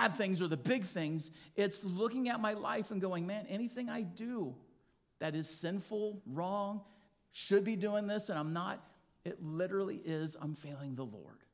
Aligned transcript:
bad 0.00 0.16
things 0.16 0.40
or 0.40 0.48
the 0.48 0.56
big 0.56 0.84
things. 0.84 1.30
It's 1.56 1.84
looking 1.84 2.28
at 2.28 2.40
my 2.40 2.54
life 2.54 2.90
and 2.90 3.00
going, 3.00 3.26
man, 3.26 3.46
anything 3.48 3.88
I 3.88 4.02
do 4.02 4.54
that 5.18 5.34
is 5.34 5.48
sinful, 5.48 6.22
wrong, 6.26 6.80
should 7.32 7.64
be 7.64 7.76
doing 7.76 8.06
this, 8.06 8.28
and 8.30 8.38
I'm 8.38 8.52
not, 8.52 8.82
it 9.24 9.42
literally 9.42 10.00
is, 10.04 10.36
I'm 10.40 10.54
failing 10.54 10.94
the 10.94 11.04
Lord. 11.04 11.44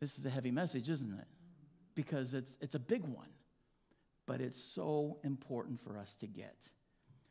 This 0.00 0.18
is 0.18 0.26
a 0.26 0.30
heavy 0.30 0.50
message, 0.50 0.88
isn't 0.88 1.12
it? 1.18 1.26
Because 1.94 2.34
it's, 2.34 2.56
it's 2.60 2.74
a 2.74 2.78
big 2.78 3.02
one, 3.04 3.28
but 4.26 4.40
it's 4.40 4.62
so 4.62 5.18
important 5.24 5.80
for 5.80 5.98
us 5.98 6.14
to 6.16 6.26
get. 6.26 6.56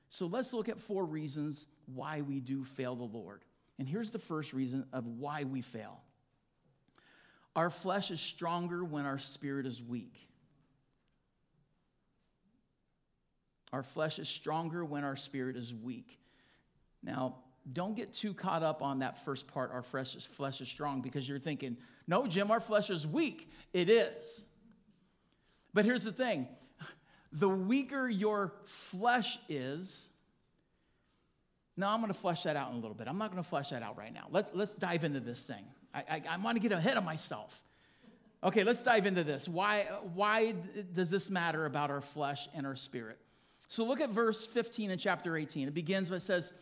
So 0.09 0.25
let's 0.25 0.53
look 0.53 0.69
at 0.69 0.79
four 0.79 1.05
reasons 1.05 1.67
why 1.93 2.21
we 2.21 2.39
do 2.39 2.63
fail 2.63 2.95
the 2.95 3.03
Lord. 3.03 3.43
And 3.77 3.87
here's 3.87 4.11
the 4.11 4.19
first 4.19 4.53
reason 4.53 4.85
of 4.91 5.05
why 5.05 5.43
we 5.43 5.61
fail 5.61 6.01
our 7.59 7.69
flesh 7.69 8.09
is 8.09 8.21
stronger 8.21 8.85
when 8.85 9.05
our 9.05 9.17
spirit 9.17 9.65
is 9.65 9.83
weak. 9.83 10.15
Our 13.73 13.83
flesh 13.83 14.17
is 14.17 14.29
stronger 14.29 14.85
when 14.85 15.03
our 15.03 15.17
spirit 15.17 15.57
is 15.57 15.73
weak. 15.73 16.21
Now, 17.03 17.35
don't 17.73 17.97
get 17.97 18.13
too 18.13 18.33
caught 18.33 18.63
up 18.63 18.81
on 18.81 18.99
that 18.99 19.25
first 19.25 19.45
part, 19.45 19.73
our 19.73 19.81
flesh 19.81 20.15
is, 20.15 20.25
flesh 20.25 20.61
is 20.61 20.69
strong, 20.69 21.01
because 21.01 21.27
you're 21.27 21.37
thinking, 21.37 21.75
no, 22.07 22.25
Jim, 22.27 22.49
our 22.49 22.61
flesh 22.61 22.89
is 22.89 23.05
weak. 23.05 23.51
It 23.73 23.89
is. 23.89 24.45
But 25.73 25.83
here's 25.83 26.05
the 26.05 26.13
thing 26.13 26.47
the 27.33 27.49
weaker 27.49 28.07
your 28.07 28.53
flesh 28.63 29.37
is, 29.49 30.07
now 31.75 31.93
I'm 31.93 31.99
going 31.99 32.13
to 32.13 32.17
flesh 32.17 32.43
that 32.43 32.55
out 32.55 32.71
in 32.71 32.77
a 32.77 32.79
little 32.79 32.95
bit. 32.95 33.09
I'm 33.09 33.17
not 33.17 33.31
going 33.31 33.43
to 33.43 33.49
flesh 33.49 33.71
that 33.71 33.83
out 33.83 33.97
right 33.97 34.13
now. 34.13 34.27
Let's, 34.31 34.47
let's 34.53 34.71
dive 34.71 35.03
into 35.03 35.19
this 35.19 35.43
thing. 35.43 35.65
I, 35.93 35.99
I, 36.09 36.23
I 36.29 36.37
want 36.37 36.55
to 36.55 36.61
get 36.61 36.71
ahead 36.71 36.97
of 36.97 37.03
myself. 37.03 37.61
Okay, 38.43 38.63
let's 38.63 38.81
dive 38.83 39.05
into 39.05 39.23
this. 39.23 39.49
Why, 39.49 39.87
why 40.13 40.53
does 40.93 41.09
this 41.09 41.29
matter 41.29 41.65
about 41.65 41.91
our 41.91 42.01
flesh 42.01 42.47
and 42.53 42.65
our 42.65 42.75
spirit? 42.75 43.17
So 43.67 43.83
look 43.83 43.99
at 43.99 44.09
verse 44.09 44.45
15 44.45 44.91
in 44.91 44.97
chapter 44.97 45.35
18. 45.35 45.67
It 45.67 45.73
begins, 45.73 46.09
it 46.09 46.21
says, 46.21 46.53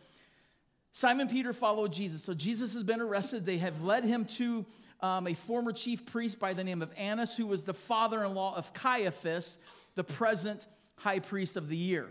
Simon 0.92 1.28
Peter 1.28 1.52
followed 1.52 1.92
Jesus. 1.92 2.22
So 2.24 2.34
Jesus 2.34 2.74
has 2.74 2.82
been 2.82 3.00
arrested. 3.00 3.46
They 3.46 3.58
have 3.58 3.82
led 3.82 4.04
him 4.04 4.24
to 4.24 4.66
um, 5.00 5.28
a 5.28 5.34
former 5.34 5.72
chief 5.72 6.04
priest 6.04 6.40
by 6.40 6.52
the 6.52 6.64
name 6.64 6.82
of 6.82 6.90
Annas, 6.96 7.36
who 7.36 7.46
was 7.46 7.62
the 7.64 7.74
father 7.74 8.24
in 8.24 8.34
law 8.34 8.56
of 8.56 8.72
Caiaphas, 8.72 9.58
the 9.94 10.04
present 10.04 10.66
high 10.96 11.20
priest 11.20 11.56
of 11.56 11.68
the 11.68 11.76
year. 11.76 12.08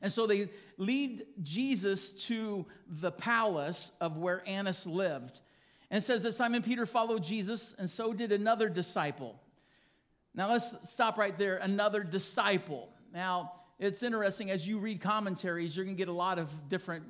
And 0.00 0.10
so 0.10 0.26
they 0.26 0.48
lead 0.78 1.26
Jesus 1.42 2.10
to 2.26 2.66
the 2.88 3.10
palace 3.10 3.92
of 4.00 4.16
where 4.16 4.42
Annas 4.48 4.86
lived. 4.86 5.40
And 5.92 6.02
says 6.02 6.22
that 6.22 6.32
Simon 6.32 6.62
Peter 6.62 6.86
followed 6.86 7.22
Jesus, 7.22 7.74
and 7.78 7.88
so 7.88 8.14
did 8.14 8.32
another 8.32 8.70
disciple. 8.70 9.38
Now 10.34 10.50
let's 10.50 10.74
stop 10.90 11.18
right 11.18 11.36
there. 11.36 11.58
Another 11.58 12.02
disciple. 12.02 12.88
Now, 13.12 13.52
it's 13.78 14.02
interesting 14.02 14.50
as 14.50 14.66
you 14.66 14.78
read 14.78 15.02
commentaries, 15.02 15.76
you're 15.76 15.84
going 15.84 15.96
to 15.96 15.98
get 15.98 16.08
a 16.08 16.12
lot 16.12 16.38
of 16.38 16.48
different 16.70 17.04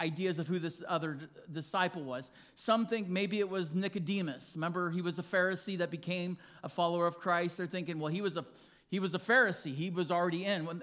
ideas 0.00 0.38
of 0.38 0.46
who 0.46 0.60
this 0.60 0.84
other 0.86 1.14
d- 1.14 1.26
disciple 1.52 2.04
was. 2.04 2.30
Some 2.54 2.86
think 2.86 3.08
maybe 3.08 3.40
it 3.40 3.48
was 3.48 3.74
Nicodemus. 3.74 4.52
Remember, 4.54 4.90
he 4.90 5.00
was 5.02 5.18
a 5.18 5.22
Pharisee 5.22 5.78
that 5.78 5.90
became 5.90 6.38
a 6.62 6.68
follower 6.68 7.08
of 7.08 7.18
Christ. 7.18 7.56
They're 7.56 7.66
thinking, 7.66 7.98
well, 7.98 8.12
he 8.12 8.20
was 8.20 8.36
a 8.36 8.44
he 8.88 9.00
was 9.00 9.14
a 9.14 9.18
Pharisee. 9.18 9.74
He 9.74 9.90
was 9.90 10.12
already 10.12 10.44
in. 10.44 10.82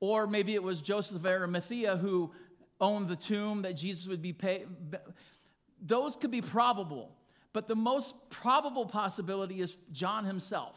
Or 0.00 0.26
maybe 0.26 0.54
it 0.54 0.62
was 0.62 0.82
Joseph 0.82 1.16
of 1.16 1.26
Arimathea 1.26 1.96
who 1.96 2.32
owned 2.80 3.08
the 3.08 3.16
tomb 3.16 3.62
that 3.62 3.74
Jesus 3.74 4.08
would 4.08 4.20
be 4.20 4.32
paid 4.32 4.66
those 5.86 6.16
could 6.16 6.30
be 6.30 6.42
probable, 6.42 7.10
but 7.52 7.68
the 7.68 7.76
most 7.76 8.14
probable 8.30 8.86
possibility 8.86 9.60
is 9.60 9.76
John 9.92 10.24
himself. 10.24 10.76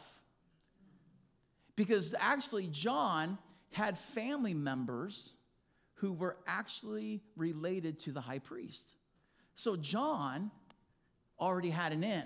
Because 1.76 2.14
actually, 2.18 2.66
John 2.68 3.38
had 3.72 3.98
family 3.98 4.54
members 4.54 5.32
who 5.94 6.12
were 6.12 6.36
actually 6.46 7.22
related 7.36 7.98
to 8.00 8.12
the 8.12 8.20
high 8.20 8.38
priest. 8.38 8.94
So 9.56 9.76
John 9.76 10.50
already 11.38 11.70
had 11.70 11.92
an 11.92 12.04
in, 12.04 12.24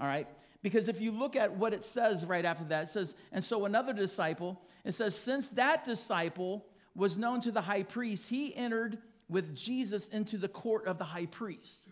all 0.00 0.06
right? 0.06 0.28
Because 0.62 0.88
if 0.88 1.00
you 1.00 1.10
look 1.10 1.34
at 1.34 1.56
what 1.56 1.74
it 1.74 1.84
says 1.84 2.24
right 2.24 2.44
after 2.44 2.64
that, 2.66 2.84
it 2.84 2.88
says, 2.88 3.14
and 3.32 3.42
so 3.42 3.64
another 3.64 3.92
disciple, 3.92 4.60
it 4.84 4.92
says, 4.92 5.16
since 5.16 5.48
that 5.50 5.84
disciple 5.84 6.64
was 6.94 7.18
known 7.18 7.40
to 7.40 7.50
the 7.50 7.60
high 7.60 7.82
priest, 7.82 8.28
he 8.28 8.54
entered 8.54 8.98
with 9.28 9.54
Jesus 9.56 10.08
into 10.08 10.36
the 10.36 10.48
court 10.48 10.86
of 10.86 10.98
the 10.98 11.04
high 11.04 11.26
priest. 11.26 11.88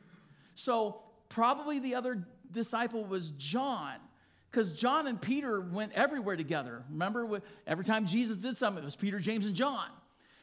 So, 0.61 1.01
probably 1.31 1.79
the 1.79 1.95
other 1.95 2.27
disciple 2.53 3.05
was 3.05 3.31
John, 3.39 3.95
because 4.51 4.75
John 4.75 5.07
and 5.07 5.21
Peter 5.21 5.61
went 5.61 5.93
everywhere 5.93 6.37
together. 6.37 6.85
Remember, 6.91 7.41
every 7.67 7.85
time 7.85 8.07
Jesus 8.07 8.39
did 8.39 8.57
something, 8.57 8.83
it 8.83 8.85
was 8.85 8.95
Peter, 8.95 9.19
James, 9.19 9.47
and 9.47 9.57
John. 9.57 9.89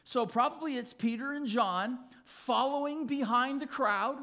So, 0.02 0.26
probably 0.26 0.76
it's 0.76 0.92
Peter 0.92 1.34
and 1.34 1.46
John 1.46 2.00
following 2.24 3.06
behind 3.06 3.62
the 3.62 3.66
crowd. 3.66 4.16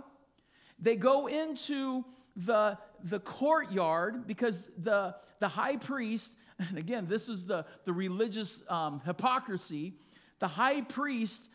They 0.80 0.98
go 0.98 1.28
into 1.28 2.04
the, 2.36 2.78
the 3.06 3.22
courtyard 3.22 4.28
because 4.28 4.70
the, 4.78 5.16
the 5.40 5.48
high 5.48 5.78
priest, 5.78 6.36
and 6.60 6.78
again, 6.78 7.08
this 7.08 7.30
is 7.30 7.46
the, 7.46 7.66
the 7.86 7.94
religious 7.94 8.62
um, 8.70 9.02
hypocrisy, 9.06 9.94
the 10.40 10.48
high 10.48 10.82
priest 10.82 11.50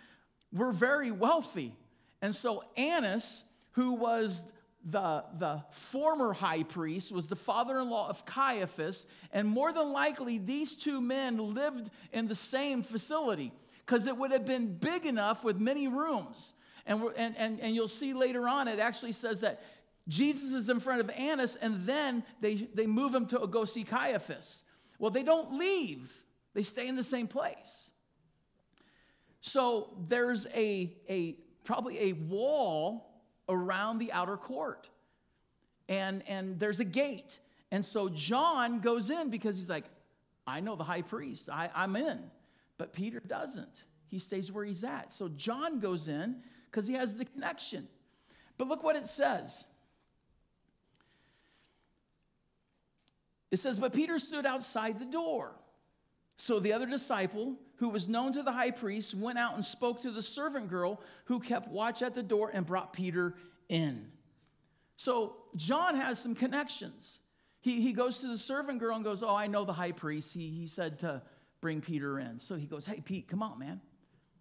were 0.50 0.72
very 0.72 1.10
wealthy. 1.10 1.76
And 2.22 2.34
so 2.34 2.64
Annas, 2.78 3.44
who 3.72 3.92
was 3.92 4.42
the, 4.84 5.24
the 5.38 5.62
former 5.70 6.32
high 6.32 6.62
priest, 6.62 7.12
was 7.12 7.28
the 7.28 7.36
father 7.36 7.78
in 7.78 7.90
law 7.90 8.08
of 8.08 8.24
Caiaphas, 8.24 9.06
and 9.32 9.46
more 9.46 9.72
than 9.72 9.92
likely, 9.92 10.38
these 10.38 10.74
two 10.74 11.00
men 11.00 11.54
lived 11.54 11.90
in 12.12 12.28
the 12.28 12.34
same 12.34 12.82
facility 12.82 13.52
because 13.84 14.06
it 14.06 14.16
would 14.16 14.30
have 14.30 14.46
been 14.46 14.74
big 14.74 15.04
enough 15.04 15.44
with 15.44 15.58
many 15.58 15.88
rooms. 15.88 16.54
And, 16.86 17.02
and, 17.16 17.36
and, 17.36 17.60
and 17.60 17.74
you'll 17.74 17.88
see 17.88 18.14
later 18.14 18.48
on, 18.48 18.68
it 18.68 18.78
actually 18.78 19.12
says 19.12 19.40
that 19.40 19.62
Jesus 20.08 20.52
is 20.52 20.70
in 20.70 20.80
front 20.80 21.00
of 21.00 21.10
Annas, 21.10 21.56
and 21.56 21.84
then 21.86 22.24
they, 22.40 22.68
they 22.74 22.86
move 22.86 23.14
him 23.14 23.26
to 23.26 23.46
go 23.46 23.64
see 23.64 23.84
Caiaphas. 23.84 24.64
Well, 24.98 25.10
they 25.10 25.22
don't 25.22 25.58
leave, 25.58 26.12
they 26.54 26.62
stay 26.62 26.88
in 26.88 26.96
the 26.96 27.04
same 27.04 27.26
place. 27.26 27.90
So 29.40 29.96
there's 30.08 30.46
a, 30.54 30.96
a 31.08 31.36
probably 31.64 32.10
a 32.10 32.12
wall 32.12 33.09
around 33.50 33.98
the 33.98 34.12
outer 34.12 34.36
court. 34.36 34.88
And, 35.88 36.22
and 36.26 36.58
there's 36.58 36.80
a 36.80 36.84
gate. 36.84 37.38
And 37.70 37.84
so 37.84 38.08
John 38.08 38.80
goes 38.80 39.10
in 39.10 39.28
because 39.28 39.56
he's 39.56 39.68
like, 39.68 39.84
I 40.46 40.60
know 40.60 40.76
the 40.76 40.84
high 40.84 41.02
priest, 41.02 41.50
I, 41.50 41.68
I'm 41.74 41.96
in. 41.96 42.20
But 42.78 42.92
Peter 42.92 43.20
doesn't. 43.20 43.84
He 44.08 44.18
stays 44.18 44.50
where 44.50 44.64
he's 44.64 44.84
at. 44.84 45.12
So 45.12 45.28
John 45.28 45.80
goes 45.80 46.08
in 46.08 46.36
because 46.70 46.86
he 46.86 46.94
has 46.94 47.14
the 47.14 47.24
connection. 47.24 47.86
But 48.56 48.68
look 48.68 48.82
what 48.82 48.96
it 48.96 49.06
says. 49.06 49.66
It 53.50 53.58
says, 53.58 53.78
But 53.78 53.92
Peter 53.92 54.18
stood 54.18 54.46
outside 54.46 54.98
the 54.98 55.04
door. 55.04 55.52
So 56.40 56.58
the 56.58 56.72
other 56.72 56.86
disciple, 56.86 57.54
who 57.76 57.90
was 57.90 58.08
known 58.08 58.32
to 58.32 58.42
the 58.42 58.50
high 58.50 58.70
priest, 58.70 59.14
went 59.14 59.38
out 59.38 59.56
and 59.56 59.64
spoke 59.64 60.00
to 60.00 60.10
the 60.10 60.22
servant 60.22 60.70
girl 60.70 61.02
who 61.26 61.38
kept 61.38 61.68
watch 61.68 62.00
at 62.00 62.14
the 62.14 62.22
door 62.22 62.50
and 62.54 62.64
brought 62.64 62.94
Peter 62.94 63.34
in. 63.68 64.10
So 64.96 65.36
John 65.56 65.94
has 65.96 66.18
some 66.18 66.34
connections. 66.34 67.18
He, 67.60 67.82
he 67.82 67.92
goes 67.92 68.20
to 68.20 68.26
the 68.26 68.38
servant 68.38 68.78
girl 68.78 68.96
and 68.96 69.04
goes, 69.04 69.22
Oh, 69.22 69.36
I 69.36 69.48
know 69.48 69.66
the 69.66 69.74
high 69.74 69.92
priest. 69.92 70.32
He, 70.32 70.48
he 70.48 70.66
said 70.66 70.98
to 71.00 71.20
bring 71.60 71.82
Peter 71.82 72.18
in. 72.18 72.38
So 72.38 72.54
he 72.54 72.64
goes, 72.64 72.86
Hey, 72.86 73.02
Pete, 73.04 73.28
come 73.28 73.42
on, 73.42 73.58
man. 73.58 73.78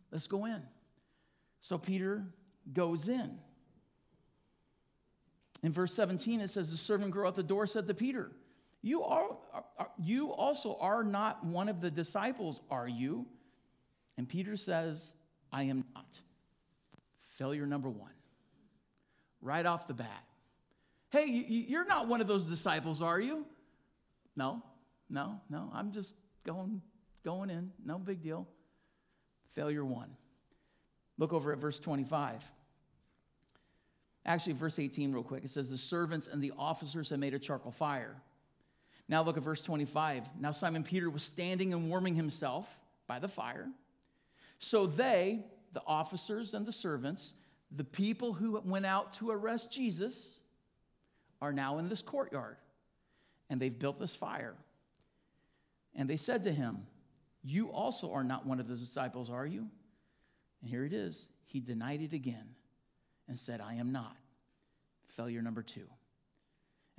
Let's 0.10 0.28
go 0.28 0.46
in. 0.46 0.62
So 1.60 1.78
Peter 1.78 2.24
goes 2.72 3.10
in. 3.10 3.38
In 5.64 5.74
verse 5.74 5.94
17, 5.96 6.40
it 6.40 6.50
says, 6.50 6.72
The 6.72 6.78
servant 6.78 7.12
girl 7.12 7.28
at 7.28 7.36
the 7.36 7.44
door 7.44 7.68
said 7.68 7.90
to 7.90 7.94
Peter, 7.94 8.32
you, 8.82 9.04
are, 9.04 9.36
you 9.98 10.32
also 10.32 10.78
are 10.80 11.04
not 11.04 11.46
one 11.46 11.68
of 11.68 11.82
the 11.82 11.92
disciples, 11.92 12.62
are 12.72 12.88
you? 12.88 13.26
And 14.18 14.28
Peter 14.28 14.56
says, 14.56 15.14
I 15.52 15.64
am 15.64 15.84
not. 15.94 16.20
Failure 17.28 17.66
number 17.66 17.90
one, 17.90 18.12
right 19.42 19.66
off 19.66 19.88
the 19.88 19.94
bat. 19.94 20.24
Hey, 21.10 21.26
you're 21.28 21.86
not 21.86 22.08
one 22.08 22.22
of 22.22 22.28
those 22.28 22.46
disciples, 22.46 23.02
are 23.02 23.20
you? 23.20 23.46
No, 24.36 24.62
no, 25.10 25.40
no. 25.50 25.70
I'm 25.74 25.92
just 25.92 26.16
going, 26.46 26.82
going 27.24 27.50
in. 27.50 27.72
No 27.86 27.98
big 27.98 28.22
deal. 28.22 28.48
Failure 29.54 29.86
one. 29.86 30.10
Look 31.18 31.34
over 31.34 31.52
at 31.52 31.58
verse 31.58 31.80
25. 31.80 32.44
Actually, 34.26 34.54
verse 34.54 34.80
18, 34.80 35.12
real 35.12 35.24
quick. 35.24 35.44
It 35.44 35.50
says, 35.50 35.70
The 35.70 35.78
servants 35.78 36.28
and 36.28 36.42
the 36.42 36.54
officers 36.58 37.10
had 37.10 37.20
made 37.20 37.34
a 37.34 37.40
charcoal 37.40 37.72
fire 37.72 38.16
now 39.10 39.24
look 39.24 39.36
at 39.38 39.44
verse 39.44 39.62
25. 39.64 40.30
Now 40.40 40.52
Simon 40.52 40.84
Peter 40.84 41.10
was 41.10 41.24
standing 41.24 41.74
and 41.74 41.90
warming 41.90 42.16
himself 42.16 42.68
by 43.08 43.20
the 43.20 43.28
fire. 43.28 43.68
So 44.60 44.86
they, 44.86 45.44
the 45.74 45.82
officers 45.88 46.54
and 46.54 46.66
the 46.66 46.72
servants, 46.72 47.34
the 47.76 47.84
people 47.84 48.34
who 48.34 48.62
went 48.64 48.86
out 48.86 49.12
to 49.14 49.32
arrest 49.32 49.72
Jesus, 49.72 50.42
are 51.42 51.52
now 51.52 51.80
in 51.80 51.90
this 51.90 52.02
courtyard. 52.02 52.58
and 53.50 53.60
they've 53.60 53.80
built 53.80 54.00
this 54.00 54.16
fire. 54.16 54.54
And 55.96 56.08
they 56.08 56.18
said 56.18 56.44
to 56.44 56.52
him, 56.52 56.86
You 57.44 57.72
also 57.72 58.14
are 58.14 58.24
not 58.24 58.46
one 58.46 58.60
of 58.60 58.68
the 58.68 58.76
disciples, 58.76 59.32
are 59.32 59.46
you? 59.46 59.68
And 60.62 60.70
here 60.70 60.86
it 60.86 60.94
is. 60.94 61.30
He 61.48 61.60
denied 61.60 62.02
it 62.02 62.14
again 62.14 62.48
and 63.28 63.40
said, 63.40 63.60
I 63.60 63.74
am 63.76 63.92
not. 63.92 64.16
Failure 65.08 65.42
number 65.42 65.64
two. 65.64 65.88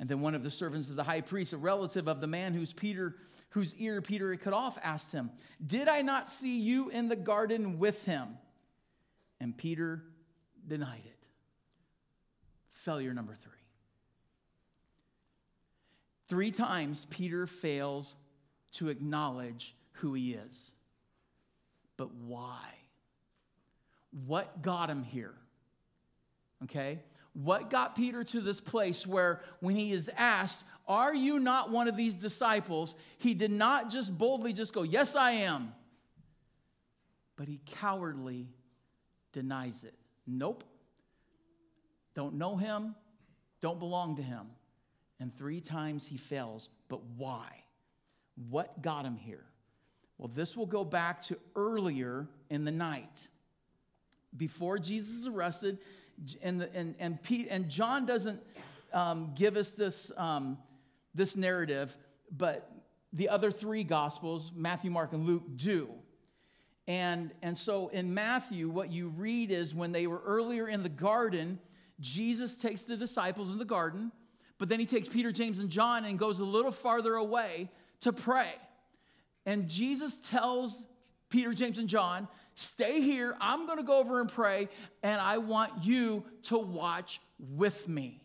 And 0.00 0.08
then 0.08 0.22
one 0.22 0.34
of 0.34 0.42
the 0.42 0.50
servants 0.50 0.88
of 0.88 0.96
the 0.96 1.04
high 1.04 1.20
priest, 1.20 1.52
a 1.52 1.58
relative 1.58 2.08
of 2.08 2.22
the 2.22 2.26
man 2.26 2.54
whose 2.54 2.72
Peter, 2.72 3.16
whose 3.50 3.74
ear 3.74 4.00
Peter 4.00 4.30
had 4.30 4.40
cut 4.40 4.54
off, 4.54 4.78
asked 4.82 5.12
him, 5.12 5.30
Did 5.64 5.88
I 5.88 6.00
not 6.00 6.26
see 6.26 6.58
you 6.58 6.88
in 6.88 7.08
the 7.08 7.16
garden 7.16 7.78
with 7.78 8.02
him? 8.06 8.28
And 9.40 9.54
Peter 9.54 10.02
denied 10.66 11.02
it. 11.04 11.18
Failure 12.72 13.12
number 13.12 13.36
three. 13.42 13.52
Three 16.28 16.50
times 16.50 17.06
Peter 17.10 17.46
fails 17.46 18.16
to 18.72 18.88
acknowledge 18.88 19.74
who 19.92 20.14
he 20.14 20.32
is. 20.32 20.72
But 21.98 22.14
why? 22.14 22.64
What 24.26 24.62
got 24.62 24.88
him 24.88 25.02
here? 25.02 25.34
Okay? 26.64 27.00
What 27.32 27.70
got 27.70 27.96
Peter 27.96 28.24
to 28.24 28.40
this 28.40 28.60
place 28.60 29.06
where, 29.06 29.40
when 29.60 29.76
he 29.76 29.92
is 29.92 30.10
asked, 30.16 30.64
Are 30.88 31.14
you 31.14 31.38
not 31.38 31.70
one 31.70 31.88
of 31.88 31.96
these 31.96 32.16
disciples? 32.16 32.94
he 33.18 33.34
did 33.34 33.52
not 33.52 33.90
just 33.90 34.16
boldly 34.16 34.52
just 34.52 34.72
go, 34.72 34.82
Yes, 34.82 35.14
I 35.14 35.32
am. 35.32 35.72
But 37.36 37.48
he 37.48 37.60
cowardly 37.64 38.48
denies 39.32 39.84
it. 39.84 39.94
Nope. 40.26 40.64
Don't 42.14 42.34
know 42.34 42.56
him, 42.56 42.94
don't 43.60 43.78
belong 43.78 44.16
to 44.16 44.22
him. 44.22 44.46
And 45.20 45.32
three 45.32 45.60
times 45.60 46.06
he 46.06 46.16
fails. 46.16 46.70
But 46.88 47.00
why? 47.16 47.46
What 48.48 48.82
got 48.82 49.04
him 49.04 49.16
here? 49.16 49.44
Well, 50.18 50.30
this 50.34 50.56
will 50.56 50.66
go 50.66 50.84
back 50.84 51.22
to 51.22 51.38
earlier 51.54 52.26
in 52.48 52.64
the 52.64 52.70
night. 52.70 53.28
Before 54.36 54.78
Jesus 54.78 55.20
is 55.20 55.26
arrested, 55.26 55.78
and, 56.42 56.60
the, 56.60 56.74
and, 56.74 56.94
and, 56.98 57.22
Pete, 57.22 57.48
and 57.50 57.68
John 57.68 58.06
doesn't 58.06 58.40
um, 58.92 59.32
give 59.34 59.56
us 59.56 59.72
this, 59.72 60.10
um, 60.16 60.58
this 61.14 61.36
narrative, 61.36 61.96
but 62.36 62.70
the 63.12 63.28
other 63.28 63.50
three 63.50 63.84
gospels, 63.84 64.52
Matthew, 64.54 64.90
Mark, 64.90 65.12
and 65.12 65.26
Luke, 65.26 65.44
do. 65.56 65.88
And, 66.86 67.32
and 67.42 67.56
so 67.56 67.88
in 67.88 68.12
Matthew, 68.12 68.68
what 68.68 68.90
you 68.90 69.08
read 69.08 69.50
is 69.50 69.74
when 69.74 69.92
they 69.92 70.06
were 70.06 70.22
earlier 70.24 70.68
in 70.68 70.82
the 70.82 70.88
garden, 70.88 71.58
Jesus 72.00 72.56
takes 72.56 72.82
the 72.82 72.96
disciples 72.96 73.52
in 73.52 73.58
the 73.58 73.64
garden, 73.64 74.10
but 74.58 74.68
then 74.68 74.80
he 74.80 74.86
takes 74.86 75.08
Peter, 75.08 75.32
James, 75.32 75.58
and 75.58 75.70
John 75.70 76.04
and 76.04 76.18
goes 76.18 76.40
a 76.40 76.44
little 76.44 76.72
farther 76.72 77.14
away 77.14 77.70
to 78.00 78.12
pray. 78.12 78.52
And 79.46 79.68
Jesus 79.68 80.18
tells 80.18 80.84
Peter, 81.30 81.54
James, 81.54 81.78
and 81.78 81.88
John, 81.88 82.28
Stay 82.60 83.00
here. 83.00 83.34
I'm 83.40 83.64
going 83.64 83.78
to 83.78 83.84
go 83.84 83.98
over 83.98 84.20
and 84.20 84.28
pray, 84.28 84.68
and 85.02 85.18
I 85.18 85.38
want 85.38 85.82
you 85.82 86.24
to 86.42 86.58
watch 86.58 87.18
with 87.38 87.88
me. 87.88 88.22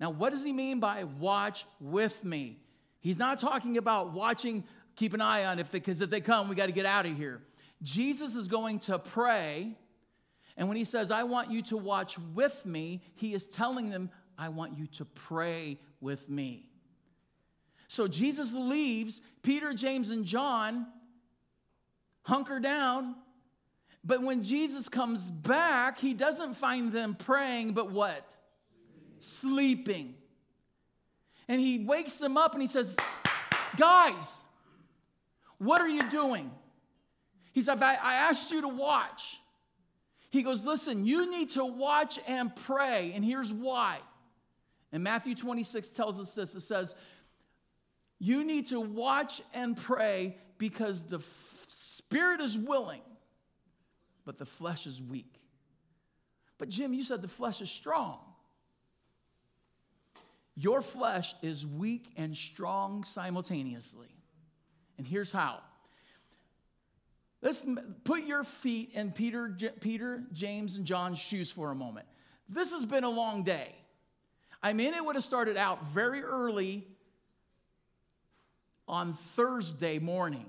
Now, 0.00 0.10
what 0.10 0.32
does 0.32 0.42
he 0.42 0.52
mean 0.52 0.80
by 0.80 1.04
watch 1.04 1.66
with 1.80 2.24
me? 2.24 2.58
He's 2.98 3.18
not 3.18 3.38
talking 3.38 3.76
about 3.76 4.12
watching, 4.12 4.64
keep 4.96 5.14
an 5.14 5.20
eye 5.20 5.44
on 5.44 5.60
it, 5.60 5.70
because 5.70 6.00
if 6.00 6.10
they 6.10 6.20
come, 6.20 6.48
we 6.48 6.56
got 6.56 6.66
to 6.66 6.72
get 6.72 6.84
out 6.84 7.06
of 7.06 7.16
here. 7.16 7.40
Jesus 7.82 8.34
is 8.34 8.48
going 8.48 8.80
to 8.80 8.98
pray, 8.98 9.76
and 10.56 10.66
when 10.66 10.76
he 10.76 10.84
says, 10.84 11.12
I 11.12 11.22
want 11.22 11.52
you 11.52 11.62
to 11.62 11.76
watch 11.76 12.18
with 12.34 12.66
me, 12.66 13.02
he 13.14 13.34
is 13.34 13.46
telling 13.46 13.88
them, 13.88 14.10
I 14.36 14.48
want 14.48 14.76
you 14.76 14.88
to 14.88 15.04
pray 15.04 15.78
with 16.00 16.28
me. 16.28 16.66
So 17.86 18.08
Jesus 18.08 18.52
leaves, 18.52 19.20
Peter, 19.42 19.72
James, 19.74 20.10
and 20.10 20.24
John 20.24 20.86
hunker 22.24 22.58
down. 22.58 23.14
But 24.02 24.22
when 24.22 24.42
Jesus 24.42 24.88
comes 24.88 25.30
back, 25.30 25.98
he 25.98 26.12
doesn't 26.12 26.54
find 26.54 26.92
them 26.92 27.14
praying, 27.14 27.72
but 27.72 27.90
what? 27.90 28.26
Sleeping. 29.20 30.14
And 31.48 31.60
he 31.60 31.84
wakes 31.84 32.16
them 32.16 32.36
up 32.36 32.52
and 32.52 32.60
he 32.60 32.68
says, 32.68 32.96
Guys, 33.76 34.42
what 35.58 35.80
are 35.80 35.88
you 35.88 36.08
doing? 36.10 36.50
He 37.52 37.62
said, 37.62 37.82
I, 37.82 38.14
asked 38.14 38.50
you 38.50 38.62
to 38.62 38.68
watch. 38.68 39.40
He 40.30 40.42
goes, 40.42 40.64
Listen, 40.64 41.06
you 41.06 41.30
need 41.30 41.50
to 41.50 41.64
watch 41.64 42.18
and 42.26 42.54
pray. 42.54 43.12
And 43.14 43.24
here's 43.24 43.52
why. 43.52 44.00
And 44.92 45.02
Matthew 45.02 45.34
26 45.34 45.88
tells 45.90 46.20
us 46.20 46.34
this 46.34 46.54
it 46.54 46.60
says, 46.60 46.94
You 48.18 48.44
need 48.44 48.66
to 48.66 48.80
watch 48.80 49.40
and 49.54 49.76
pray 49.76 50.36
because 50.58 51.04
the 51.04 51.20
spirit 51.74 52.40
is 52.40 52.56
willing, 52.56 53.02
but 54.24 54.38
the 54.38 54.46
flesh 54.46 54.86
is 54.86 55.00
weak. 55.00 55.40
But 56.58 56.68
Jim, 56.68 56.94
you 56.94 57.02
said 57.02 57.22
the 57.22 57.28
flesh 57.28 57.60
is 57.60 57.70
strong. 57.70 58.18
Your 60.56 60.82
flesh 60.82 61.34
is 61.42 61.66
weak 61.66 62.12
and 62.16 62.36
strong 62.36 63.04
simultaneously. 63.04 64.14
And 64.98 65.06
here's 65.06 65.32
how. 65.32 65.58
Let's 67.42 67.66
put 68.04 68.22
your 68.22 68.44
feet 68.44 68.92
in 68.94 69.10
Peter, 69.10 69.54
Peter, 69.80 70.22
James, 70.32 70.76
and 70.76 70.86
John's 70.86 71.18
shoes 71.18 71.50
for 71.50 71.72
a 71.72 71.74
moment. 71.74 72.06
This 72.48 72.72
has 72.72 72.84
been 72.84 73.04
a 73.04 73.10
long 73.10 73.42
day. 73.42 73.74
I 74.62 74.72
mean, 74.72 74.94
it 74.94 75.04
would 75.04 75.14
have 75.16 75.24
started 75.24 75.56
out 75.56 75.84
very 75.88 76.22
early 76.22 76.86
on 78.88 79.14
Thursday 79.36 79.98
morning. 79.98 80.46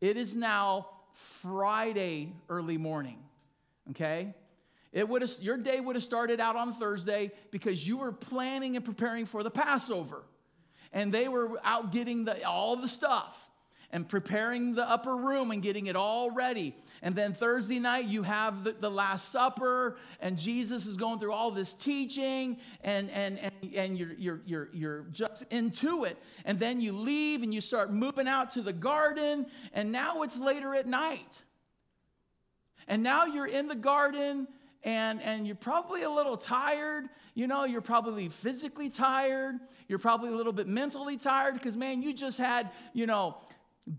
It 0.00 0.16
is 0.16 0.34
now 0.34 0.88
Friday 1.42 2.32
early 2.48 2.78
morning. 2.78 3.18
Okay? 3.90 4.34
It 4.92 5.08
would 5.08 5.22
have, 5.22 5.30
your 5.40 5.56
day 5.56 5.80
would 5.80 5.96
have 5.96 6.04
started 6.04 6.40
out 6.40 6.56
on 6.56 6.74
Thursday 6.74 7.30
because 7.50 7.86
you 7.86 7.98
were 7.98 8.12
planning 8.12 8.76
and 8.76 8.84
preparing 8.84 9.26
for 9.26 9.42
the 9.42 9.50
Passover. 9.50 10.22
And 10.92 11.12
they 11.12 11.28
were 11.28 11.60
out 11.64 11.92
getting 11.92 12.24
the, 12.24 12.42
all 12.44 12.76
the 12.76 12.88
stuff 12.88 13.36
and 13.90 14.08
preparing 14.08 14.74
the 14.74 14.88
upper 14.88 15.16
room 15.16 15.50
and 15.50 15.62
getting 15.62 15.86
it 15.86 15.96
all 15.96 16.30
ready. 16.30 16.74
And 17.02 17.14
then 17.14 17.32
Thursday 17.32 17.78
night, 17.78 18.06
you 18.06 18.22
have 18.22 18.64
the, 18.64 18.72
the, 18.72 18.90
Last 18.90 19.30
Supper, 19.30 19.96
and 20.20 20.36
Jesus 20.36 20.84
is 20.84 20.96
going 20.96 21.18
through 21.18 21.32
all 21.32 21.50
this 21.50 21.72
teaching, 21.72 22.58
and, 22.82 23.10
and, 23.10 23.38
and, 23.38 23.74
and 23.74 23.98
you're, 23.98 24.14
you're, 24.14 24.40
you're, 24.44 24.68
you're 24.72 25.06
just 25.12 25.44
into 25.50 26.04
it. 26.04 26.18
And 26.44 26.58
then 26.58 26.80
you 26.80 26.92
leave 26.92 27.42
and 27.42 27.54
you 27.54 27.60
start 27.60 27.92
moving 27.92 28.28
out 28.28 28.50
to 28.52 28.62
the 28.62 28.72
garden, 28.72 29.46
and 29.72 29.90
now 29.92 30.22
it's 30.22 30.38
later 30.38 30.74
at 30.74 30.86
night. 30.86 31.40
And 32.88 33.02
now 33.02 33.26
you're 33.26 33.46
in 33.46 33.68
the 33.68 33.76
garden, 33.76 34.48
and, 34.82 35.22
and 35.22 35.46
you're 35.46 35.56
probably 35.56 36.02
a 36.02 36.10
little 36.10 36.36
tired. 36.36 37.08
You 37.34 37.46
know, 37.46 37.64
you're 37.64 37.80
probably 37.80 38.28
physically 38.28 38.90
tired. 38.90 39.56
You're 39.86 39.98
probably 39.98 40.30
a 40.30 40.36
little 40.36 40.52
bit 40.52 40.66
mentally 40.66 41.16
tired 41.16 41.54
because, 41.54 41.76
man, 41.76 42.02
you 42.02 42.12
just 42.12 42.38
had, 42.38 42.70
you 42.92 43.06
know, 43.06 43.36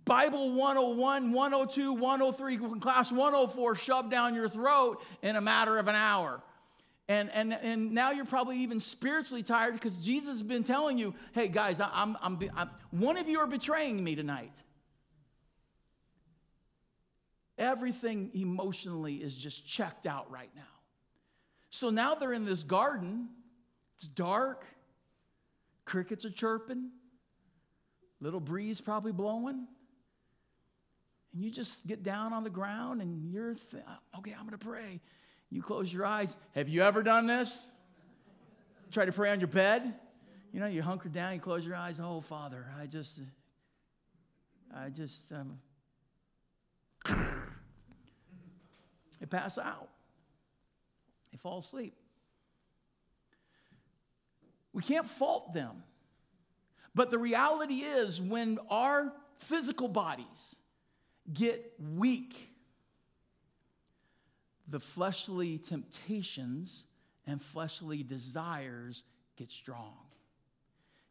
Bible 0.06 0.54
101, 0.54 1.32
102, 1.32 1.94
103, 1.94 2.80
class 2.80 3.12
104 3.12 3.76
shoved 3.76 4.12
down 4.12 4.36
your 4.36 4.48
throat 4.48 5.02
in 5.24 5.36
a 5.36 5.42
matter 5.42 5.80
of 5.80 5.88
an 5.88 5.96
hour. 5.96 6.44
And, 7.08 7.32
and, 7.34 7.54
and 7.54 7.92
now 7.92 8.12
you're 8.12 8.26
probably 8.26 8.60
even 8.60 8.80
spiritually 8.80 9.42
tired 9.42 9.74
because 9.74 9.98
Jesus 9.98 10.38
has 10.38 10.44
been 10.44 10.64
telling 10.64 11.00
you, 11.00 11.16
hey, 11.34 11.48
guys, 11.48 11.80
I'm, 11.80 12.16
I'm, 12.22 12.40
I'm, 12.56 12.70
one 12.92 13.18
of 13.18 13.28
you 13.28 13.40
are 13.40 13.48
betraying 13.48 14.04
me 14.04 14.14
tonight. 14.14 14.54
Everything 17.58 18.30
emotionally 18.36 19.16
is 19.16 19.36
just 19.36 19.66
checked 19.66 20.06
out 20.06 20.30
right 20.30 20.52
now. 20.56 20.62
So 21.72 21.90
now 21.90 22.14
they're 22.14 22.34
in 22.34 22.46
this 22.46 22.62
garden. 22.62 23.28
It's 23.98 24.08
dark. 24.08 24.66
Crickets 25.86 26.26
are 26.26 26.30
chirping. 26.30 26.92
Little 28.22 28.40
breeze 28.40 28.82
probably 28.82 29.14
blowing 29.14 29.66
and 31.34 31.44
you 31.44 31.52
just 31.52 31.86
get 31.88 32.04
down 32.04 32.34
on 32.34 32.44
the 32.44 32.50
ground 32.50 33.02
and 33.02 33.32
you're, 33.32 33.54
th- 33.54 33.84
okay, 34.18 34.34
I'm 34.38 34.46
going 34.46 34.58
to 34.58 34.66
pray. 34.66 35.00
You 35.52 35.62
close 35.62 35.92
your 35.92 36.06
eyes. 36.06 36.36
Have 36.56 36.70
you 36.70 36.82
ever 36.82 37.04
done 37.04 37.28
this? 37.28 37.68
Try 38.92 39.06
to 39.06 39.12
pray 39.12 39.32
on 39.32 39.40
your 39.40 39.48
bed. 39.48 39.94
You 40.52 40.60
know, 40.60 40.66
you 40.66 40.82
hunker 40.82 41.10
down, 41.10 41.36
you 41.36 41.40
close 41.40 41.66
your 41.66 41.76
eyes. 41.76 42.00
Oh, 42.00 42.22
Father, 42.22 42.66
I 42.80 42.88
just, 42.88 43.20
I 44.76 44.90
just, 44.90 45.32
um, 45.32 45.60
they 49.20 49.26
pass 49.28 49.60
out. 49.60 49.90
They 51.32 51.38
fall 51.38 51.60
asleep. 51.60 51.94
We 54.74 54.82
can't 54.82 55.08
fault 55.08 55.54
them. 55.54 55.84
But 56.96 57.12
the 57.12 57.20
reality 57.20 57.76
is, 57.76 58.20
when 58.20 58.58
our 58.70 59.14
physical 59.38 59.88
bodies, 59.88 60.56
get 61.34 61.74
weak, 61.96 62.50
the 64.68 64.80
fleshly 64.80 65.58
temptations 65.58 66.84
and 67.26 67.42
fleshly 67.42 68.04
desires 68.04 69.04
get 69.38 69.52
strong. 69.52 69.94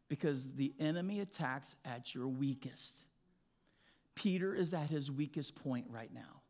because 0.09 0.51
the 0.53 0.73
enemy 0.79 1.19
attacks 1.21 1.75
at 1.85 2.13
your 2.13 2.27
weakest. 2.27 3.05
Peter 4.15 4.53
is 4.55 4.73
at 4.73 4.89
his 4.89 5.09
weakest 5.11 5.55
point 5.55 5.85
right 5.89 6.13
now. 6.13 6.41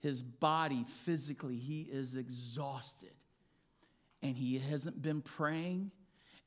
His 0.00 0.22
body, 0.22 0.84
physically, 1.04 1.56
he 1.58 1.82
is 1.82 2.14
exhausted. 2.14 3.12
And 4.22 4.36
he 4.36 4.58
hasn't 4.58 5.00
been 5.02 5.20
praying. 5.20 5.92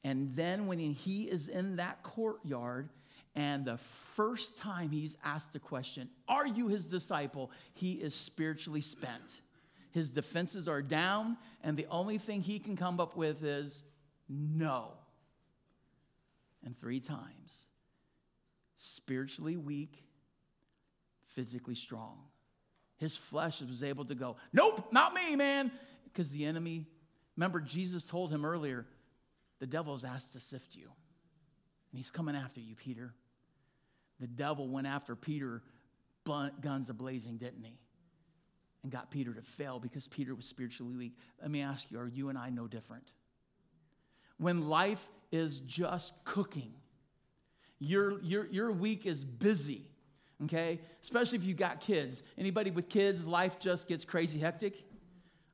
And 0.04 0.36
then 0.36 0.68
when 0.68 0.80
he 0.80 1.24
is 1.24 1.48
in 1.48 1.75
that 1.77 2.04
courtyard, 2.04 2.89
and 3.36 3.65
the 3.65 3.77
first 3.77 4.58
time 4.58 4.89
he's 4.89 5.18
asked 5.24 5.54
the 5.54 5.60
question, 5.60 6.10
Are 6.27 6.48
you 6.48 6.68
his 6.68 6.88
disciple? 6.88 7.51
he 7.74 7.94
is 7.94 8.15
spiritually 8.15 8.82
spent. 8.82 9.42
His 9.92 10.12
defenses 10.12 10.68
are 10.68 10.82
down, 10.82 11.38
and 11.63 11.77
the 11.77 11.88
only 11.89 12.18
thing 12.18 12.42
he 12.42 12.60
can 12.60 12.75
come 12.75 13.00
up 13.00 13.15
with 13.15 13.44
is 13.44 13.84
no. 14.27 14.92
And 16.63 16.75
three 16.75 17.00
times 17.00 17.65
spiritually 18.77 19.58
weak, 19.58 20.04
physically 21.27 21.75
strong. 21.75 22.18
His 22.98 23.18
flesh 23.18 23.62
was 23.62 23.84
able 23.84 24.06
to 24.06 24.15
go, 24.15 24.38
Nope, 24.54 24.92
not 24.92 25.13
me, 25.13 25.36
man. 25.36 25.72
Because 26.06 26.32
the 26.32 26.46
enemy, 26.46 26.86
remember, 27.36 27.60
Jesus 27.60 28.06
told 28.06 28.32
him 28.32 28.46
earlier, 28.46 28.86
the 29.60 29.68
devil's 29.68 30.06
asked 30.06 30.34
to 30.34 30.39
sift 30.39 30.75
you. 30.75 30.86
And 30.86 32.00
he's 32.00 32.10
coming 32.10 32.36
after 32.36 32.62
you, 32.62 32.75
Peter. 32.75 33.13
The 34.19 34.27
devil 34.27 34.67
went 34.67 34.88
after 34.88 35.15
Peter, 35.15 35.62
guns 36.25 36.89
ablazing, 36.89 37.38
didn't 37.38 37.63
he? 37.63 37.77
And 38.84 38.91
got 38.91 39.10
Peter 39.12 39.34
to 39.34 39.41
fail 39.41 39.79
because 39.79 40.07
Peter 40.07 40.36
was 40.36 40.45
spiritually 40.45 40.95
weak. 40.95 41.17
Let 41.41 41.51
me 41.51 41.62
ask 41.62 41.91
you, 41.91 42.00
are 42.00 42.07
you 42.07 42.29
and 42.29 42.38
I 42.38 42.50
no 42.50 42.67
different? 42.67 43.13
When 44.38 44.69
life 44.69 45.07
is 45.31 45.62
just 45.62 46.13
cooking, 46.24 46.74
your, 47.79 48.22
your, 48.22 48.48
your 48.48 48.72
week 48.72 49.05
is 49.05 49.25
busy, 49.25 49.88
okay? 50.43 50.79
Especially 51.01 51.38
if 51.38 51.43
you 51.43 51.53
got 51.53 51.79
kids. 51.79 52.24
Anybody 52.38 52.72
with 52.72 52.89
kids, 52.89 53.25
life 53.25 53.60
just 53.60 53.88
gets 53.88 54.05
crazy 54.05 54.39
hectic. 54.39 54.84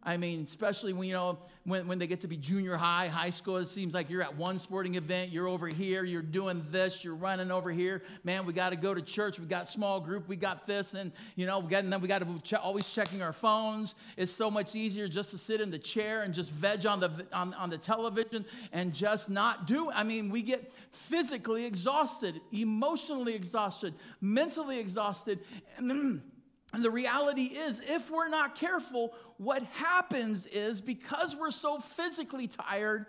I 0.03 0.17
mean, 0.17 0.41
especially 0.41 0.93
when 0.93 1.07
you 1.07 1.13
know 1.13 1.37
when, 1.63 1.87
when 1.87 1.99
they 1.99 2.07
get 2.07 2.21
to 2.21 2.27
be 2.27 2.37
junior 2.37 2.75
high, 2.75 3.07
high 3.07 3.29
school, 3.29 3.57
it 3.57 3.67
seems 3.67 3.93
like 3.93 4.09
you're 4.09 4.23
at 4.23 4.35
one 4.35 4.57
sporting 4.57 4.95
event, 4.95 5.31
you're 5.31 5.47
over 5.47 5.67
here, 5.67 6.03
you're 6.03 6.23
doing 6.23 6.65
this, 6.71 7.03
you're 7.03 7.13
running 7.13 7.51
over 7.51 7.69
here. 7.69 8.01
Man, 8.23 8.47
we 8.47 8.53
got 8.53 8.71
to 8.71 8.75
go 8.75 8.95
to 8.95 9.01
church. 9.01 9.39
We 9.39 9.45
got 9.45 9.69
small 9.69 9.99
group. 9.99 10.27
We 10.27 10.35
got 10.35 10.65
this, 10.65 10.95
and 10.95 11.11
you 11.35 11.45
know, 11.45 11.59
we 11.59 11.69
got, 11.69 11.83
and 11.83 11.93
then 11.93 12.01
we 12.01 12.07
got 12.07 12.19
to 12.19 12.39
ch- 12.41 12.53
always 12.55 12.89
checking 12.89 13.21
our 13.21 13.33
phones. 13.33 13.93
It's 14.17 14.31
so 14.31 14.49
much 14.49 14.75
easier 14.75 15.07
just 15.07 15.29
to 15.31 15.37
sit 15.37 15.61
in 15.61 15.69
the 15.69 15.79
chair 15.79 16.21
and 16.23 16.33
just 16.33 16.51
veg 16.51 16.87
on 16.87 16.99
the 16.99 17.27
on, 17.31 17.53
on 17.53 17.69
the 17.69 17.77
television 17.77 18.43
and 18.71 18.93
just 18.93 19.29
not 19.29 19.67
do. 19.67 19.91
I 19.91 20.03
mean, 20.03 20.31
we 20.31 20.41
get 20.41 20.73
physically 20.91 21.65
exhausted, 21.65 22.41
emotionally 22.51 23.35
exhausted, 23.35 23.93
mentally 24.19 24.79
exhausted, 24.79 25.41
and 25.77 25.89
then 25.89 26.23
and 26.73 26.83
the 26.83 26.91
reality 26.91 27.43
is, 27.43 27.81
if 27.85 28.09
we're 28.09 28.29
not 28.29 28.55
careful, 28.55 29.13
what 29.37 29.63
happens 29.73 30.45
is 30.45 30.79
because 30.79 31.35
we're 31.35 31.51
so 31.51 31.79
physically 31.79 32.47
tired, 32.47 33.07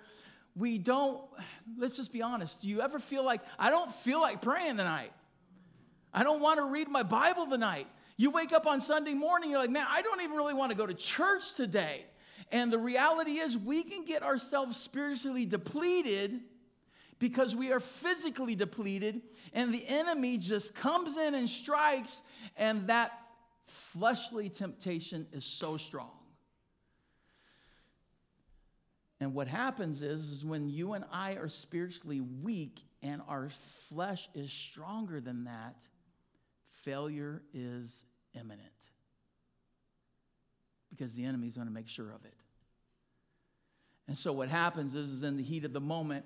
we 0.56 0.78
don't, 0.78 1.20
let's 1.78 1.96
just 1.96 2.12
be 2.12 2.22
honest. 2.22 2.62
Do 2.62 2.68
you 2.68 2.80
ever 2.80 2.98
feel 2.98 3.24
like, 3.24 3.40
I 3.58 3.70
don't 3.70 3.94
feel 3.94 4.20
like 4.20 4.42
praying 4.42 4.76
tonight? 4.76 5.12
I 6.12 6.24
don't 6.24 6.40
want 6.40 6.58
to 6.58 6.64
read 6.64 6.88
my 6.88 7.02
Bible 7.02 7.46
tonight. 7.46 7.86
You 8.16 8.30
wake 8.30 8.52
up 8.52 8.66
on 8.66 8.80
Sunday 8.80 9.14
morning, 9.14 9.50
you're 9.50 9.60
like, 9.60 9.70
man, 9.70 9.86
I 9.88 10.02
don't 10.02 10.20
even 10.20 10.36
really 10.36 10.54
want 10.54 10.70
to 10.70 10.76
go 10.76 10.86
to 10.86 10.94
church 10.94 11.54
today. 11.54 12.04
And 12.50 12.72
the 12.72 12.78
reality 12.78 13.38
is, 13.38 13.56
we 13.56 13.82
can 13.82 14.04
get 14.04 14.22
ourselves 14.22 14.76
spiritually 14.76 15.46
depleted 15.46 16.40
because 17.18 17.54
we 17.54 17.70
are 17.70 17.80
physically 17.80 18.56
depleted, 18.56 19.22
and 19.54 19.72
the 19.72 19.86
enemy 19.86 20.36
just 20.36 20.74
comes 20.74 21.16
in 21.16 21.34
and 21.34 21.48
strikes, 21.48 22.22
and 22.56 22.88
that 22.88 23.12
fleshly 23.72 24.48
temptation 24.48 25.26
is 25.32 25.44
so 25.44 25.76
strong. 25.76 26.10
And 29.20 29.34
what 29.34 29.46
happens 29.46 30.02
is, 30.02 30.30
is 30.30 30.44
when 30.44 30.68
you 30.68 30.94
and 30.94 31.04
I 31.12 31.34
are 31.34 31.48
spiritually 31.48 32.20
weak 32.20 32.80
and 33.02 33.22
our 33.28 33.50
flesh 33.88 34.28
is 34.34 34.50
stronger 34.50 35.20
than 35.20 35.44
that, 35.44 35.76
failure 36.84 37.40
is 37.54 38.02
imminent. 38.34 38.66
Because 40.90 41.14
the 41.14 41.24
enemy 41.24 41.46
is 41.46 41.54
going 41.54 41.68
to 41.68 41.72
make 41.72 41.88
sure 41.88 42.10
of 42.10 42.24
it. 42.24 42.34
And 44.08 44.18
so 44.18 44.32
what 44.32 44.48
happens 44.48 44.94
is, 44.94 45.10
is 45.10 45.22
in 45.22 45.36
the 45.36 45.42
heat 45.42 45.64
of 45.64 45.72
the 45.72 45.80
moment, 45.80 46.24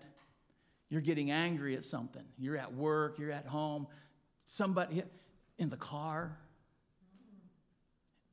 you're 0.89 1.03
getting 1.03 1.31
angry 1.31 1.77
at 1.77 1.85
something. 1.85 2.25
You're 2.39 2.57
at 2.57 2.73
work, 2.73 3.19
you're 3.19 3.31
at 3.31 3.47
home, 3.47 3.87
somebody 4.47 5.03
in 5.59 5.69
the 5.69 5.77
car, 5.77 6.39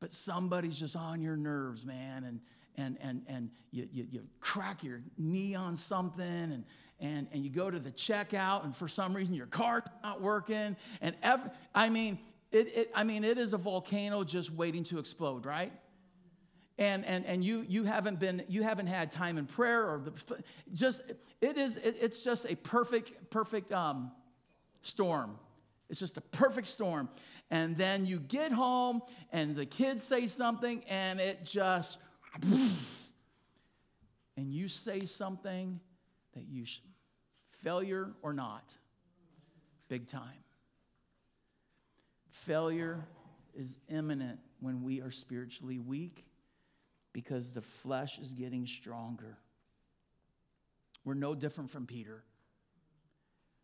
but 0.03 0.13
somebody's 0.13 0.77
just 0.77 0.97
on 0.97 1.21
your 1.21 1.37
nerves, 1.37 1.85
man, 1.85 2.25
and 2.25 2.41
and 2.75 2.97
and 2.99 3.21
and 3.25 3.49
you, 3.71 3.87
you, 3.93 4.05
you 4.11 4.21
crack 4.41 4.83
your 4.83 4.99
knee 5.17 5.55
on 5.55 5.77
something 5.77 6.25
and 6.25 6.65
and 6.99 7.25
and 7.31 7.45
you 7.45 7.49
go 7.49 7.71
to 7.71 7.79
the 7.79 7.91
checkout 7.91 8.65
and 8.65 8.75
for 8.75 8.89
some 8.89 9.15
reason 9.15 9.33
your 9.33 9.45
car's 9.45 9.83
not 10.03 10.21
working 10.21 10.75
and 10.99 11.15
every, 11.23 11.49
I 11.73 11.87
mean 11.87 12.19
it, 12.51 12.67
it 12.75 12.91
I 12.93 13.05
mean 13.05 13.23
it 13.23 13.37
is 13.37 13.53
a 13.53 13.57
volcano 13.57 14.25
just 14.25 14.51
waiting 14.51 14.83
to 14.83 14.99
explode, 14.99 15.45
right? 15.45 15.71
and 16.77 17.05
and 17.05 17.25
and 17.25 17.41
you 17.41 17.65
you 17.69 17.85
haven't 17.85 18.19
been 18.19 18.43
you 18.49 18.61
haven't 18.61 18.87
had 18.87 19.09
time 19.09 19.37
in 19.37 19.45
prayer 19.45 19.89
or 19.89 19.99
the, 19.99 20.43
just 20.73 21.01
it 21.39 21.57
is 21.57 21.77
it, 21.77 21.95
it's 22.01 22.25
just 22.25 22.45
a 22.51 22.57
perfect 22.57 23.29
perfect 23.29 23.71
um, 23.71 24.11
storm 24.81 25.39
it's 25.89 25.99
just 25.99 26.17
a 26.17 26.21
perfect 26.21 26.67
storm. 26.67 27.09
And 27.51 27.77
then 27.77 28.05
you 28.05 28.19
get 28.19 28.51
home 28.51 29.01
and 29.31 29.55
the 29.55 29.65
kids 29.65 30.03
say 30.03 30.27
something 30.27 30.83
and 30.87 31.19
it 31.19 31.45
just 31.45 31.99
and 32.43 32.77
you 34.37 34.67
say 34.67 35.01
something 35.05 35.79
that 36.33 36.45
you 36.49 36.65
should, 36.65 36.83
failure 37.63 38.11
or 38.21 38.33
not 38.33 38.73
big 39.87 40.07
time. 40.07 40.43
Failure 42.31 43.05
is 43.53 43.77
imminent 43.89 44.39
when 44.59 44.81
we 44.81 45.01
are 45.01 45.11
spiritually 45.11 45.77
weak 45.77 46.25
because 47.11 47.51
the 47.51 47.61
flesh 47.61 48.17
is 48.17 48.33
getting 48.33 48.65
stronger. 48.65 49.37
We're 51.05 51.13
no 51.13 51.35
different 51.35 51.69
from 51.69 51.85
peter. 51.85 52.23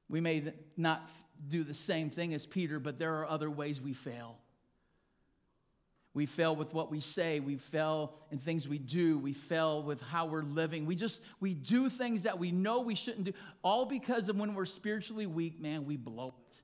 We 0.07 0.21
may 0.21 0.53
not 0.77 1.09
do 1.47 1.63
the 1.63 1.73
same 1.73 2.09
thing 2.09 2.33
as 2.33 2.45
Peter, 2.45 2.79
but 2.79 2.99
there 2.99 3.19
are 3.19 3.27
other 3.27 3.49
ways 3.49 3.79
we 3.79 3.93
fail. 3.93 4.37
We 6.13 6.25
fail 6.25 6.55
with 6.55 6.73
what 6.73 6.89
we 6.91 6.99
say. 7.01 7.39
We 7.39 7.57
fail 7.57 8.13
in 8.31 8.39
things 8.39 8.67
we 8.67 8.79
do. 8.79 9.17
We 9.17 9.33
fail 9.33 9.83
with 9.83 10.01
how 10.01 10.25
we're 10.25 10.43
living. 10.43 10.85
We 10.85 10.95
just, 10.95 11.21
we 11.39 11.53
do 11.53 11.89
things 11.89 12.23
that 12.23 12.37
we 12.37 12.51
know 12.51 12.81
we 12.81 12.95
shouldn't 12.95 13.25
do, 13.25 13.33
all 13.63 13.85
because 13.85 14.27
of 14.27 14.35
when 14.35 14.55
we're 14.55 14.65
spiritually 14.65 15.27
weak, 15.27 15.61
man, 15.61 15.85
we 15.85 15.97
blow 15.97 16.33
it. 16.49 16.61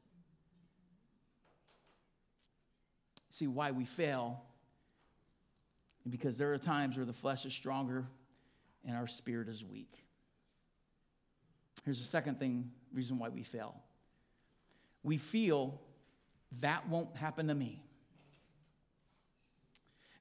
See 3.30 3.48
why 3.48 3.72
we 3.72 3.86
fail? 3.86 4.42
Because 6.10 6.38
there 6.38 6.54
are 6.54 6.58
times 6.58 6.98
where 6.98 7.06
the 7.06 7.14
flesh 7.14 7.46
is 7.46 7.54
stronger 7.54 8.06
and 8.86 8.96
our 8.98 9.08
spirit 9.08 9.48
is 9.48 9.64
weak. 9.64 9.94
Here's 11.84 12.00
the 12.00 12.08
second 12.08 12.40
thing, 12.40 12.72
reason 12.94 13.20
why 13.20 13.30
we 13.30 13.44
fail. 13.44 13.76
We 15.06 15.18
feel 15.18 15.80
that 16.60 16.90
won't 16.90 17.16
happen 17.16 17.48
to 17.48 17.56
me. 17.56 17.82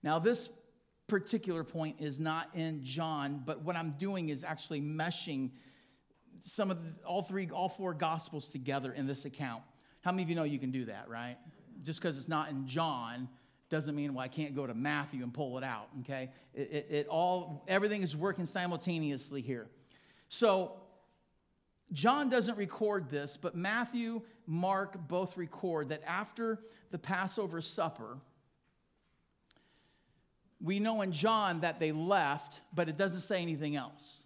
Now, 0.02 0.18
this 0.18 0.50
particular 1.06 1.64
point 1.64 1.96
is 2.00 2.20
not 2.20 2.50
in 2.54 2.84
John, 2.84 3.42
but 3.46 3.62
what 3.62 3.76
I'm 3.76 3.92
doing 3.98 4.28
is 4.28 4.44
actually 4.44 4.82
meshing 4.82 5.50
some 6.42 6.70
of 6.70 6.84
the, 6.84 7.04
all 7.06 7.22
three, 7.22 7.48
all 7.48 7.70
four 7.70 7.94
gospels 7.94 8.48
together 8.48 8.92
in 8.92 9.06
this 9.06 9.24
account. 9.24 9.62
How 10.02 10.12
many 10.12 10.22
of 10.22 10.28
you 10.28 10.34
know 10.34 10.44
you 10.44 10.58
can 10.58 10.70
do 10.70 10.84
that, 10.84 11.08
right? 11.08 11.38
Just 11.82 12.00
because 12.00 12.18
it's 12.18 12.28
not 12.28 12.50
in 12.50 12.66
John 12.66 13.28
doesn't 13.70 13.94
mean 13.94 14.12
well 14.12 14.22
I 14.22 14.28
can't 14.28 14.54
go 14.54 14.66
to 14.66 14.74
Matthew 14.74 15.22
and 15.22 15.32
pull 15.32 15.56
it 15.56 15.64
out. 15.64 15.88
Okay, 16.00 16.30
it, 16.52 16.70
it, 16.70 16.86
it 16.90 17.06
all 17.08 17.64
everything 17.66 18.02
is 18.02 18.14
working 18.14 18.44
simultaneously 18.44 19.40
here. 19.40 19.66
So 20.28 20.72
John 21.92 22.28
doesn't 22.28 22.56
record 22.56 23.08
this, 23.08 23.36
but 23.36 23.54
Matthew, 23.54 24.22
Mark 24.46 24.96
both 25.08 25.36
record 25.36 25.90
that 25.90 26.02
after 26.06 26.60
the 26.90 26.98
Passover 26.98 27.60
supper, 27.60 28.18
we 30.60 30.80
know 30.80 31.02
in 31.02 31.12
John 31.12 31.60
that 31.60 31.78
they 31.78 31.92
left, 31.92 32.60
but 32.74 32.88
it 32.88 32.96
doesn't 32.96 33.20
say 33.20 33.42
anything 33.42 33.76
else. 33.76 34.24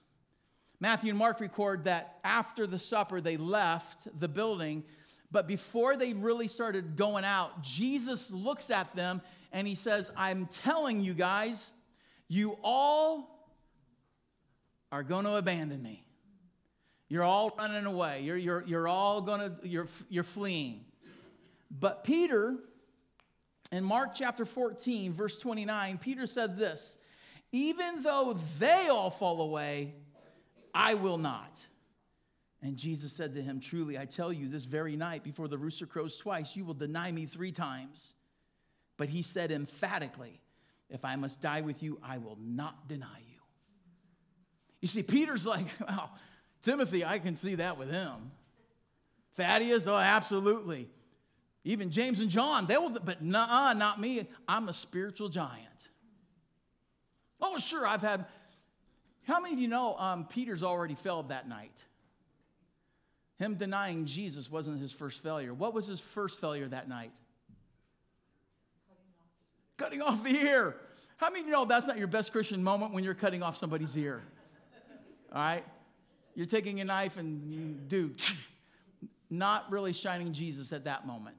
Matthew 0.80 1.10
and 1.10 1.18
Mark 1.18 1.40
record 1.40 1.84
that 1.84 2.18
after 2.22 2.66
the 2.66 2.78
supper, 2.78 3.20
they 3.20 3.36
left 3.36 4.06
the 4.20 4.28
building, 4.28 4.84
but 5.30 5.48
before 5.48 5.96
they 5.96 6.12
really 6.12 6.48
started 6.48 6.96
going 6.96 7.24
out, 7.24 7.62
Jesus 7.62 8.30
looks 8.30 8.70
at 8.70 8.94
them 8.94 9.20
and 9.52 9.66
he 9.66 9.74
says, 9.74 10.10
I'm 10.16 10.46
telling 10.46 11.02
you 11.02 11.14
guys, 11.14 11.72
you 12.28 12.56
all 12.62 13.50
are 14.92 15.02
going 15.02 15.24
to 15.24 15.36
abandon 15.36 15.82
me. 15.82 16.04
You're 17.08 17.24
all 17.24 17.54
running 17.58 17.86
away. 17.86 18.22
You're, 18.22 18.36
you're, 18.36 18.64
you're 18.66 18.88
all 18.88 19.20
going 19.20 19.40
to, 19.40 19.68
you're, 19.68 19.88
you're 20.08 20.24
fleeing. 20.24 20.84
But 21.70 22.04
Peter, 22.04 22.56
in 23.72 23.84
Mark 23.84 24.14
chapter 24.14 24.44
14, 24.44 25.12
verse 25.12 25.38
29, 25.38 25.98
Peter 25.98 26.26
said 26.26 26.56
this 26.56 26.98
Even 27.52 28.02
though 28.02 28.38
they 28.58 28.88
all 28.88 29.10
fall 29.10 29.40
away, 29.40 29.94
I 30.74 30.94
will 30.94 31.18
not. 31.18 31.60
And 32.62 32.76
Jesus 32.76 33.12
said 33.12 33.34
to 33.34 33.42
him, 33.42 33.60
Truly, 33.60 33.98
I 33.98 34.04
tell 34.04 34.32
you, 34.32 34.48
this 34.48 34.64
very 34.64 34.96
night, 34.96 35.22
before 35.22 35.48
the 35.48 35.58
rooster 35.58 35.86
crows 35.86 36.16
twice, 36.16 36.56
you 36.56 36.64
will 36.64 36.74
deny 36.74 37.10
me 37.12 37.26
three 37.26 37.52
times. 37.52 38.14
But 38.96 39.08
he 39.08 39.22
said 39.22 39.50
emphatically, 39.50 40.40
If 40.90 41.04
I 41.04 41.16
must 41.16 41.40
die 41.40 41.60
with 41.60 41.82
you, 41.82 41.98
I 42.02 42.18
will 42.18 42.38
not 42.40 42.88
deny 42.88 43.18
you. 43.30 43.40
You 44.80 44.88
see, 44.88 45.02
Peter's 45.02 45.46
like, 45.46 45.66
Well, 45.80 46.10
Timothy, 46.68 47.02
I 47.02 47.18
can 47.18 47.34
see 47.34 47.54
that 47.54 47.78
with 47.78 47.90
him. 47.90 48.30
Thaddeus, 49.36 49.86
oh, 49.86 49.96
absolutely. 49.96 50.86
Even 51.64 51.90
James 51.90 52.20
and 52.20 52.28
John, 52.28 52.66
they 52.66 52.76
will, 52.76 52.90
but 52.90 53.22
nah, 53.22 53.72
not 53.72 53.98
me. 53.98 54.28
I'm 54.46 54.68
a 54.68 54.74
spiritual 54.74 55.30
giant. 55.30 55.64
Oh, 57.40 57.56
sure, 57.56 57.86
I've 57.86 58.02
had. 58.02 58.26
How 59.22 59.40
many 59.40 59.54
of 59.54 59.60
you 59.60 59.68
know 59.68 59.96
um, 59.96 60.26
Peter's 60.26 60.62
already 60.62 60.94
failed 60.94 61.30
that 61.30 61.48
night? 61.48 61.82
Him 63.38 63.54
denying 63.54 64.04
Jesus 64.04 64.50
wasn't 64.50 64.78
his 64.78 64.92
first 64.92 65.22
failure. 65.22 65.54
What 65.54 65.72
was 65.72 65.86
his 65.86 66.00
first 66.00 66.38
failure 66.38 66.68
that 66.68 66.86
night? 66.86 67.12
Cutting 69.78 70.02
off, 70.02 70.12
cutting 70.12 70.20
off 70.20 70.22
the 70.22 70.46
ear. 70.46 70.76
How 71.16 71.30
many 71.30 71.40
of 71.40 71.46
you 71.46 71.52
know 71.52 71.64
that's 71.64 71.86
not 71.86 71.96
your 71.96 72.08
best 72.08 72.30
Christian 72.30 72.62
moment 72.62 72.92
when 72.92 73.04
you're 73.04 73.14
cutting 73.14 73.42
off 73.42 73.56
somebody's 73.56 73.96
ear? 73.96 74.22
All 75.32 75.40
right? 75.40 75.64
You're 76.38 76.46
taking 76.46 76.78
a 76.78 76.84
knife 76.84 77.16
and, 77.16 77.88
do, 77.88 78.12
not 79.30 79.68
really 79.72 79.92
shining 79.92 80.32
Jesus 80.32 80.72
at 80.72 80.84
that 80.84 81.04
moment. 81.04 81.36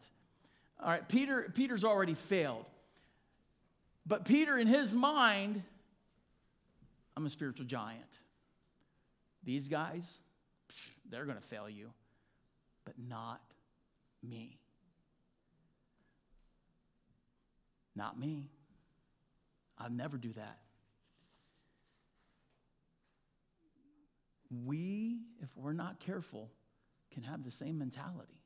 All 0.78 0.90
right, 0.90 1.08
Peter, 1.08 1.50
Peter's 1.56 1.86
already 1.86 2.16
failed. 2.16 2.66
But 4.06 4.26
Peter, 4.26 4.58
in 4.58 4.68
his 4.68 4.94
mind, 4.94 5.64
I'm 7.16 7.26
a 7.26 7.30
spiritual 7.30 7.66
giant. 7.66 8.02
These 9.46 9.70
guys, 9.70 10.20
they're 11.10 11.24
going 11.24 11.38
to 11.38 11.48
fail 11.48 11.70
you, 11.70 11.92
but 12.84 12.96
not 13.00 13.40
me. 14.22 14.58
Not 17.96 18.20
me. 18.20 18.50
I'll 19.78 19.90
never 19.90 20.18
do 20.18 20.34
that. 20.34 20.58
We, 24.66 25.20
if 25.42 25.50
we're 25.56 25.74
not 25.74 26.00
careful, 26.00 26.50
can 27.12 27.24
have 27.24 27.44
the 27.44 27.52
same 27.52 27.78
mentality. 27.78 28.40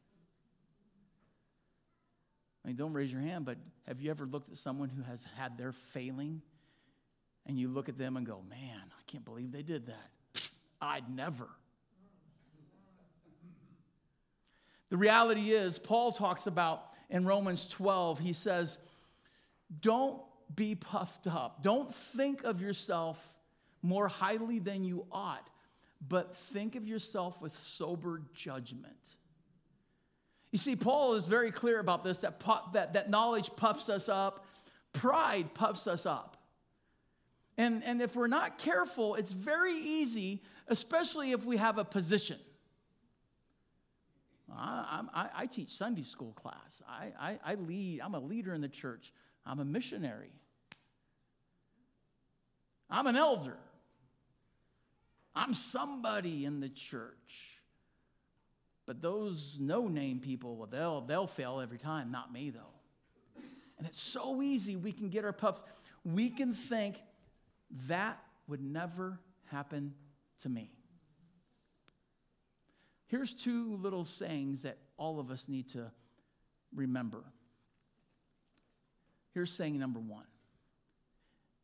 I 2.64 2.70
mean, 2.70 2.78
don't 2.78 2.94
raise 2.94 3.12
your 3.12 3.22
hand, 3.22 3.46
but 3.46 3.58
have 3.88 4.00
you 4.02 4.10
ever 4.10 4.26
looked 4.26 4.50
at 4.52 4.58
someone 4.58 4.90
who 4.90 5.02
has 5.04 5.26
had 5.38 5.58
their 5.58 5.72
failing 5.72 6.42
and 7.46 7.60
you 7.60 7.68
look 7.68 7.90
at 7.90 7.98
them 7.98 8.16
and 8.16 8.26
go, 8.26 8.42
man, 8.50 8.82
I 8.86 9.02
can't 9.12 9.26
believe 9.26 9.52
they 9.52 9.64
did 9.64 9.88
that? 9.88 10.42
I'd 10.82 11.14
never. 11.14 11.48
The 14.90 14.98
reality 14.98 15.52
is, 15.52 15.80
Paul 15.80 16.12
talks 16.12 16.48
about 16.48 16.86
in 17.10 17.26
Romans 17.26 17.68
12, 17.68 18.20
he 18.20 18.32
says, 18.32 18.78
don't 19.82 20.22
be 20.56 20.76
puffed 20.76 21.28
up. 21.28 21.64
Don't 21.64 21.94
think 21.94 22.44
of 22.44 22.62
yourself 22.62 23.18
more 23.82 24.08
highly 24.08 24.60
than 24.60 24.84
you 24.84 25.06
ought, 25.12 25.50
but 26.08 26.36
think 26.54 26.76
of 26.76 26.88
yourself 26.88 27.42
with 27.42 27.58
sober 27.58 28.22
judgment. 28.34 28.94
You 30.52 30.58
see, 30.58 30.76
Paul 30.76 31.16
is 31.16 31.26
very 31.26 31.52
clear 31.52 31.80
about 31.80 32.04
this 32.04 32.20
that, 32.20 32.42
that, 32.74 32.94
that 32.94 33.10
knowledge 33.10 33.50
puffs 33.56 33.90
us 33.90 34.08
up, 34.10 34.46
pride 34.92 35.54
puffs 35.54 35.88
us 35.88 36.06
up. 36.06 36.38
And, 37.58 37.84
and 37.84 38.02
if 38.02 38.16
we're 38.16 38.28
not 38.28 38.58
careful, 38.58 39.16
it's 39.16 39.32
very 39.32 39.76
easy, 39.76 40.42
especially 40.68 41.32
if 41.32 41.46
we 41.46 41.58
have 41.58 41.78
a 41.78 41.86
position. 41.86 42.40
I, 44.52 45.02
I, 45.14 45.30
I 45.36 45.46
teach 45.46 45.70
Sunday 45.70 46.04
school 46.04 46.34
class. 46.34 46.82
I, 46.88 47.12
I, 47.20 47.40
I 47.44 47.56
lead, 47.56 48.02
I'm 48.02 48.16
a 48.16 48.20
leader 48.20 48.54
in 48.54 48.62
the 48.62 48.68
church. 48.68 49.12
I'm 49.46 49.60
a 49.60 49.66
missionary. 49.66 50.32
I'm 52.90 53.08
an 53.08 53.16
elder. 53.16 53.58
I'm 55.36 55.54
somebody 55.54 56.46
in 56.46 56.60
the 56.60 56.70
church. 56.70 57.54
But 58.86 59.02
those 59.02 59.60
no 59.62 59.88
name 59.88 60.20
people, 60.20 60.58
well, 60.58 60.68
they'll, 60.68 61.02
they'll 61.02 61.28
fail 61.28 61.62
every 61.62 61.78
time, 61.78 62.12
not 62.12 62.34
me 62.34 62.50
though. 62.50 63.42
And 63.78 63.88
it's 63.88 64.02
so 64.02 64.42
easy, 64.42 64.76
we 64.76 64.92
can 64.92 65.10
get 65.10 65.26
our 65.26 65.34
puffs. 65.34 65.62
We 66.06 66.30
can 66.30 66.54
think 66.54 66.98
that 67.88 68.20
would 68.48 68.62
never 68.62 69.20
happen 69.46 69.94
to 70.42 70.50
me. 70.50 70.70
Here's 73.08 73.34
two 73.34 73.76
little 73.78 74.04
sayings 74.04 74.64
that 74.64 74.78
all 74.98 75.20
of 75.20 75.32
us 75.32 75.48
need 75.48 75.70
to 75.70 75.92
remember. 76.76 77.24
Here's 79.34 79.52
saying 79.52 79.80
number 79.80 80.00
one 80.00 80.26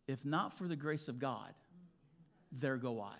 If 0.07 0.25
not 0.25 0.57
for 0.57 0.67
the 0.67 0.75
grace 0.75 1.07
of 1.07 1.19
God, 1.19 1.53
there 2.51 2.77
go 2.77 3.01
I. 3.01 3.15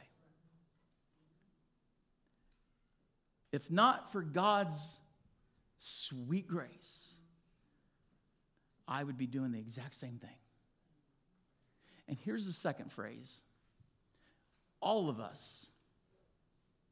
If 3.52 3.70
not 3.72 4.12
for 4.12 4.22
God's 4.22 5.00
sweet 5.80 6.48
grace, 6.48 7.16
I 8.88 9.04
would 9.04 9.18
be 9.18 9.28
doing 9.28 9.52
the 9.52 9.60
exact 9.60 9.96
same 9.96 10.18
thing. 10.18 10.30
And 12.08 12.18
here's 12.26 12.46
the 12.46 12.54
second 12.54 12.92
phrase 12.92 13.42
all 14.82 15.10
of 15.10 15.20
us, 15.20 15.68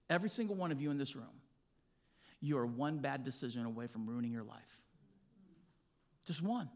every 0.09 0.29
single 0.29 0.55
one 0.55 0.71
of 0.71 0.81
you 0.81 0.91
in 0.91 0.97
this 0.97 1.15
room, 1.15 1.25
you 2.39 2.57
are 2.57 2.65
one 2.65 2.99
bad 2.99 3.23
decision 3.23 3.65
away 3.65 3.87
from 3.87 4.05
ruining 4.05 4.31
your 4.31 4.43
life. 4.43 4.57
Just 6.25 6.41
one. 6.41 6.69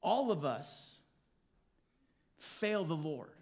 All 0.00 0.30
of 0.32 0.44
us 0.44 1.00
fail 2.38 2.84
the 2.84 2.94
Lord. 2.96 3.37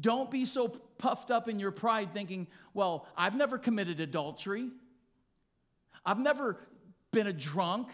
Don't 0.00 0.30
be 0.30 0.44
so 0.44 0.68
puffed 0.68 1.30
up 1.30 1.48
in 1.48 1.58
your 1.58 1.70
pride 1.70 2.12
thinking, 2.12 2.46
well, 2.72 3.06
I've 3.16 3.36
never 3.36 3.58
committed 3.58 4.00
adultery. 4.00 4.70
I've 6.04 6.18
never 6.18 6.58
been 7.12 7.26
a 7.26 7.32
drunk. 7.32 7.88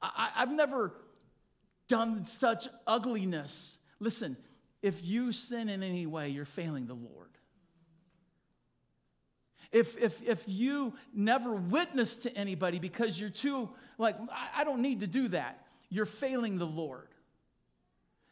I, 0.00 0.30
have 0.34 0.52
never 0.52 0.94
done 1.88 2.24
such 2.26 2.68
ugliness. 2.86 3.78
Listen, 3.98 4.36
if 4.82 5.04
you 5.04 5.32
sin 5.32 5.68
in 5.68 5.82
any 5.82 6.06
way, 6.06 6.28
you're 6.28 6.44
failing 6.44 6.86
the 6.86 6.94
Lord. 6.94 7.30
If, 9.72 9.96
if, 9.98 10.22
if 10.22 10.44
you 10.46 10.94
never 11.12 11.52
witness 11.52 12.16
to 12.16 12.36
anybody 12.36 12.78
because 12.78 13.18
you're 13.18 13.30
too, 13.30 13.70
like, 13.98 14.14
I, 14.30 14.60
I 14.60 14.64
don't 14.64 14.80
need 14.80 15.00
to 15.00 15.08
do 15.08 15.28
that, 15.28 15.66
you're 15.88 16.06
failing 16.06 16.58
the 16.58 16.66
Lord. 16.66 17.08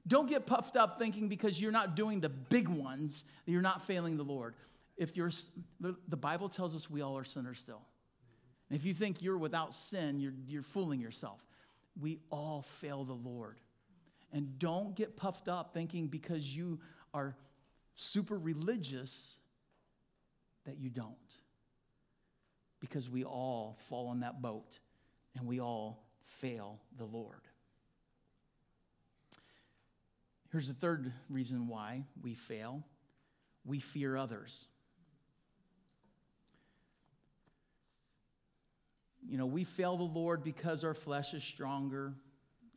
Don't 0.06 0.28
get 0.28 0.46
puffed 0.46 0.76
up 0.76 0.98
thinking 0.98 1.28
because 1.28 1.60
you're 1.60 1.72
not 1.72 1.94
doing 1.94 2.20
the 2.20 2.28
big 2.28 2.68
ones 2.68 3.24
that 3.44 3.52
you're 3.52 3.62
not 3.62 3.86
failing 3.86 4.16
the 4.16 4.24
Lord. 4.24 4.54
If 4.96 5.16
you're, 5.16 5.30
the 5.80 6.16
Bible 6.16 6.48
tells 6.48 6.74
us 6.74 6.90
we 6.90 7.02
all 7.02 7.16
are 7.16 7.24
sinners 7.24 7.58
still. 7.58 7.82
And 8.68 8.78
if 8.78 8.84
you 8.84 8.94
think 8.94 9.22
you're 9.22 9.38
without 9.38 9.74
sin, 9.74 10.18
you're, 10.18 10.32
you're 10.46 10.62
fooling 10.62 11.00
yourself. 11.00 11.40
We 12.00 12.18
all 12.30 12.64
fail 12.80 13.04
the 13.04 13.12
Lord. 13.12 13.60
And 14.32 14.58
don't 14.58 14.96
get 14.96 15.16
puffed 15.16 15.48
up 15.48 15.74
thinking 15.74 16.06
because 16.06 16.56
you 16.56 16.80
are 17.12 17.36
super 17.94 18.38
religious 18.38 19.36
that 20.64 20.78
you 20.78 20.90
don't. 20.90 21.16
Because 22.80 23.08
we 23.08 23.24
all 23.24 23.76
fall 23.88 24.10
in 24.12 24.20
that 24.20 24.42
boat 24.42 24.78
and 25.36 25.46
we 25.46 25.60
all 25.60 26.02
fail 26.24 26.80
the 26.98 27.04
Lord. 27.04 27.42
Here's 30.52 30.68
the 30.68 30.74
third 30.74 31.10
reason 31.30 31.66
why 31.66 32.04
we 32.22 32.34
fail 32.34 32.84
we 33.64 33.78
fear 33.78 34.16
others. 34.16 34.66
You 39.24 39.38
know, 39.38 39.46
we 39.46 39.64
fail 39.64 39.96
the 39.96 40.02
Lord 40.02 40.42
because 40.42 40.84
our 40.84 40.94
flesh 40.94 41.32
is 41.32 41.44
stronger 41.44 42.12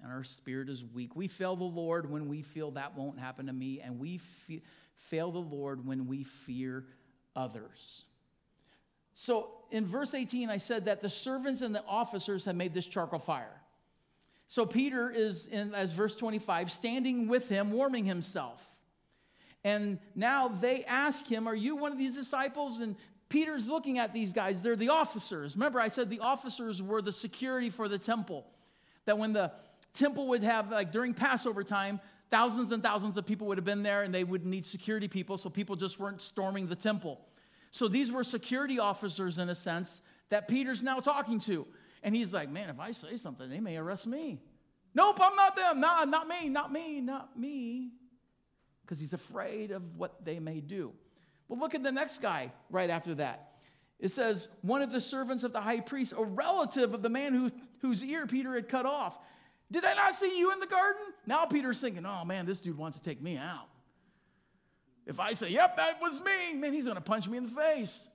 and 0.01 0.11
our 0.11 0.23
spirit 0.23 0.69
is 0.69 0.85
weak. 0.85 1.15
We 1.15 1.27
fail 1.27 1.55
the 1.55 1.63
Lord 1.63 2.09
when 2.09 2.29
we 2.29 2.43
feel 2.43 2.71
that 2.71 2.95
won't 2.95 3.17
happen 3.17 3.47
to 3.47 3.53
me, 3.53 3.81
and 3.81 3.97
we 3.97 4.19
fe- 4.19 4.61
fail 5.09 5.31
the 5.31 5.39
Lord 5.39 5.85
when 5.85 6.05
we 6.05 6.23
fear 6.23 6.85
others. 7.35 8.03
So 9.15 9.49
in 9.71 9.87
verse 9.87 10.13
18, 10.13 10.49
I 10.49 10.57
said 10.57 10.85
that 10.85 11.01
the 11.01 11.09
servants 11.09 11.61
and 11.61 11.73
the 11.73 11.83
officers 11.85 12.45
have 12.45 12.55
made 12.55 12.73
this 12.73 12.87
charcoal 12.87 13.19
fire. 13.19 13.61
So 14.47 14.65
Peter 14.65 15.09
is 15.09 15.47
in, 15.47 15.73
as 15.73 15.91
verse 15.91 16.15
25, 16.15 16.71
standing 16.71 17.27
with 17.27 17.49
him, 17.49 17.71
warming 17.71 18.05
himself. 18.05 18.61
And 19.63 19.97
now 20.15 20.47
they 20.47 20.83
ask 20.85 21.25
him, 21.25 21.47
Are 21.47 21.55
you 21.55 21.75
one 21.75 21.91
of 21.91 21.97
these 21.97 22.15
disciples? 22.15 22.79
And 22.79 22.95
Peter's 23.29 23.67
looking 23.67 23.97
at 23.97 24.13
these 24.13 24.31
guys. 24.31 24.61
They're 24.61 24.75
the 24.75 24.89
officers. 24.89 25.55
Remember, 25.55 25.79
I 25.79 25.89
said 25.89 26.09
the 26.09 26.19
officers 26.19 26.81
were 26.81 27.01
the 27.01 27.11
security 27.11 27.69
for 27.69 27.87
the 27.87 27.97
temple. 27.97 28.45
That 29.05 29.17
when 29.17 29.33
the 29.33 29.51
temple 29.93 30.27
would 30.27 30.43
have, 30.43 30.71
like 30.71 30.91
during 30.91 31.13
Passover 31.13 31.63
time, 31.63 31.99
thousands 32.29 32.71
and 32.71 32.83
thousands 32.83 33.17
of 33.17 33.25
people 33.25 33.47
would 33.47 33.57
have 33.57 33.65
been 33.65 33.83
there 33.83 34.03
and 34.03 34.13
they 34.13 34.23
would 34.23 34.45
need 34.45 34.65
security 34.65 35.07
people, 35.07 35.37
so 35.37 35.49
people 35.49 35.75
just 35.75 35.99
weren't 35.99 36.21
storming 36.21 36.67
the 36.67 36.75
temple. 36.75 37.19
So 37.71 37.87
these 37.87 38.11
were 38.11 38.23
security 38.23 38.79
officers 38.79 39.39
in 39.39 39.49
a 39.49 39.55
sense 39.55 40.01
that 40.29 40.47
Peter's 40.47 40.83
now 40.83 40.99
talking 40.99 41.39
to. 41.39 41.65
And 42.05 42.15
he's 42.15 42.31
like, 42.31 42.49
Man, 42.49 42.69
if 42.69 42.79
I 42.79 42.91
say 42.93 43.17
something, 43.17 43.49
they 43.49 43.59
may 43.59 43.75
arrest 43.75 44.05
me. 44.07 44.39
Nope, 44.93 45.19
I'm 45.21 45.35
not 45.35 45.57
them. 45.57 45.81
Not, 45.81 46.07
not 46.07 46.29
me, 46.29 46.47
not 46.47 46.71
me, 46.71 47.01
not 47.01 47.37
me. 47.37 47.89
Because 48.81 48.99
he's 48.99 49.11
afraid 49.11 49.71
of 49.71 49.81
what 49.97 50.23
they 50.23 50.39
may 50.39 50.61
do. 50.61 50.93
But 51.49 51.57
look 51.57 51.75
at 51.75 51.83
the 51.83 51.91
next 51.91 52.21
guy 52.21 52.53
right 52.69 52.89
after 52.89 53.15
that. 53.15 53.55
It 53.99 54.09
says, 54.09 54.47
one 54.61 54.81
of 54.81 54.91
the 54.91 55.01
servants 55.01 55.43
of 55.43 55.51
the 55.51 55.59
high 55.59 55.79
priest, 55.79 56.13
a 56.15 56.23
relative 56.23 56.93
of 56.93 57.01
the 57.01 57.09
man 57.09 57.33
who, 57.33 57.51
whose 57.81 58.03
ear 58.03 58.27
Peter 58.27 58.53
had 58.53 58.69
cut 58.69 58.85
off. 58.85 59.17
Did 59.71 59.83
I 59.83 59.95
not 59.95 60.15
see 60.15 60.37
you 60.37 60.51
in 60.51 60.59
the 60.59 60.67
garden? 60.67 61.01
Now 61.25 61.45
Peter's 61.45 61.81
thinking, 61.81 62.05
oh 62.05 62.23
man, 62.23 62.45
this 62.45 62.59
dude 62.59 62.77
wants 62.77 62.99
to 62.99 63.03
take 63.03 63.21
me 63.21 63.35
out. 63.35 63.67
If 65.07 65.19
I 65.19 65.33
say, 65.33 65.49
yep, 65.49 65.77
that 65.77 65.99
was 66.01 66.21
me, 66.21 66.57
man, 66.57 66.71
he's 66.71 66.85
going 66.85 66.95
to 66.95 67.01
punch 67.01 67.27
me 67.27 67.37
in 67.37 67.45
the 67.45 67.51
face. 67.51 68.07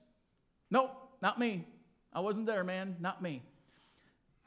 Nope, 0.69 0.91
not 1.21 1.39
me. 1.39 1.65
I 2.13 2.21
wasn't 2.21 2.45
there, 2.45 2.63
man, 2.63 2.95
not 2.99 3.21
me. 3.21 3.43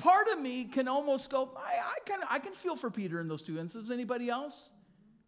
Part 0.05 0.29
of 0.29 0.39
me 0.39 0.65
can 0.65 0.87
almost 0.87 1.31
go, 1.31 1.49
I, 1.57 1.79
I, 1.79 1.99
can, 2.05 2.19
I 2.29 2.39
can 2.39 2.53
feel 2.53 2.77
for 2.77 2.91
Peter 2.91 3.21
in 3.21 3.27
those 3.27 3.41
two 3.41 3.59
instances. 3.59 3.91
Anybody 3.91 4.29
else? 4.29 4.71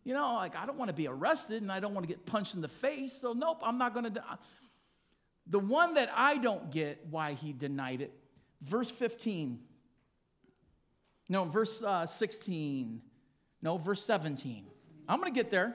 You 0.04 0.12
know, 0.12 0.34
like 0.34 0.54
I 0.54 0.66
don't 0.66 0.76
want 0.76 0.90
to 0.90 0.94
be 0.94 1.08
arrested 1.08 1.62
and 1.62 1.72
I 1.72 1.80
don't 1.80 1.94
want 1.94 2.06
to 2.06 2.12
get 2.12 2.26
punched 2.26 2.54
in 2.54 2.60
the 2.60 2.68
face. 2.68 3.14
So, 3.14 3.32
nope, 3.32 3.60
I'm 3.62 3.78
not 3.78 3.94
going 3.94 4.12
to. 4.12 4.22
The 5.46 5.58
one 5.58 5.94
that 5.94 6.10
I 6.14 6.36
don't 6.36 6.70
get 6.70 7.06
why 7.08 7.32
he 7.32 7.54
denied 7.54 8.02
it, 8.02 8.12
verse 8.60 8.90
15. 8.90 9.60
No, 11.30 11.44
verse 11.44 11.82
uh, 11.82 12.04
16. 12.04 13.00
No, 13.62 13.78
verse 13.78 14.04
17. 14.04 14.66
I'm 15.08 15.20
going 15.20 15.32
to 15.32 15.34
get 15.34 15.50
there. 15.50 15.74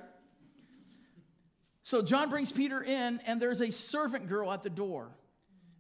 So 1.82 2.04
John 2.04 2.30
brings 2.30 2.52
Peter 2.52 2.84
in, 2.84 3.20
and 3.26 3.42
there's 3.42 3.62
a 3.62 3.72
servant 3.72 4.30
girl 4.30 4.52
at 4.52 4.62
the 4.62 4.70
door. 4.70 5.10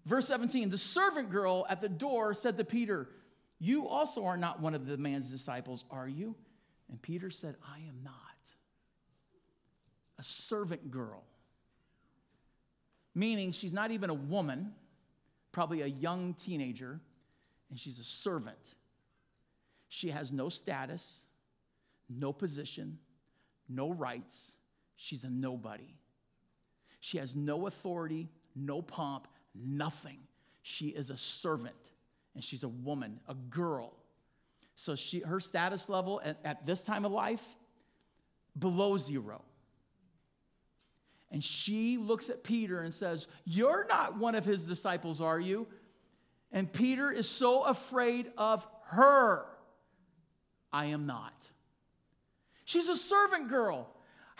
Verse 0.05 0.27
17 0.27 0.69
The 0.69 0.77
servant 0.77 1.29
girl 1.29 1.65
at 1.69 1.81
the 1.81 1.89
door 1.89 2.33
said 2.33 2.57
to 2.57 2.63
Peter, 2.63 3.09
You 3.59 3.87
also 3.87 4.25
are 4.25 4.37
not 4.37 4.59
one 4.59 4.73
of 4.73 4.85
the 4.85 4.97
man's 4.97 5.29
disciples, 5.29 5.85
are 5.91 6.07
you? 6.07 6.35
And 6.89 7.01
Peter 7.01 7.29
said, 7.29 7.55
I 7.67 7.77
am 7.79 7.99
not 8.03 8.13
a 10.19 10.23
servant 10.23 10.91
girl, 10.91 11.23
meaning 13.15 13.51
she's 13.51 13.73
not 13.73 13.91
even 13.91 14.09
a 14.09 14.15
woman, 14.15 14.71
probably 15.51 15.81
a 15.81 15.87
young 15.87 16.33
teenager, 16.35 16.99
and 17.69 17.79
she's 17.79 17.97
a 17.97 18.03
servant. 18.03 18.75
She 19.89 20.09
has 20.09 20.31
no 20.31 20.49
status, 20.49 21.25
no 22.09 22.31
position, 22.31 22.97
no 23.67 23.91
rights. 23.91 24.51
She's 24.95 25.23
a 25.23 25.29
nobody. 25.29 25.95
She 26.99 27.17
has 27.17 27.35
no 27.35 27.65
authority, 27.65 28.29
no 28.55 28.81
pomp, 28.81 29.27
nothing. 29.55 30.17
She 30.61 30.87
is 30.87 31.09
a 31.09 31.17
servant, 31.17 31.75
and 32.35 32.43
she's 32.43 32.63
a 32.63 32.69
woman, 32.69 33.19
a 33.27 33.33
girl. 33.33 33.93
So 34.75 34.95
she, 34.95 35.19
her 35.19 35.39
status 35.39 35.89
level 35.89 36.21
at, 36.23 36.39
at 36.43 36.65
this 36.65 36.83
time 36.83 37.05
of 37.05 37.11
life, 37.11 37.45
below 38.57 38.97
zero. 38.97 39.41
And 41.31 41.43
she 41.43 41.97
looks 41.97 42.29
at 42.29 42.43
Peter 42.43 42.81
and 42.81 42.93
says, 42.93 43.27
You're 43.45 43.85
not 43.87 44.17
one 44.17 44.35
of 44.35 44.43
his 44.43 44.67
disciples, 44.67 45.21
are 45.21 45.39
you? 45.39 45.67
And 46.51 46.71
Peter 46.71 47.11
is 47.11 47.29
so 47.29 47.63
afraid 47.63 48.31
of 48.37 48.65
her. 48.87 49.45
I 50.73 50.87
am 50.87 51.05
not. 51.05 51.33
She's 52.65 52.89
a 52.89 52.95
servant 52.95 53.49
girl. 53.49 53.90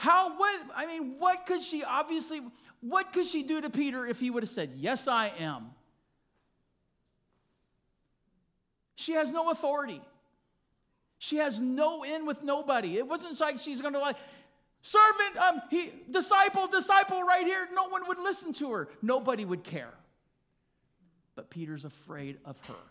How, 0.01 0.35
what, 0.35 0.59
I 0.75 0.87
mean, 0.87 1.19
what 1.19 1.45
could 1.45 1.61
she 1.61 1.83
obviously, 1.83 2.41
what 2.79 3.13
could 3.13 3.27
she 3.27 3.43
do 3.43 3.61
to 3.61 3.69
Peter 3.69 4.07
if 4.07 4.19
he 4.19 4.31
would 4.31 4.41
have 4.41 4.49
said, 4.49 4.71
Yes, 4.75 5.07
I 5.07 5.31
am? 5.37 5.67
She 8.95 9.11
has 9.11 9.29
no 9.29 9.51
authority. 9.51 10.01
She 11.19 11.35
has 11.35 11.61
no 11.61 12.01
in 12.01 12.25
with 12.25 12.41
nobody. 12.41 12.97
It 12.97 13.07
wasn't 13.07 13.39
like 13.39 13.59
she's 13.59 13.79
going 13.79 13.93
to 13.93 13.99
like, 13.99 14.15
Servant, 14.81 15.37
um, 15.37 15.61
he, 15.69 15.91
disciple, 16.09 16.65
disciple 16.65 17.21
right 17.21 17.45
here. 17.45 17.67
No 17.71 17.87
one 17.87 18.07
would 18.07 18.17
listen 18.17 18.53
to 18.53 18.71
her. 18.71 18.89
Nobody 19.03 19.45
would 19.45 19.63
care. 19.63 19.93
But 21.35 21.51
Peter's 21.51 21.85
afraid 21.85 22.39
of 22.43 22.57
her 22.65 22.83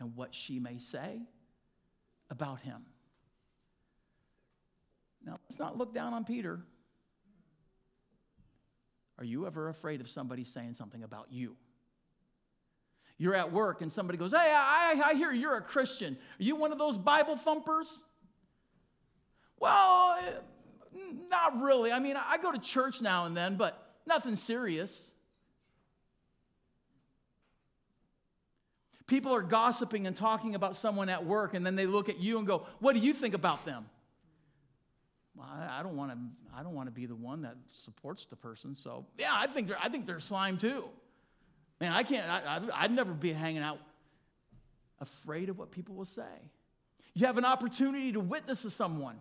and 0.00 0.16
what 0.16 0.34
she 0.34 0.58
may 0.58 0.78
say 0.78 1.20
about 2.30 2.58
him. 2.58 2.82
Now, 5.24 5.38
let's 5.48 5.58
not 5.58 5.78
look 5.78 5.94
down 5.94 6.14
on 6.14 6.24
Peter. 6.24 6.60
Are 9.18 9.24
you 9.24 9.46
ever 9.46 9.68
afraid 9.68 10.00
of 10.00 10.08
somebody 10.08 10.44
saying 10.44 10.74
something 10.74 11.04
about 11.04 11.28
you? 11.30 11.56
You're 13.18 13.36
at 13.36 13.52
work 13.52 13.82
and 13.82 13.92
somebody 13.92 14.18
goes, 14.18 14.32
Hey, 14.32 14.52
I, 14.52 15.00
I 15.04 15.14
hear 15.14 15.30
you're 15.30 15.56
a 15.56 15.62
Christian. 15.62 16.14
Are 16.40 16.42
you 16.42 16.56
one 16.56 16.72
of 16.72 16.78
those 16.78 16.96
Bible 16.96 17.36
thumpers? 17.36 18.02
Well, 19.60 20.18
not 21.30 21.60
really. 21.62 21.92
I 21.92 22.00
mean, 22.00 22.16
I 22.16 22.36
go 22.38 22.50
to 22.50 22.58
church 22.58 23.00
now 23.00 23.26
and 23.26 23.36
then, 23.36 23.56
but 23.56 23.94
nothing 24.06 24.34
serious. 24.34 25.12
People 29.06 29.32
are 29.34 29.42
gossiping 29.42 30.06
and 30.06 30.16
talking 30.16 30.54
about 30.54 30.74
someone 30.74 31.08
at 31.08 31.24
work, 31.24 31.54
and 31.54 31.64
then 31.64 31.76
they 31.76 31.86
look 31.86 32.08
at 32.08 32.18
you 32.18 32.38
and 32.38 32.46
go, 32.46 32.66
What 32.80 32.94
do 32.94 32.98
you 32.98 33.12
think 33.12 33.34
about 33.34 33.64
them? 33.64 33.86
I 35.72 35.82
don't 35.82 35.96
want 35.96 36.12
to. 36.12 36.18
I 36.54 36.62
don't 36.62 36.74
want 36.74 36.88
to 36.88 36.92
be 36.92 37.06
the 37.06 37.14
one 37.14 37.42
that 37.42 37.56
supports 37.70 38.26
the 38.26 38.36
person. 38.36 38.74
So 38.74 39.06
yeah, 39.18 39.32
I 39.32 39.46
think 39.46 39.68
they're. 39.68 39.78
I 39.82 39.88
think 39.88 40.06
they're 40.06 40.20
slime 40.20 40.58
too. 40.58 40.84
Man, 41.80 41.92
I 41.92 42.02
can't. 42.02 42.28
I, 42.28 42.60
I'd 42.74 42.92
never 42.92 43.12
be 43.12 43.32
hanging 43.32 43.62
out 43.62 43.78
afraid 45.00 45.48
of 45.48 45.58
what 45.58 45.70
people 45.70 45.94
will 45.94 46.04
say. 46.04 46.22
You 47.14 47.26
have 47.26 47.38
an 47.38 47.44
opportunity 47.44 48.12
to 48.12 48.20
witness 48.20 48.62
to 48.62 48.70
someone 48.70 49.20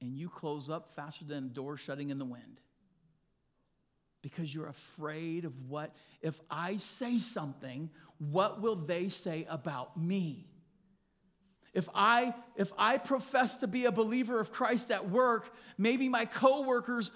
and 0.00 0.16
you 0.16 0.28
close 0.28 0.68
up 0.68 0.94
faster 0.94 1.24
than 1.24 1.44
a 1.44 1.48
door 1.48 1.76
shutting 1.76 2.10
in 2.10 2.18
the 2.18 2.24
wind 2.24 2.60
because 4.22 4.54
you're 4.54 4.68
afraid 4.68 5.44
of 5.44 5.52
what, 5.68 5.94
if 6.20 6.38
I 6.50 6.76
say 6.76 7.18
something, 7.18 7.90
what 8.18 8.60
will 8.60 8.76
they 8.76 9.08
say 9.08 9.46
about 9.48 9.96
me? 9.96 10.46
If 11.72 11.88
I, 11.94 12.34
if 12.56 12.72
I 12.76 12.98
profess 12.98 13.58
to 13.58 13.68
be 13.68 13.84
a 13.84 13.92
believer 13.92 14.40
of 14.40 14.50
Christ 14.50 14.90
at 14.90 15.08
work, 15.08 15.54
maybe 15.78 16.08
my 16.08 16.24
coworkers 16.24 17.12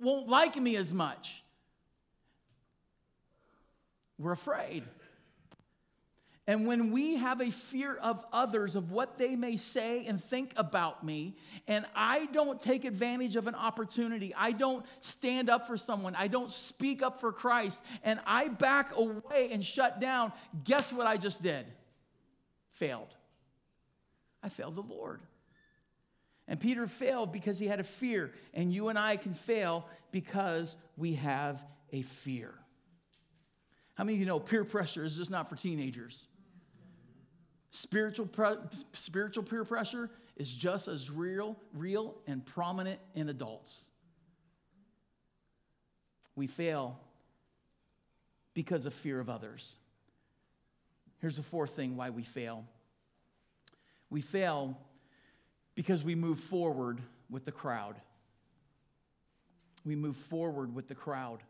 won't 0.00 0.28
like 0.28 0.56
me 0.56 0.76
as 0.76 0.92
much. 0.92 1.42
We're 4.18 4.32
afraid. 4.32 4.84
And 6.46 6.66
when 6.66 6.92
we 6.92 7.16
have 7.16 7.40
a 7.40 7.50
fear 7.50 7.94
of 7.96 8.22
others, 8.30 8.76
of 8.76 8.90
what 8.90 9.16
they 9.16 9.34
may 9.34 9.56
say 9.56 10.04
and 10.04 10.22
think 10.22 10.52
about 10.56 11.02
me, 11.02 11.36
and 11.66 11.86
I 11.96 12.26
don't 12.26 12.60
take 12.60 12.84
advantage 12.84 13.36
of 13.36 13.46
an 13.46 13.54
opportunity, 13.54 14.34
I 14.36 14.52
don't 14.52 14.84
stand 15.00 15.48
up 15.48 15.66
for 15.66 15.78
someone, 15.78 16.14
I 16.14 16.28
don't 16.28 16.52
speak 16.52 17.02
up 17.02 17.18
for 17.18 17.32
Christ, 17.32 17.82
and 18.02 18.20
I 18.26 18.48
back 18.48 18.94
away 18.94 19.48
and 19.52 19.64
shut 19.64 20.00
down, 20.00 20.32
guess 20.64 20.92
what 20.92 21.06
I 21.06 21.16
just 21.16 21.42
did? 21.42 21.64
Failed. 22.72 23.14
I 24.44 24.50
failed 24.50 24.76
the 24.76 24.82
Lord. 24.82 25.22
And 26.46 26.60
Peter 26.60 26.86
failed 26.86 27.32
because 27.32 27.58
he 27.58 27.66
had 27.66 27.80
a 27.80 27.84
fear, 27.84 28.30
and 28.52 28.70
you 28.70 28.88
and 28.88 28.98
I 28.98 29.16
can 29.16 29.32
fail 29.32 29.88
because 30.12 30.76
we 30.98 31.14
have 31.14 31.62
a 31.90 32.02
fear. 32.02 32.52
How 33.94 34.04
many 34.04 34.16
of 34.16 34.20
you 34.20 34.26
know 34.26 34.38
peer 34.38 34.64
pressure 34.64 35.02
is 35.02 35.16
just 35.16 35.30
not 35.30 35.48
for 35.48 35.56
teenagers? 35.56 36.26
Spiritual, 37.70 38.26
pre- 38.26 38.56
spiritual 38.92 39.42
peer 39.42 39.64
pressure 39.64 40.10
is 40.36 40.52
just 40.52 40.86
as 40.86 41.10
real, 41.10 41.56
real 41.72 42.14
and 42.26 42.44
prominent 42.44 43.00
in 43.14 43.30
adults. 43.30 43.90
We 46.36 46.46
fail 46.46 47.00
because 48.52 48.84
of 48.84 48.92
fear 48.92 49.20
of 49.20 49.30
others. 49.30 49.78
Here's 51.20 51.36
the 51.36 51.42
fourth 51.42 51.70
thing 51.70 51.96
why 51.96 52.10
we 52.10 52.22
fail 52.22 52.66
we 54.14 54.20
fail 54.20 54.78
because 55.74 56.04
we 56.04 56.14
move 56.14 56.38
forward 56.38 57.00
with 57.28 57.44
the 57.44 57.50
crowd. 57.50 57.96
We 59.84 59.96
move 59.96 60.14
forward 60.16 60.72
with 60.72 60.86
the 60.86 60.94
crowd. 60.94 61.42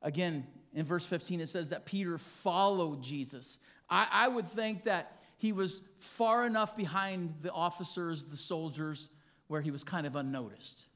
Again, 0.00 0.46
in 0.72 0.86
verse 0.86 1.04
15, 1.04 1.42
it 1.42 1.50
says 1.50 1.68
that 1.68 1.84
Peter 1.84 2.16
followed 2.16 3.02
Jesus. 3.02 3.58
I, 3.90 4.08
I 4.10 4.28
would 4.28 4.46
think 4.46 4.84
that 4.84 5.20
he 5.36 5.52
was 5.52 5.82
far 5.98 6.46
enough 6.46 6.74
behind 6.78 7.34
the 7.42 7.52
officers, 7.52 8.24
the 8.24 8.38
soldiers, 8.38 9.10
where 9.48 9.60
he 9.60 9.70
was 9.70 9.84
kind 9.84 10.06
of 10.06 10.16
unnoticed, 10.16 10.86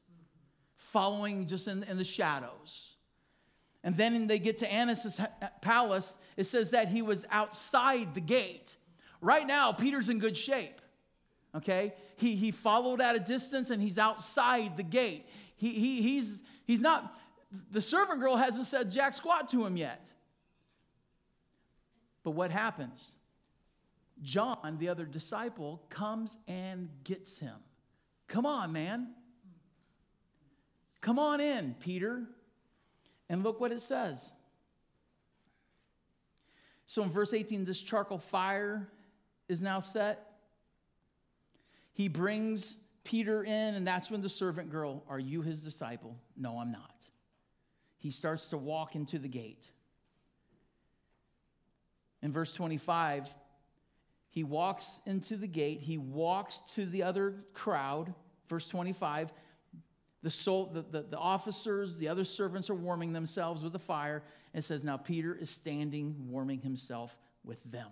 following 0.79 1.47
just 1.47 1.69
in, 1.69 1.83
in 1.85 1.99
the 1.99 2.05
shadows. 2.05 2.95
And 3.85 3.95
then 3.95 4.27
they 4.27 4.39
get 4.39 4.57
to 4.59 4.73
Annas' 4.73 5.21
palace, 5.61 6.17
it 6.39 6.45
says 6.45 6.71
that 6.71 6.89
he 6.89 7.03
was 7.03 7.27
outside 7.31 8.15
the 8.15 8.23
gate. 8.23 8.77
Right 9.21 9.47
now, 9.47 9.73
Peter's 9.73 10.09
in 10.09 10.19
good 10.19 10.37
shape. 10.37 10.81
Okay? 11.55 11.95
He, 12.17 12.35
he 12.35 12.51
followed 12.51 13.01
at 13.01 13.17
a 13.17 13.21
distance 13.21 13.71
and 13.71 13.83
he's 13.83 13.99
outside 13.99 14.77
the 14.77 14.83
gate. 14.83 15.27
He, 15.57 15.71
he, 15.71 16.03
he's, 16.03 16.43
he's 16.65 16.81
not, 16.81 17.15
the 17.71 17.83
servant 17.83 18.21
girl 18.21 18.37
hasn't 18.37 18.67
said 18.67 18.91
jack 18.91 19.15
squat 19.15 19.49
to 19.51 19.65
him 19.65 19.77
yet. 19.77 20.09
But 22.23 22.33
what 22.33 22.51
happens? 22.51 23.15
John, 24.23 24.77
the 24.79 24.89
other 24.89 25.05
disciple, 25.05 25.83
comes 25.89 26.37
and 26.47 26.89
gets 27.05 27.39
him. 27.39 27.57
Come 28.29 28.47
on, 28.47 28.73
man. 28.73 29.09
Come 31.01 31.19
on 31.19 31.41
in, 31.41 31.75
Peter. 31.81 32.25
And 33.29 33.43
look 33.43 33.61
what 33.61 33.73
it 33.73 33.81
says. 33.81 34.33
So 36.87 37.03
in 37.03 37.11
verse 37.11 37.33
18, 37.33 37.65
this 37.65 37.81
charcoal 37.81 38.19
fire 38.19 38.89
is 39.51 39.61
now 39.61 39.81
set. 39.81 40.31
He 41.93 42.09
brings 42.09 42.77
Peter 43.05 43.43
in, 43.43 43.75
and 43.75 43.87
that's 43.87 44.11
when 44.11 44.23
the 44.23 44.29
servant 44.29 44.71
girl, 44.71 45.03
Are 45.09 45.19
you 45.19 45.43
his 45.43 45.61
disciple? 45.61 46.17
No, 46.37 46.59
I'm 46.59 46.71
not. 46.71 47.09
He 47.99 48.11
starts 48.11 48.47
to 48.49 48.57
walk 48.57 48.95
into 48.95 49.19
the 49.19 49.29
gate. 49.29 49.69
In 52.23 52.33
verse 52.33 52.53
25, 52.53 53.29
he 54.31 54.45
walks 54.45 55.01
into 55.07 55.37
the 55.37 55.47
gate, 55.47 55.81
he 55.81 55.99
walks 55.99 56.61
to 56.75 56.87
the 56.87 57.03
other 57.03 57.35
crowd. 57.53 58.15
Verse 58.49 58.67
25, 58.69 59.33
the, 60.23 60.31
soul, 60.31 60.71
the, 60.73 60.83
the, 60.83 61.03
the, 61.03 61.19
officers, 61.19 61.97
the 61.97 62.09
other 62.09 62.25
servants 62.25 62.71
are 62.71 62.75
warming 62.75 63.13
themselves 63.13 63.63
with 63.63 63.73
the 63.73 63.79
fire. 63.79 64.23
And 64.55 64.65
says, 64.65 64.85
Now 64.85 64.97
Peter 64.97 65.35
is 65.35 65.51
standing, 65.51 66.15
warming 66.29 66.61
himself 66.61 67.17
with 67.45 67.63
them. 67.71 67.89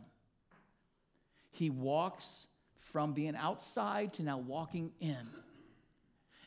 He 1.59 1.71
walks 1.71 2.47
from 2.79 3.15
being 3.15 3.35
outside 3.35 4.13
to 4.15 4.23
now 4.23 4.39
walking 4.39 4.93
in. 5.01 5.27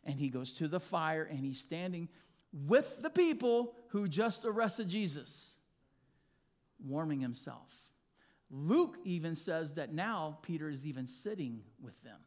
And 0.05 0.17
he 0.17 0.29
goes 0.29 0.53
to 0.53 0.69
the 0.69 0.79
fire 0.79 1.27
and 1.29 1.37
he's 1.37 1.59
standing 1.59 2.07
with 2.53 3.01
the 3.01 3.09
people 3.09 3.75
who 3.89 4.07
just 4.07 4.45
arrested 4.45 4.87
Jesus, 4.87 5.55
warming 6.87 7.19
himself. 7.19 7.67
Luke 8.49 8.99
even 9.03 9.35
says 9.35 9.73
that 9.73 9.93
now 9.93 10.37
Peter 10.43 10.69
is 10.69 10.85
even 10.85 11.07
sitting 11.07 11.59
with 11.81 12.01
them, 12.03 12.19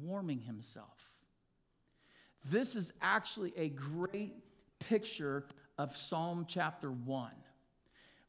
warming 0.00 0.40
himself. 0.40 1.10
This 2.44 2.76
is 2.76 2.92
actually 3.02 3.52
a 3.56 3.68
great 3.68 4.36
picture 4.78 5.44
of 5.76 5.96
Psalm 5.96 6.46
chapter 6.48 6.92
1. 6.92 7.32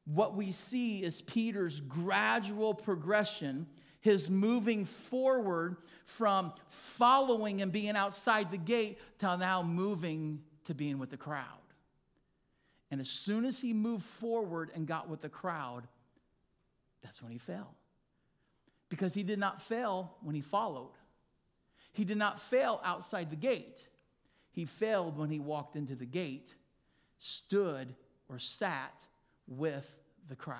What 0.05 0.35
we 0.35 0.51
see 0.51 1.03
is 1.03 1.21
Peter's 1.21 1.79
gradual 1.79 2.73
progression, 2.73 3.67
his 4.01 4.29
moving 4.29 4.85
forward 4.85 5.77
from 6.05 6.53
following 6.69 7.61
and 7.61 7.71
being 7.71 7.95
outside 7.95 8.51
the 8.51 8.57
gate 8.57 8.99
to 9.19 9.37
now 9.37 9.63
moving 9.63 10.41
to 10.65 10.73
being 10.73 10.99
with 10.99 11.09
the 11.09 11.17
crowd. 11.17 11.45
And 12.91 12.99
as 12.99 13.09
soon 13.09 13.45
as 13.45 13.59
he 13.59 13.73
moved 13.73 14.05
forward 14.05 14.71
and 14.75 14.85
got 14.85 15.09
with 15.09 15.21
the 15.21 15.29
crowd, 15.29 15.87
that's 17.01 17.21
when 17.21 17.31
he 17.31 17.37
fell. 17.37 17.73
Because 18.89 19.13
he 19.13 19.23
did 19.23 19.39
not 19.39 19.61
fail 19.61 20.15
when 20.21 20.35
he 20.35 20.41
followed, 20.41 20.91
he 21.93 22.03
did 22.03 22.17
not 22.17 22.41
fail 22.41 22.81
outside 22.83 23.29
the 23.29 23.35
gate. 23.35 23.87
He 24.51 24.65
failed 24.65 25.17
when 25.17 25.29
he 25.29 25.39
walked 25.39 25.75
into 25.75 25.95
the 25.95 26.05
gate, 26.05 26.53
stood 27.19 27.95
or 28.29 28.37
sat 28.37 28.93
with 29.47 29.95
the 30.29 30.35
crowd. 30.35 30.59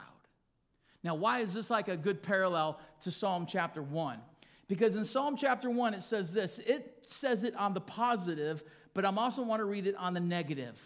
Now, 1.04 1.16
why 1.16 1.40
is 1.40 1.54
this 1.54 1.70
like 1.70 1.88
a 1.88 1.98
good 1.98 2.22
parallel 2.22 2.80
to 3.02 3.12
Psalm 3.12 3.46
chapter 3.48 3.82
1? 3.82 4.20
Because 4.68 4.96
in 4.96 5.04
Psalm 5.04 5.36
chapter 5.36 5.70
1, 5.70 5.94
it 5.94 6.04
says 6.04 6.34
this 6.34 6.60
it 6.60 7.00
says 7.04 7.44
it 7.44 7.56
on 7.56 7.74
the 7.74 7.82
positive, 7.82 8.64
but 8.94 9.06
I'm 9.06 9.20
also 9.20 9.44
want 9.44 9.60
to 9.60 9.66
read 9.66 9.88
it 9.88 9.96
on 9.96 10.14
the 10.14 10.20
negative. 10.20 10.80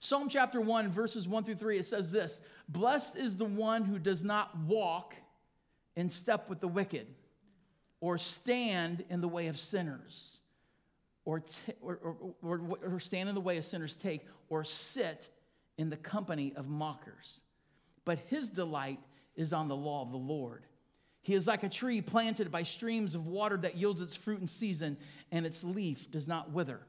Psalm 0.00 0.28
chapter 0.28 0.60
1, 0.60 0.90
verses 0.90 1.26
1 1.26 1.44
through 1.44 1.54
3, 1.54 1.78
it 1.78 1.86
says 1.86 2.10
this 2.10 2.40
Blessed 2.68 3.16
is 3.16 3.36
the 3.36 3.44
one 3.44 3.84
who 3.84 3.98
does 3.98 4.24
not 4.24 4.56
walk 4.60 5.14
in 5.96 6.10
step 6.10 6.48
with 6.48 6.60
the 6.60 6.68
wicked, 6.68 7.06
or 8.00 8.18
stand 8.18 9.04
in 9.10 9.20
the 9.20 9.28
way 9.28 9.46
of 9.46 9.58
sinners 9.58 10.40
or, 11.24 11.40
t- 11.40 11.72
or, 11.80 11.98
or, 12.02 12.34
or, 12.42 12.78
or 12.94 13.00
stand 13.00 13.28
in 13.28 13.34
the 13.34 13.40
way 13.40 13.56
of 13.56 13.64
sinners 13.64 13.96
take, 13.96 14.26
or 14.48 14.64
sit 14.64 15.28
in 15.78 15.90
the 15.90 15.96
company 15.96 16.52
of 16.56 16.68
mockers. 16.68 17.40
But 18.04 18.18
his 18.26 18.50
delight 18.50 19.00
is 19.36 19.52
on 19.52 19.68
the 19.68 19.76
law 19.76 20.02
of 20.02 20.10
the 20.10 20.16
Lord. 20.16 20.64
He 21.22 21.34
is 21.34 21.46
like 21.46 21.62
a 21.62 21.68
tree 21.68 22.00
planted 22.00 22.50
by 22.50 22.62
streams 22.62 23.14
of 23.14 23.26
water 23.26 23.56
that 23.58 23.76
yields 23.76 24.00
its 24.00 24.14
fruit 24.14 24.40
in 24.40 24.48
season, 24.48 24.96
and 25.32 25.46
its 25.46 25.64
leaf 25.64 26.10
does 26.10 26.28
not 26.28 26.50
wither. 26.50 26.80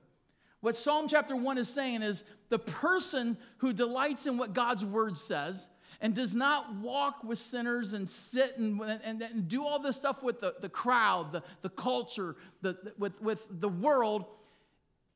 What 0.59 0.75
Psalm 0.75 1.07
chapter 1.07 1.35
1 1.35 1.57
is 1.57 1.69
saying 1.69 2.01
is 2.01 2.23
the 2.49 2.59
person 2.59 3.37
who 3.57 3.71
delights 3.71 4.25
in 4.25 4.37
what 4.37 4.53
God's 4.53 4.83
word 4.83 5.17
says 5.17 5.69
and 6.01 6.13
does 6.13 6.35
not 6.35 6.75
walk 6.75 7.23
with 7.23 7.39
sinners 7.39 7.93
and 7.93 8.09
sit 8.09 8.57
and, 8.57 8.81
and, 8.81 9.21
and 9.21 9.47
do 9.47 9.65
all 9.65 9.79
this 9.79 9.95
stuff 9.95 10.21
with 10.21 10.41
the, 10.41 10.55
the 10.59 10.69
crowd, 10.69 11.31
the, 11.31 11.43
the 11.61 11.69
culture, 11.69 12.35
the, 12.61 12.77
with, 12.97 13.21
with 13.21 13.45
the 13.61 13.69
world, 13.69 14.25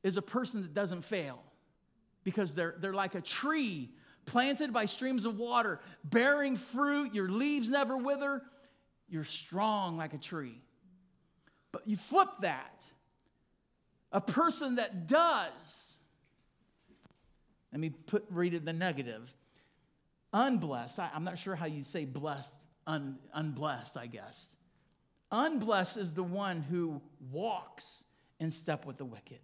is 0.02 0.16
a 0.16 0.22
person 0.22 0.62
that 0.62 0.72
doesn't 0.72 1.04
fail 1.04 1.42
because 2.24 2.54
they're, 2.54 2.74
they're 2.78 2.94
like 2.94 3.14
a 3.14 3.20
tree 3.20 3.90
planted 4.26 4.72
by 4.72 4.86
streams 4.86 5.24
of 5.24 5.38
water, 5.38 5.80
bearing 6.04 6.56
fruit, 6.56 7.14
your 7.14 7.28
leaves 7.28 7.70
never 7.70 7.96
wither, 7.96 8.42
you're 9.08 9.24
strong 9.24 9.96
like 9.96 10.14
a 10.14 10.18
tree. 10.18 10.60
But 11.72 11.86
you 11.86 11.96
flip 11.96 12.28
that. 12.40 12.84
A 14.12 14.20
person 14.20 14.76
that 14.76 15.06
does, 15.06 15.98
let 17.72 17.80
me 17.80 17.90
put, 17.90 18.24
read 18.30 18.54
it 18.54 18.64
the 18.64 18.72
negative 18.72 19.32
Unblessed, 20.32 20.98
I, 20.98 21.10
am 21.14 21.24
not 21.24 21.38
sure 21.38 21.56
how 21.56 21.66
you 21.66 21.82
say 21.82 22.04
blessed, 22.04 22.54
un, 22.86 23.18
unblessed, 23.34 23.96
I 23.96 24.06
guess. 24.06 24.50
Unblessed 25.32 25.96
is 25.96 26.14
the 26.14 26.22
one 26.22 26.62
who 26.62 27.00
walks 27.32 28.04
in 28.38 28.50
step 28.50 28.86
with 28.86 28.96
the 28.96 29.04
wicked, 29.04 29.40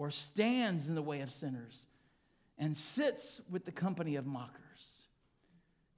or 0.00 0.10
stands 0.10 0.86
in 0.86 0.94
the 0.94 1.02
way 1.02 1.20
of 1.20 1.30
sinners, 1.30 1.84
and 2.56 2.74
sits 2.74 3.42
with 3.50 3.66
the 3.66 3.70
company 3.70 4.16
of 4.16 4.26
mockers. 4.26 5.04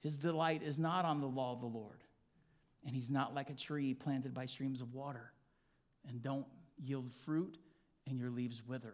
His 0.01 0.17
delight 0.17 0.61
is 0.61 0.77
not 0.77 1.05
on 1.05 1.21
the 1.21 1.27
law 1.27 1.53
of 1.53 1.61
the 1.61 1.67
Lord, 1.67 2.03
and 2.85 2.93
he's 2.93 3.09
not 3.09 3.33
like 3.33 3.49
a 3.49 3.53
tree 3.53 3.93
planted 3.93 4.33
by 4.33 4.45
streams 4.45 4.81
of 4.81 4.93
water, 4.93 5.31
and 6.05 6.21
don't 6.21 6.45
yield 6.77 7.13
fruit, 7.23 7.57
and 8.05 8.19
your 8.19 8.29
leaves 8.29 8.61
wither. 8.67 8.93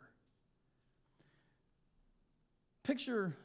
Picture 2.83 3.35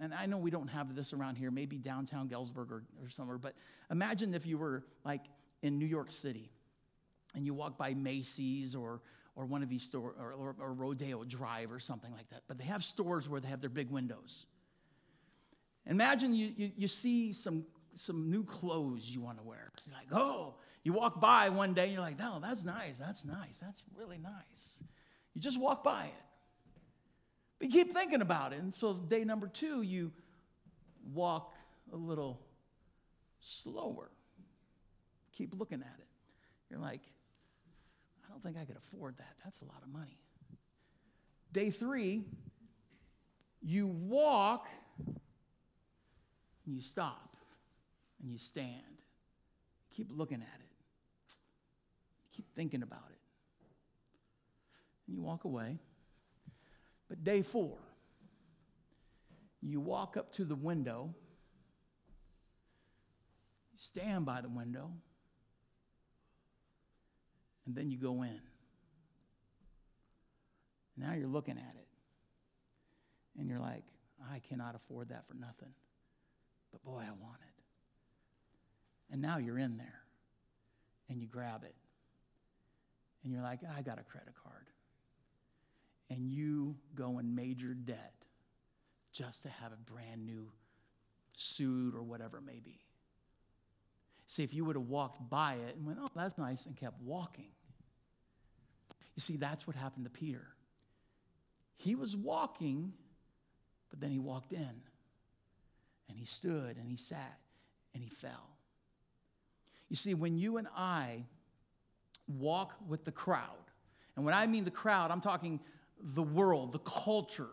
and 0.00 0.12
I 0.12 0.26
know 0.26 0.38
we 0.38 0.50
don't 0.50 0.68
have 0.68 0.96
this 0.96 1.12
around 1.12 1.36
here, 1.36 1.52
maybe 1.52 1.76
downtown 1.76 2.26
Galesburg 2.26 2.72
or, 2.72 2.82
or 3.00 3.10
somewhere, 3.10 3.38
but 3.38 3.54
imagine 3.92 4.34
if 4.34 4.44
you 4.44 4.58
were 4.58 4.82
like 5.04 5.20
in 5.62 5.78
New 5.78 5.86
York 5.86 6.10
City 6.10 6.50
and 7.36 7.46
you 7.46 7.54
walk 7.54 7.78
by 7.78 7.94
Macy's 7.94 8.74
or, 8.74 9.02
or 9.40 9.46
one 9.46 9.62
of 9.62 9.70
these 9.70 9.82
stores, 9.82 10.14
or, 10.20 10.32
or, 10.34 10.54
or, 10.60 10.74
Rodeo 10.74 11.24
Drive 11.24 11.72
or 11.72 11.80
something 11.80 12.12
like 12.12 12.28
that. 12.28 12.42
But 12.46 12.58
they 12.58 12.64
have 12.64 12.84
stores 12.84 13.26
where 13.26 13.40
they 13.40 13.48
have 13.48 13.62
their 13.62 13.70
big 13.70 13.90
windows. 13.90 14.44
Imagine 15.86 16.34
you, 16.34 16.52
you, 16.54 16.70
you 16.76 16.88
see 16.88 17.32
some, 17.32 17.64
some 17.96 18.30
new 18.30 18.44
clothes 18.44 19.08
you 19.08 19.22
want 19.22 19.38
to 19.38 19.42
wear. 19.42 19.72
You're 19.86 19.96
like, 19.96 20.12
oh, 20.12 20.56
you 20.82 20.92
walk 20.92 21.22
by 21.22 21.48
one 21.48 21.72
day 21.72 21.84
and 21.84 21.92
you're 21.94 22.02
like, 22.02 22.18
oh, 22.22 22.38
that's 22.42 22.64
nice, 22.64 22.98
that's 22.98 23.24
nice, 23.24 23.58
that's 23.58 23.82
really 23.96 24.18
nice. 24.18 24.82
You 25.34 25.40
just 25.40 25.58
walk 25.58 25.82
by 25.82 26.04
it. 26.04 26.24
But 27.58 27.68
you 27.72 27.84
keep 27.84 27.94
thinking 27.94 28.20
about 28.20 28.52
it. 28.52 28.60
And 28.60 28.74
so, 28.74 28.92
day 28.92 29.24
number 29.24 29.48
two, 29.48 29.80
you 29.80 30.12
walk 31.14 31.54
a 31.94 31.96
little 31.96 32.42
slower. 33.40 34.10
Keep 35.32 35.58
looking 35.58 35.80
at 35.80 35.98
it. 35.98 36.06
You're 36.68 36.80
like, 36.80 37.00
I 38.30 38.32
don't 38.32 38.42
think 38.44 38.56
I 38.56 38.64
could 38.64 38.76
afford 38.76 39.18
that. 39.18 39.34
That's 39.44 39.60
a 39.60 39.64
lot 39.64 39.82
of 39.82 39.88
money. 39.92 40.16
Day 41.52 41.70
three, 41.70 42.22
you 43.60 43.88
walk 43.88 44.68
and 45.04 46.76
you 46.76 46.80
stop 46.80 47.36
and 48.22 48.30
you 48.30 48.38
stand. 48.38 49.02
Keep 49.96 50.12
looking 50.12 50.40
at 50.40 50.60
it. 50.60 51.34
Keep 52.36 52.54
thinking 52.54 52.82
about 52.82 53.08
it. 53.10 53.18
And 55.08 55.16
you 55.16 55.22
walk 55.22 55.44
away. 55.44 55.78
But 57.08 57.24
day 57.24 57.42
four, 57.42 57.78
you 59.60 59.80
walk 59.80 60.16
up 60.16 60.32
to 60.34 60.44
the 60.44 60.54
window, 60.54 61.12
stand 63.76 64.24
by 64.24 64.40
the 64.40 64.48
window, 64.48 64.92
And 67.70 67.76
then 67.76 67.88
you 67.92 67.98
go 67.98 68.24
in. 68.24 68.40
Now 70.96 71.12
you're 71.12 71.28
looking 71.28 71.56
at 71.56 71.76
it. 71.76 71.86
And 73.38 73.48
you're 73.48 73.60
like, 73.60 73.84
I 74.28 74.40
cannot 74.40 74.74
afford 74.74 75.10
that 75.10 75.28
for 75.28 75.34
nothing. 75.34 75.72
But 76.72 76.82
boy, 76.82 76.98
I 76.98 77.12
want 77.12 77.38
it. 77.42 79.12
And 79.12 79.22
now 79.22 79.38
you're 79.38 79.56
in 79.56 79.76
there 79.76 80.00
and 81.08 81.20
you 81.20 81.28
grab 81.28 81.62
it. 81.62 81.76
And 83.22 83.32
you're 83.32 83.42
like, 83.42 83.60
I 83.76 83.82
got 83.82 84.00
a 84.00 84.02
credit 84.02 84.34
card. 84.42 84.66
And 86.10 86.28
you 86.28 86.74
go 86.96 87.20
in 87.20 87.36
major 87.36 87.72
debt 87.72 88.14
just 89.12 89.44
to 89.44 89.48
have 89.48 89.70
a 89.70 89.92
brand 89.92 90.26
new 90.26 90.50
suit 91.36 91.94
or 91.94 92.02
whatever 92.02 92.38
it 92.38 92.44
may 92.44 92.58
be. 92.58 92.80
See, 94.26 94.42
if 94.42 94.52
you 94.52 94.64
would 94.64 94.74
have 94.74 94.88
walked 94.88 95.30
by 95.30 95.54
it 95.54 95.76
and 95.76 95.86
went, 95.86 96.00
oh, 96.02 96.08
that's 96.16 96.36
nice, 96.36 96.66
and 96.66 96.76
kept 96.76 97.00
walking. 97.00 97.52
You 99.16 99.20
see, 99.20 99.36
that's 99.36 99.66
what 99.66 99.76
happened 99.76 100.04
to 100.04 100.10
Peter. 100.10 100.46
He 101.76 101.94
was 101.94 102.16
walking, 102.16 102.92
but 103.90 104.00
then 104.00 104.10
he 104.10 104.18
walked 104.18 104.52
in, 104.52 104.82
and 106.08 106.18
he 106.18 106.26
stood, 106.26 106.76
and 106.76 106.88
he 106.88 106.96
sat, 106.96 107.38
and 107.94 108.02
he 108.02 108.10
fell. 108.10 108.48
You 109.88 109.96
see, 109.96 110.14
when 110.14 110.36
you 110.36 110.58
and 110.58 110.68
I 110.76 111.24
walk 112.28 112.74
with 112.86 113.04
the 113.04 113.12
crowd, 113.12 113.56
and 114.16 114.24
when 114.24 114.34
I 114.34 114.46
mean 114.46 114.64
the 114.64 114.70
crowd, 114.70 115.10
I'm 115.10 115.20
talking 115.20 115.60
the 116.14 116.22
world, 116.22 116.72
the 116.72 116.78
culture, 116.80 117.50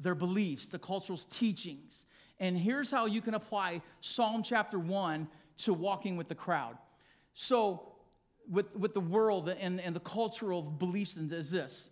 their 0.00 0.14
beliefs, 0.14 0.68
the 0.68 0.78
cultural 0.78 1.18
teachings. 1.30 2.06
And 2.40 2.56
here's 2.56 2.90
how 2.90 3.06
you 3.06 3.20
can 3.20 3.34
apply 3.34 3.82
Psalm 4.00 4.42
chapter 4.42 4.78
1 4.78 5.28
to 5.58 5.72
walking 5.72 6.16
with 6.16 6.28
the 6.28 6.34
crowd. 6.34 6.76
So, 7.34 7.93
with, 8.50 8.74
with 8.76 8.94
the 8.94 9.00
world 9.00 9.48
and, 9.48 9.80
and 9.80 9.94
the 9.94 10.00
cultural 10.00 10.62
beliefs 10.62 11.16
and 11.16 11.32
is 11.32 11.50
this. 11.50 11.90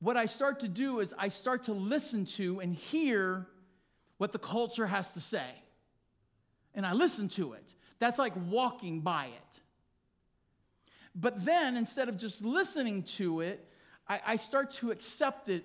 What 0.00 0.16
I 0.16 0.26
start 0.26 0.60
to 0.60 0.68
do 0.68 1.00
is 1.00 1.14
I 1.18 1.28
start 1.28 1.64
to 1.64 1.72
listen 1.72 2.24
to 2.36 2.60
and 2.60 2.74
hear 2.74 3.46
what 4.18 4.32
the 4.32 4.38
culture 4.38 4.86
has 4.86 5.12
to 5.12 5.20
say. 5.20 5.48
And 6.74 6.84
I 6.84 6.92
listen 6.92 7.28
to 7.30 7.54
it. 7.54 7.74
That's 7.98 8.18
like 8.18 8.34
walking 8.48 9.00
by 9.00 9.26
it. 9.26 9.60
But 11.14 11.44
then, 11.46 11.76
instead 11.76 12.10
of 12.10 12.18
just 12.18 12.44
listening 12.44 13.02
to 13.04 13.40
it, 13.40 13.66
I, 14.06 14.20
I 14.26 14.36
start 14.36 14.70
to 14.72 14.90
accept 14.90 15.48
it 15.48 15.64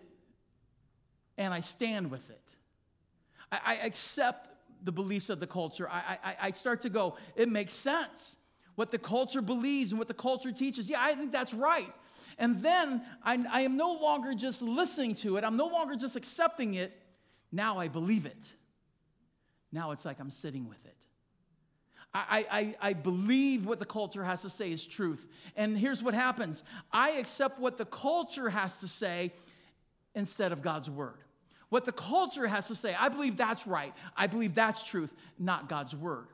and 1.37 1.53
I 1.53 1.59
stand 1.59 2.09
with 2.09 2.29
it. 2.29 2.55
I, 3.51 3.59
I 3.65 3.75
accept 3.85 4.49
the 4.83 4.91
beliefs 4.91 5.29
of 5.29 5.39
the 5.39 5.47
culture. 5.47 5.89
I, 5.89 6.17
I, 6.23 6.35
I 6.41 6.51
start 6.51 6.81
to 6.83 6.89
go, 6.89 7.17
it 7.35 7.49
makes 7.49 7.73
sense. 7.73 8.37
What 8.75 8.91
the 8.91 8.97
culture 8.97 9.41
believes 9.41 9.91
and 9.91 9.99
what 9.99 10.07
the 10.07 10.13
culture 10.13 10.51
teaches. 10.51 10.89
Yeah, 10.89 11.01
I 11.01 11.13
think 11.15 11.31
that's 11.31 11.53
right. 11.53 11.93
And 12.37 12.61
then 12.63 13.03
I, 13.23 13.43
I 13.51 13.61
am 13.61 13.77
no 13.77 13.93
longer 13.93 14.33
just 14.33 14.61
listening 14.61 15.15
to 15.15 15.37
it, 15.37 15.43
I'm 15.43 15.57
no 15.57 15.67
longer 15.67 15.95
just 15.95 16.15
accepting 16.15 16.75
it. 16.75 16.97
Now 17.51 17.77
I 17.77 17.87
believe 17.87 18.25
it. 18.25 18.53
Now 19.71 19.91
it's 19.91 20.05
like 20.05 20.19
I'm 20.19 20.31
sitting 20.31 20.67
with 20.67 20.83
it. 20.85 20.95
I, 22.13 22.45
I, 22.51 22.89
I 22.89 22.93
believe 22.93 23.65
what 23.65 23.79
the 23.79 23.85
culture 23.85 24.23
has 24.23 24.41
to 24.41 24.49
say 24.49 24.71
is 24.71 24.85
truth. 24.85 25.25
And 25.55 25.77
here's 25.77 26.03
what 26.03 26.13
happens 26.13 26.63
I 26.91 27.11
accept 27.11 27.59
what 27.59 27.77
the 27.77 27.85
culture 27.85 28.49
has 28.49 28.79
to 28.81 28.87
say 28.87 29.31
instead 30.13 30.51
of 30.51 30.61
God's 30.61 30.89
word. 30.89 31.19
What 31.69 31.85
the 31.85 31.93
culture 31.93 32.47
has 32.47 32.67
to 32.67 32.75
say, 32.75 32.93
I 32.99 33.07
believe 33.07 33.37
that's 33.37 33.65
right. 33.65 33.93
I 34.17 34.27
believe 34.27 34.53
that's 34.53 34.83
truth, 34.83 35.13
not 35.39 35.69
God's 35.69 35.95
word. 35.95 36.27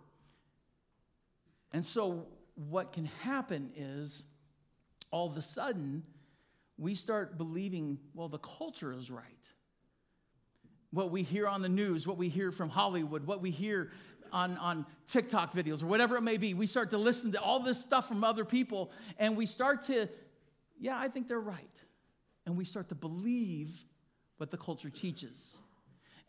And 1.72 1.86
so, 1.86 2.28
what 2.56 2.92
can 2.92 3.06
happen 3.06 3.72
is 3.76 4.24
all 5.12 5.30
of 5.30 5.38
a 5.38 5.42
sudden, 5.42 6.04
we 6.78 6.96
start 6.96 7.38
believing, 7.38 7.98
well, 8.14 8.30
the 8.30 8.40
culture 8.40 8.94
is 8.94 9.10
right. 9.10 9.24
What 10.92 11.12
we 11.12 11.24
hear 11.24 11.48
on 11.48 11.62
the 11.62 11.70
news, 11.70 12.08
what 12.08 12.18
we 12.18 12.30
hear 12.30 12.52
from 12.52 12.70
Hollywood, 12.70 13.26
what 13.26 13.42
we 13.42 13.52
hear 13.52 13.92
on, 14.32 14.58
on 14.58 14.86
TikTok 15.08 15.54
videos 15.54 15.82
or 15.82 15.88
whatever 15.88 16.18
it 16.18 16.22
may 16.22 16.38
be. 16.38 16.54
We 16.54 16.68
start 16.68 16.92
to 16.92 16.98
listen 16.98 17.32
to 17.34 17.42
all 17.42 17.60
this 17.60 17.82
stuff 17.82 18.08
from 18.08 18.24
other 18.24 18.46
people 18.46 18.92
and 19.18 19.36
we 19.36 19.46
start 19.46 19.82
to, 19.88 20.08
yeah, 20.80 20.98
I 20.98 21.08
think 21.08 21.28
they're 21.28 21.40
right. 21.40 21.82
And 22.46 22.58
we 22.58 22.66
start 22.66 22.90
to 22.90 22.96
believe 22.96 23.72
what 24.38 24.52
the 24.52 24.58
culture 24.58 24.90
teaches. 24.90 25.58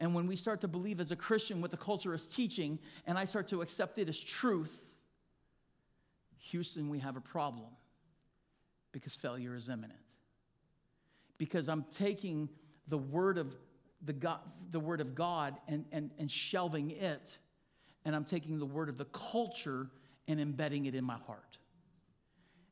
And 0.00 0.14
when 0.14 0.26
we 0.26 0.36
start 0.36 0.60
to 0.62 0.68
believe 0.68 1.00
as 1.00 1.10
a 1.10 1.16
Christian 1.16 1.60
what 1.60 1.70
the 1.70 1.76
culture 1.76 2.14
is 2.14 2.26
teaching, 2.26 2.78
and 3.06 3.18
I 3.18 3.24
start 3.24 3.48
to 3.48 3.62
accept 3.62 3.98
it 3.98 4.08
as 4.08 4.18
truth, 4.18 4.87
Houston, 6.50 6.88
we 6.88 6.98
have 6.98 7.16
a 7.16 7.20
problem 7.20 7.70
because 8.92 9.14
failure 9.14 9.54
is 9.54 9.68
imminent. 9.68 9.98
Because 11.36 11.68
I'm 11.68 11.84
taking 11.92 12.48
the 12.88 12.98
word 12.98 13.38
of 13.38 13.54
the 14.04 14.12
God, 14.12 14.40
the 14.70 14.80
word 14.80 15.00
of 15.00 15.14
God 15.14 15.56
and, 15.68 15.84
and, 15.92 16.10
and 16.18 16.30
shelving 16.30 16.90
it 16.90 17.38
and 18.04 18.16
I'm 18.16 18.24
taking 18.24 18.58
the 18.58 18.66
word 18.66 18.88
of 18.88 18.96
the 18.96 19.04
culture 19.06 19.90
and 20.28 20.40
embedding 20.40 20.86
it 20.86 20.94
in 20.94 21.04
my 21.04 21.18
heart. 21.26 21.58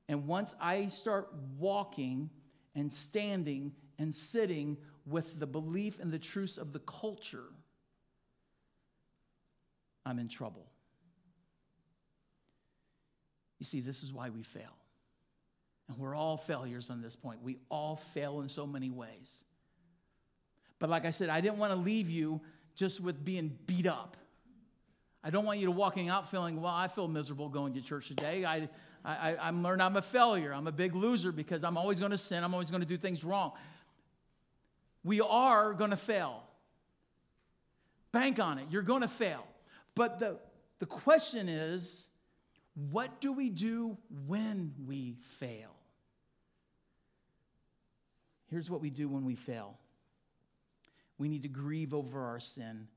And 0.09 0.27
once 0.27 0.55
I 0.61 0.89
start 0.89 1.29
walking 1.59 2.31
and 2.75 2.93
standing 2.93 3.73
and 3.99 4.15
sitting 4.15 4.77
with 5.05 5.39
the 5.39 5.47
belief 5.47 5.99
and 6.01 6.11
the 6.11 6.19
truths 6.19 6.59
of 6.59 6.73
the 6.73 6.79
culture, 6.81 7.53
I'm 10.05 10.19
in 10.19 10.29
trouble. 10.29 10.67
You 13.59 13.65
see, 13.65 13.81
this 13.81 14.03
is 14.03 14.13
why 14.13 14.31
we 14.31 14.43
fail. 14.43 14.77
And 15.89 15.99
we're 15.99 16.15
all 16.15 16.37
failures 16.37 16.91
on 16.91 17.01
this 17.01 17.17
point. 17.17 17.43
We 17.43 17.59
all 17.69 17.97
fail 17.97 18.41
in 18.41 18.49
so 18.49 18.67
many 18.67 18.91
ways. 18.91 19.45
But 20.79 20.91
like 20.91 21.05
I 21.05 21.11
said, 21.11 21.29
I 21.29 21.41
didn't 21.41 21.59
want 21.59 21.73
to 21.73 21.79
leave 21.79 22.11
you 22.11 22.41
just 22.75 23.01
with 23.01 23.25
being 23.25 23.57
beat 23.67 23.87
up. 23.87 24.17
I 25.25 25.31
don't 25.31 25.45
want 25.45 25.59
you 25.59 25.67
to 25.67 25.73
walking 25.73 26.09
out 26.09 26.31
feeling, 26.31 26.61
well, 26.61 26.73
I 26.73 26.89
feel 26.89 27.09
miserable 27.09 27.49
going 27.49 27.75
to 27.75 27.81
church 27.81 28.09
today. 28.09 28.45
I, 28.45 28.69
I, 29.05 29.37
I'm 29.41 29.63
learning 29.63 29.81
I'm 29.81 29.97
a 29.97 30.03
failure. 30.03 30.53
I'm 30.53 30.67
a 30.67 30.73
big 30.73 30.95
loser 30.95 31.33
because 31.33 31.65
I'm 31.65 31.77
always 31.77 31.99
going 31.99 32.13
to 32.13 32.19
sin. 32.19 32.45
I'm 32.45 32.53
always 32.53 32.71
going 32.71 32.83
to 32.83 32.87
do 32.87 32.97
things 32.97 33.25
wrong. 33.25 33.53
We 35.03 35.21
are 35.21 35.73
going 35.73 35.91
to 35.91 35.97
fail. 35.97 36.43
Bank 38.13 38.39
on 38.39 38.59
it. 38.59 38.67
You're 38.71 38.83
going 38.83 39.03
to 39.03 39.09
fail. 39.09 39.47
But 39.95 40.19
the, 40.19 40.37
the 40.79 40.87
question 40.87 41.49
is, 41.49 42.06
what 42.77 43.21
do 43.21 43.33
we 43.33 43.49
do 43.49 43.97
when 44.27 44.75
we 44.87 45.17
fail? 45.39 45.75
Here's 48.51 48.71
what 48.71 48.81
we 48.81 48.91
do 48.91 49.09
when 49.09 49.25
we 49.25 49.35
fail 49.35 49.77
we 51.19 51.29
need 51.29 51.43
to 51.43 51.49
grieve 51.49 51.95
over 51.95 52.27
our 52.27 52.39
sin 52.39 52.89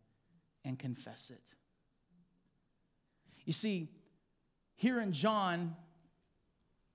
and 0.65 0.77
confess 0.77 1.29
it. 1.29 1.55
You 3.45 3.53
see, 3.53 3.87
here 4.75 4.99
in 4.99 5.13
John, 5.13 5.73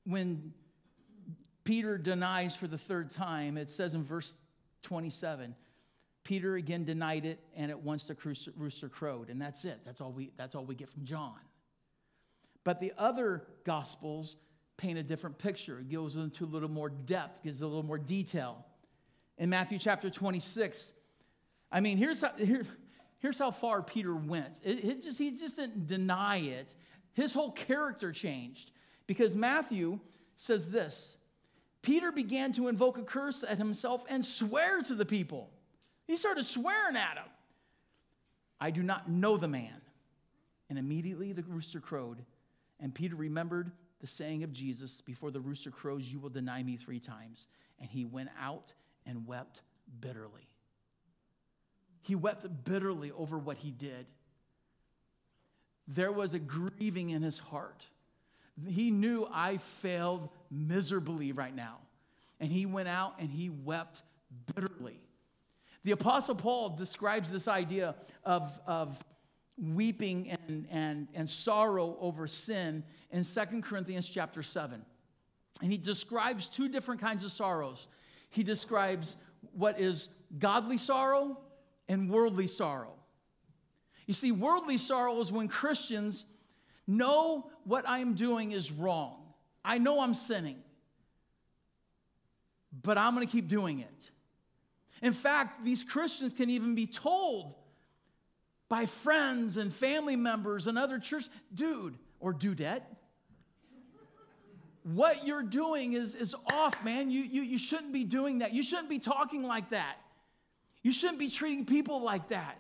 when 0.05 0.53
Peter 1.65 1.97
denies 1.97 2.55
for 2.55 2.67
the 2.67 2.77
third 2.77 3.09
time, 3.09 3.57
it 3.57 3.71
says 3.71 3.95
in 3.95 4.05
verse 4.05 4.35
27, 4.83 5.55
Peter 6.25 6.57
again 6.57 6.85
denied 6.85 7.25
it, 7.25 7.41
and 7.57 7.71
at 7.71 7.81
once 7.81 8.05
the 8.05 8.17
rooster 8.57 8.89
crowed. 8.91 9.31
And 9.31 9.41
that's 9.41 9.65
it. 9.65 9.81
That's 9.85 10.03
all 10.03 10.13
we, 10.13 10.31
that's 10.37 10.55
all 10.55 10.65
we 10.65 10.75
get 10.75 10.91
from 10.91 11.05
John. 11.05 11.41
But 12.65 12.81
the 12.81 12.93
other 12.99 13.47
gospels 13.65 14.37
paint 14.77 14.99
a 14.99 15.03
different 15.03 15.39
picture. 15.39 15.79
It 15.79 15.93
goes 15.93 16.17
into 16.17 16.45
a 16.45 16.47
little 16.47 16.71
more 16.71 16.89
depth, 16.89 17.43
gives 17.43 17.61
a 17.61 17.67
little 17.67 17.83
more 17.83 17.99
detail. 17.99 18.65
In 19.39 19.51
Matthew 19.51 19.79
chapter 19.79 20.11
26, 20.11 20.93
I 21.71 21.81
mean, 21.81 21.97
here's 21.97 22.21
how, 22.21 22.33
here, 22.37 22.67
Here's 23.25 23.39
how 23.39 23.53
far 23.53 23.81
Peter 23.81 24.15
went. 24.15 24.61
It, 24.63 24.85
it 24.85 25.03
just, 25.03 25.19
he 25.19 25.31
just 25.31 25.57
didn't 25.57 25.87
deny 25.87 26.37
it, 26.37 26.75
his 27.15 27.33
whole 27.33 27.53
character 27.53 28.13
changed. 28.13 28.71
Because 29.07 29.35
Matthew 29.35 29.99
says 30.37 30.69
this 30.69 31.17
Peter 31.81 32.13
began 32.13 32.53
to 32.53 32.69
invoke 32.69 32.99
a 32.99 33.03
curse 33.03 33.43
at 33.43 33.57
himself 33.57 34.05
and 34.11 34.23
swear 34.23 34.83
to 34.83 34.95
the 34.95 35.07
people. 35.07 35.49
He 36.07 36.19
started 36.19 36.45
swearing 36.45 36.97
at 36.97 37.17
him. 37.17 37.31
I 38.61 38.71
do 38.71 38.83
not 38.83 39.09
know 39.09 39.39
the 39.39 39.49
man. 39.49 39.81
And 40.69 40.79
immediately 40.79 41.33
the 41.33 41.45
rooster 41.45 41.81
crowed, 41.81 42.19
and 42.81 42.95
Peter 42.95 43.17
remembered 43.17 43.73
the 44.01 44.07
saying 44.07 44.43
of 44.43 44.53
Jesus 44.53 45.01
Before 45.01 45.31
the 45.31 45.41
rooster 45.41 45.71
crows, 45.71 46.05
you 46.05 46.19
will 46.19 46.31
deny 46.31 46.63
me 46.63 46.77
three 46.77 47.01
times. 47.01 47.47
And 47.81 47.89
he 47.89 48.05
went 48.05 48.29
out 48.41 48.73
and 49.07 49.27
wept 49.27 49.63
bitterly. 50.01 50.49
He 52.03 52.15
wept 52.15 52.47
bitterly 52.65 53.13
over 53.13 53.39
what 53.39 53.57
he 53.57 53.71
did. 53.71 54.07
There 55.89 56.13
was 56.13 56.35
a 56.35 56.39
grieving 56.39 57.11
in 57.11 57.23
his 57.23 57.39
heart. 57.39 57.87
He 58.67 58.91
knew 58.91 59.27
I 59.33 59.57
failed 59.57 60.29
miserably 60.51 61.33
right 61.33 61.55
now. 61.55 61.79
And 62.41 62.53
he 62.53 62.67
went 62.67 62.89
out 62.89 63.15
and 63.19 63.31
he 63.31 63.51
wept 63.51 64.03
bitterly. 64.55 65.01
The 65.85 65.93
Apostle 65.93 66.35
Paul 66.35 66.71
describes 66.71 67.31
this 67.31 67.49
idea 67.49 67.95
of, 68.25 68.59
of 68.67 69.03
weeping 69.57 70.31
and, 70.31 70.67
and, 70.71 71.09
and 71.15 71.29
sorrow 71.29 71.97
over 72.01 72.27
sin 72.27 72.83
in 73.11 73.25
2 73.25 73.63
Corinthians 73.63 74.09
chapter 74.09 74.43
7. 74.43 74.85
And 75.63 75.71
he 75.71 75.79
describes 75.79 76.49
two 76.49 76.69
different 76.69 77.01
kinds 77.01 77.25
of 77.25 77.31
sorrows. 77.31 77.89
He 78.31 78.43
describes 78.43 79.17
what 79.53 79.79
is 79.81 80.09
godly 80.39 80.79
sorrow 80.79 81.39
and 81.89 82.11
worldly 82.11 82.49
sorrow. 82.49 82.95
You 84.07 84.15
see, 84.15 84.33
worldly 84.33 84.79
sorrow 84.79 85.21
is 85.21 85.31
when 85.31 85.49
Christians 85.49 86.25
know 86.87 87.51
what 87.65 87.89
I 87.89 88.01
am 88.01 88.15
doing 88.15 88.53
is 88.53 88.71
wrong. 88.71 89.23
I 89.65 89.79
know 89.79 90.01
I'm 90.01 90.15
sinning, 90.15 90.59
but 92.83 92.99
I'm 92.99 93.15
going 93.15 93.27
to 93.27 93.33
keep 93.33 93.49
doing 93.49 93.81
it. 93.81 94.11
In 95.01 95.13
fact, 95.13 95.65
these 95.65 95.85
Christians 95.85 96.33
can 96.33 96.51
even 96.51 96.75
be 96.75 96.87
told 96.87 97.55
by 98.69 98.87
friends 98.87 99.57
and 99.57 99.73
family 99.73 100.17
members 100.17 100.67
and 100.67 100.79
other 100.79 100.99
church, 100.99 101.25
dude 101.55 101.97
or 102.21 102.33
dudette, 102.33 102.83
what 104.83 105.27
you're 105.27 105.43
doing 105.43 105.95
is, 105.95 106.15
is 106.15 106.35
off, 106.53 106.83
man. 106.85 107.11
You, 107.11 107.23
you, 107.23 107.43
you 107.43 107.59
shouldn't 107.59 107.93
be 107.93 108.05
doing 108.05 108.39
that. 108.39 108.53
You 108.53 108.63
shouldn't 108.63 108.91
be 108.91 108.99
talking 108.99 109.43
like 109.43 109.71
that. 109.71 109.97
You 110.83 110.93
shouldn't 110.93 111.19
be 111.19 111.31
treating 111.31 111.65
people 111.65 112.03
like 112.03 112.29
that. 112.29 112.59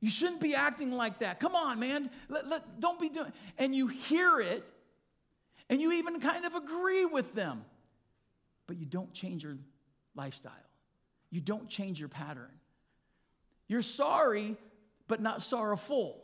You 0.00 0.10
shouldn't 0.10 0.40
be 0.40 0.54
acting 0.54 0.92
like 0.92 1.20
that. 1.20 1.40
Come 1.40 1.54
on, 1.56 1.80
man. 1.80 2.10
Let, 2.28 2.46
let, 2.46 2.80
don't 2.80 3.00
be 3.00 3.08
doing. 3.08 3.32
And 3.56 3.74
you 3.74 3.86
hear 3.86 4.38
it, 4.40 4.70
and 5.70 5.80
you 5.80 5.92
even 5.92 6.20
kind 6.20 6.44
of 6.44 6.54
agree 6.54 7.06
with 7.06 7.32
them, 7.34 7.64
but 8.66 8.76
you 8.76 8.84
don't 8.84 9.12
change 9.14 9.42
your 9.42 9.56
lifestyle. 10.14 10.52
You 11.30 11.40
don't 11.40 11.68
change 11.70 11.98
your 11.98 12.10
pattern. 12.10 12.50
You're 13.66 13.80
sorry, 13.80 14.58
but 15.08 15.20
not 15.20 15.42
sorrowful. 15.42 16.22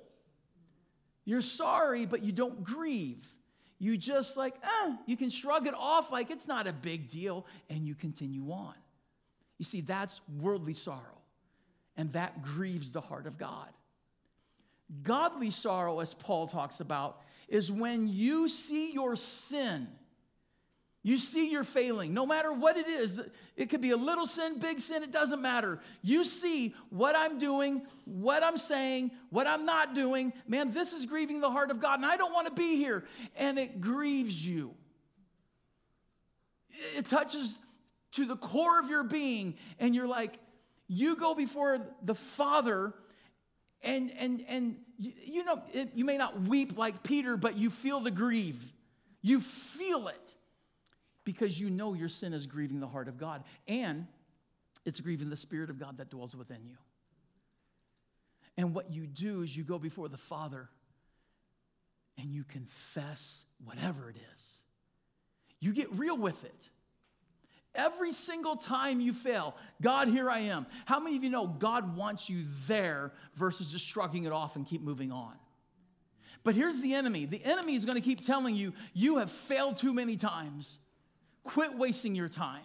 You're 1.25 1.43
sorry, 1.43 2.07
but 2.07 2.23
you 2.23 2.33
don't 2.33 2.65
grieve. 2.65 3.27
You 3.79 3.97
just 3.97 4.37
like, 4.37 4.57
eh, 4.63 4.97
you 5.07 5.17
can 5.17 5.31
shrug 5.31 5.67
it 5.67 5.75
off 5.75 6.11
like 6.11 6.31
it's 6.31 6.47
not 6.47 6.67
a 6.67 6.73
big 6.73 7.09
deal, 7.09 7.47
and 7.69 7.87
you 7.87 7.95
continue 7.95 8.51
on. 8.51 8.75
You 9.59 9.65
see, 9.65 9.81
that's 9.81 10.21
worldly 10.39 10.75
sorrow, 10.75 11.19
and 11.97 12.13
that 12.13 12.43
grieves 12.43 12.93
the 12.93 13.01
heart 13.01 13.27
of 13.27 13.39
God. 13.39 13.69
Godly 15.03 15.51
sorrow, 15.51 16.01
as 16.01 16.15
Paul 16.15 16.47
talks 16.47 16.81
about, 16.81 17.23
is 17.49 17.71
when 17.71 18.09
you 18.09 18.49
see 18.49 18.93
your 18.93 19.17
sin 19.17 19.89
you 21.03 21.17
see 21.17 21.51
you're 21.51 21.65
failing, 21.65 22.13
no 22.13 22.27
matter 22.27 22.53
what 22.53 22.77
it 22.77 22.87
is. 22.87 23.19
It 23.57 23.71
could 23.71 23.81
be 23.81 23.91
a 23.91 23.97
little 23.97 24.27
sin, 24.27 24.59
big 24.59 24.81
sin, 24.81 25.03
it 25.03 25.11
doesn't 25.11 25.41
matter. 25.41 25.81
You 26.03 26.25
see 26.25 26.75
what 26.91 27.17
I'm 27.17 27.39
doing, 27.39 27.83
what 28.05 28.43
I'm 28.43 28.59
saying, 28.59 29.13
what 29.31 29.47
I'm 29.47 29.65
not 29.65 29.95
doing. 29.95 30.33
Man, 30.47 30.73
this 30.73 30.93
is 30.93 31.07
grieving 31.07 31.41
the 31.41 31.51
heart 31.51 31.71
of 31.71 31.81
God, 31.81 31.99
and 32.01 32.07
I 32.07 32.19
don't 32.19 32.35
want 32.35 32.49
to 32.49 32.53
be 32.53 32.77
here. 32.77 33.05
And 33.37 33.59
it 33.59 33.81
grieves 33.81 34.47
you. 34.47 34.75
It 36.95 37.07
touches 37.07 37.59
to 38.13 38.27
the 38.27 38.37
core 38.37 38.79
of 38.79 38.91
your 38.91 39.03
being, 39.03 39.57
and 39.79 39.95
you're 39.95 40.07
like, 40.07 40.39
you 40.87 41.17
go 41.17 41.35
before 41.35 41.79
the 42.03 42.15
Father, 42.15 42.93
and 43.83 44.13
and 44.19 44.45
and 44.49 44.77
you, 44.99 45.13
you 45.25 45.45
know, 45.45 45.63
it, 45.73 45.93
you 45.95 46.05
may 46.05 46.19
not 46.19 46.43
weep 46.43 46.77
like 46.77 47.03
Peter, 47.03 47.39
but 47.39 47.57
you 47.57 47.71
feel 47.71 48.01
the 48.01 48.11
grieve. 48.11 48.63
You 49.23 49.41
feel 49.41 50.09
it 50.09 50.37
because 51.33 51.61
you 51.61 51.71
know 51.71 51.95
your 51.95 52.09
sin 52.09 52.33
is 52.33 52.49
grieving 52.49 52.81
the 52.81 52.89
heart 52.89 53.07
of 53.07 53.17
God 53.17 53.45
and 53.69 54.09
it's 54.85 54.99
grieving 54.99 55.31
the 55.31 55.37
Spirit 55.37 55.71
of 55.71 55.79
God 55.79 55.99
that 55.99 56.11
dwells 56.11 56.35
within 56.35 56.65
you. 56.65 56.77
And 58.57 58.75
what 58.75 58.91
you 58.91 59.07
do 59.07 59.43
is 59.43 59.57
you 59.57 59.63
go 59.63 59.79
before 59.79 60.09
the 60.09 60.17
Father 60.17 60.69
and 62.19 62.33
you 62.33 62.43
confess 62.43 63.45
whatever 63.65 64.11
it 64.11 64.17
is. 64.35 64.65
You 65.61 65.73
get 65.73 65.93
real 65.93 66.19
with 66.19 66.43
it. 66.45 66.69
Every 67.77 68.11
single 68.11 68.57
time 68.57 68.99
you 68.99 69.13
fail, 69.13 69.55
God, 69.81 70.09
here 70.09 70.29
I 70.29 70.41
am. 70.41 70.67
How 70.85 70.99
many 70.99 71.17
of 71.17 71.23
you 71.23 71.31
know 71.31 71.47
God 71.47 71.97
wants 71.97 72.29
you 72.29 72.43
there 72.67 73.13
versus 73.37 73.71
just 73.71 73.87
shrugging 73.87 74.25
it 74.25 74.33
off 74.33 74.57
and 74.57 74.67
keep 74.67 74.83
moving 74.83 75.13
on? 75.13 75.35
But 76.43 76.57
here's 76.57 76.81
the 76.81 76.95
enemy 76.95 77.27
the 77.27 77.45
enemy 77.45 77.77
is 77.77 77.85
going 77.85 77.95
to 77.95 78.03
keep 78.03 78.27
telling 78.27 78.57
you, 78.57 78.73
you 78.95 79.19
have 79.19 79.31
failed 79.31 79.77
too 79.77 79.95
many 79.95 80.17
times. 80.17 80.81
Quit 81.45 81.77
wasting 81.77 82.15
your 82.15 82.29
time. 82.29 82.63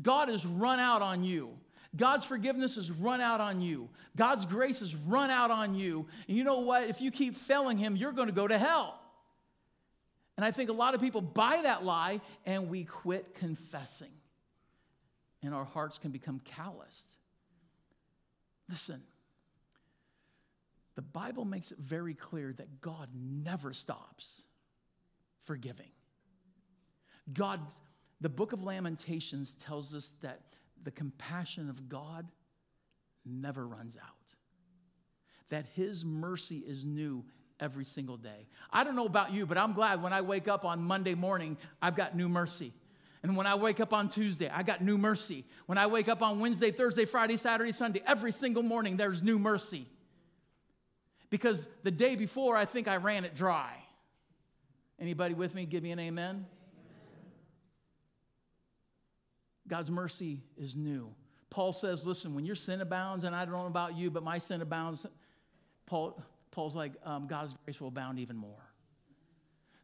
God 0.00 0.28
has 0.28 0.44
run 0.44 0.80
out 0.80 1.02
on 1.02 1.24
you. 1.24 1.50
God's 1.96 2.24
forgiveness 2.24 2.74
has 2.74 2.90
run 2.90 3.20
out 3.20 3.40
on 3.40 3.60
you. 3.60 3.88
God's 4.16 4.46
grace 4.46 4.80
has 4.80 4.96
run 4.96 5.30
out 5.30 5.50
on 5.50 5.74
you. 5.74 6.06
And 6.26 6.36
you 6.36 6.42
know 6.42 6.60
what? 6.60 6.88
If 6.88 7.00
you 7.00 7.10
keep 7.10 7.36
failing 7.36 7.78
Him, 7.78 7.96
you're 7.96 8.12
going 8.12 8.28
to 8.28 8.34
go 8.34 8.48
to 8.48 8.58
hell. 8.58 9.00
And 10.36 10.44
I 10.44 10.50
think 10.50 10.70
a 10.70 10.72
lot 10.72 10.94
of 10.94 11.00
people 11.00 11.20
buy 11.20 11.60
that 11.62 11.84
lie 11.84 12.20
and 12.44 12.68
we 12.68 12.84
quit 12.84 13.36
confessing. 13.36 14.10
And 15.42 15.54
our 15.54 15.64
hearts 15.64 15.98
can 15.98 16.10
become 16.10 16.40
calloused. 16.44 17.14
Listen, 18.68 19.02
the 20.96 21.02
Bible 21.02 21.44
makes 21.44 21.70
it 21.70 21.78
very 21.78 22.14
clear 22.14 22.52
that 22.54 22.80
God 22.80 23.08
never 23.14 23.72
stops 23.72 24.42
forgiving. 25.42 25.90
God, 27.32 27.60
the 28.20 28.28
book 28.28 28.52
of 28.52 28.62
Lamentations 28.62 29.54
tells 29.54 29.94
us 29.94 30.12
that 30.20 30.40
the 30.82 30.90
compassion 30.90 31.70
of 31.70 31.88
God 31.88 32.28
never 33.24 33.66
runs 33.66 33.96
out, 33.96 34.36
that 35.48 35.66
his 35.74 36.04
mercy 36.04 36.58
is 36.58 36.84
new 36.84 37.24
every 37.60 37.84
single 37.84 38.16
day. 38.16 38.46
I 38.70 38.84
don't 38.84 38.96
know 38.96 39.06
about 39.06 39.32
you, 39.32 39.46
but 39.46 39.56
I'm 39.56 39.72
glad 39.72 40.02
when 40.02 40.12
I 40.12 40.20
wake 40.20 40.48
up 40.48 40.64
on 40.64 40.82
Monday 40.82 41.14
morning, 41.14 41.56
I've 41.80 41.96
got 41.96 42.16
new 42.16 42.28
mercy. 42.28 42.72
And 43.22 43.38
when 43.38 43.46
I 43.46 43.54
wake 43.54 43.80
up 43.80 43.94
on 43.94 44.10
Tuesday, 44.10 44.50
I 44.50 44.62
got 44.62 44.82
new 44.82 44.98
mercy. 44.98 45.44
When 45.64 45.78
I 45.78 45.86
wake 45.86 46.08
up 46.08 46.20
on 46.20 46.40
Wednesday, 46.40 46.70
Thursday, 46.70 47.06
Friday, 47.06 47.38
Saturday, 47.38 47.72
Sunday, 47.72 48.02
every 48.06 48.32
single 48.32 48.62
morning, 48.62 48.98
there's 48.98 49.22
new 49.22 49.38
mercy. 49.38 49.86
Because 51.30 51.66
the 51.84 51.90
day 51.90 52.16
before, 52.16 52.54
I 52.54 52.66
think 52.66 52.86
I 52.86 52.98
ran 52.98 53.24
it 53.24 53.34
dry. 53.34 53.72
Anybody 55.00 55.32
with 55.32 55.54
me? 55.54 55.64
Give 55.64 55.82
me 55.82 55.90
an 55.90 55.98
amen. 55.98 56.44
God's 59.68 59.90
mercy 59.90 60.42
is 60.56 60.76
new. 60.76 61.10
Paul 61.50 61.72
says, 61.72 62.06
listen, 62.06 62.34
when 62.34 62.44
your 62.44 62.56
sin 62.56 62.80
abounds, 62.80 63.24
and 63.24 63.34
I 63.34 63.44
don't 63.44 63.54
know 63.54 63.66
about 63.66 63.96
you, 63.96 64.10
but 64.10 64.22
my 64.22 64.38
sin 64.38 64.60
abounds, 64.60 65.06
Paul, 65.86 66.20
Paul's 66.50 66.74
like, 66.74 66.92
um, 67.04 67.26
God's 67.26 67.54
grace 67.64 67.80
will 67.80 67.88
abound 67.88 68.18
even 68.18 68.36
more. 68.36 68.64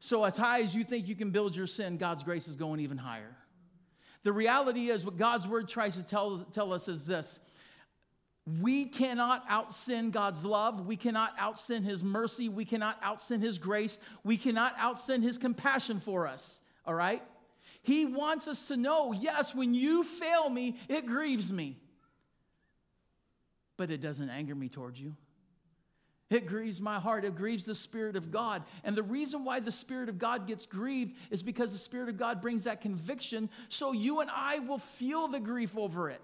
So, 0.01 0.25
as 0.25 0.37
high 0.37 0.63
as 0.63 0.75
you 0.75 0.83
think 0.83 1.09
you 1.09 1.15
can 1.15 1.31
build 1.31 1.55
your 1.55 1.67
sin, 1.67 1.99
God's 1.99 2.23
grace 2.23 2.49
is 2.49 2.57
going 2.57 2.81
even 2.81 2.97
higher. 2.97 3.37
The 4.23 4.33
reality 4.33 4.91
is, 4.91 5.05
what 5.05 5.17
God's 5.17 5.47
word 5.47 5.69
tries 5.69 5.97
to 5.97 6.03
tell, 6.03 6.47
tell 6.53 6.73
us 6.73 6.89
is 6.89 7.05
this 7.07 7.39
we 8.61 8.87
cannot 8.87 9.49
outsin 9.49 10.11
God's 10.11 10.45
love. 10.45 10.87
We 10.87 10.97
cannot 10.97 11.37
outsin 11.39 11.85
His 11.85 12.03
mercy. 12.03 12.49
We 12.49 12.65
cannot 12.65 13.01
outsin 13.03 13.41
His 13.41 13.59
grace. 13.59 13.99
We 14.25 14.37
cannot 14.37 14.77
outsin 14.77 15.23
His 15.23 15.39
compassion 15.39 16.01
for 16.01 16.27
us. 16.27 16.61
All 16.87 16.95
right? 16.95 17.23
He 17.83 18.05
wants 18.07 18.47
us 18.47 18.69
to 18.69 18.77
know 18.77 19.13
yes, 19.13 19.55
when 19.55 19.75
you 19.75 20.05
fail 20.05 20.49
me, 20.49 20.77
it 20.89 21.07
grieves 21.07 21.53
me. 21.53 21.79
But 23.77 23.91
it 23.91 24.03
doesn't 24.03 24.29
anger 24.29 24.55
me 24.55 24.69
towards 24.69 25.01
you. 25.01 25.17
It 26.29 26.47
grieves 26.47 26.81
my 26.81 27.01
heart. 27.01 27.25
It 27.25 27.35
grieves 27.35 27.65
the 27.65 27.75
Spirit 27.75 28.15
of 28.15 28.31
God. 28.31 28.63
And 28.85 28.97
the 28.97 29.03
reason 29.03 29.45
why 29.45 29.59
the 29.59 29.73
Spirit 29.73 30.09
of 30.09 30.19
God 30.19 30.47
gets 30.47 30.65
grieved 30.65 31.17
is 31.31 31.43
because 31.43 31.73
the 31.73 31.79
Spirit 31.79 32.09
of 32.09 32.17
God 32.17 32.41
brings 32.41 32.65
that 32.65 32.81
conviction 32.81 33.51
so 33.69 33.91
you 33.93 34.21
and 34.21 34.31
I 34.31 34.61
will 34.61 34.79
feel 34.79 35.27
the 35.27 35.41
grief 35.41 35.77
over 35.77 36.09
it. 36.09 36.21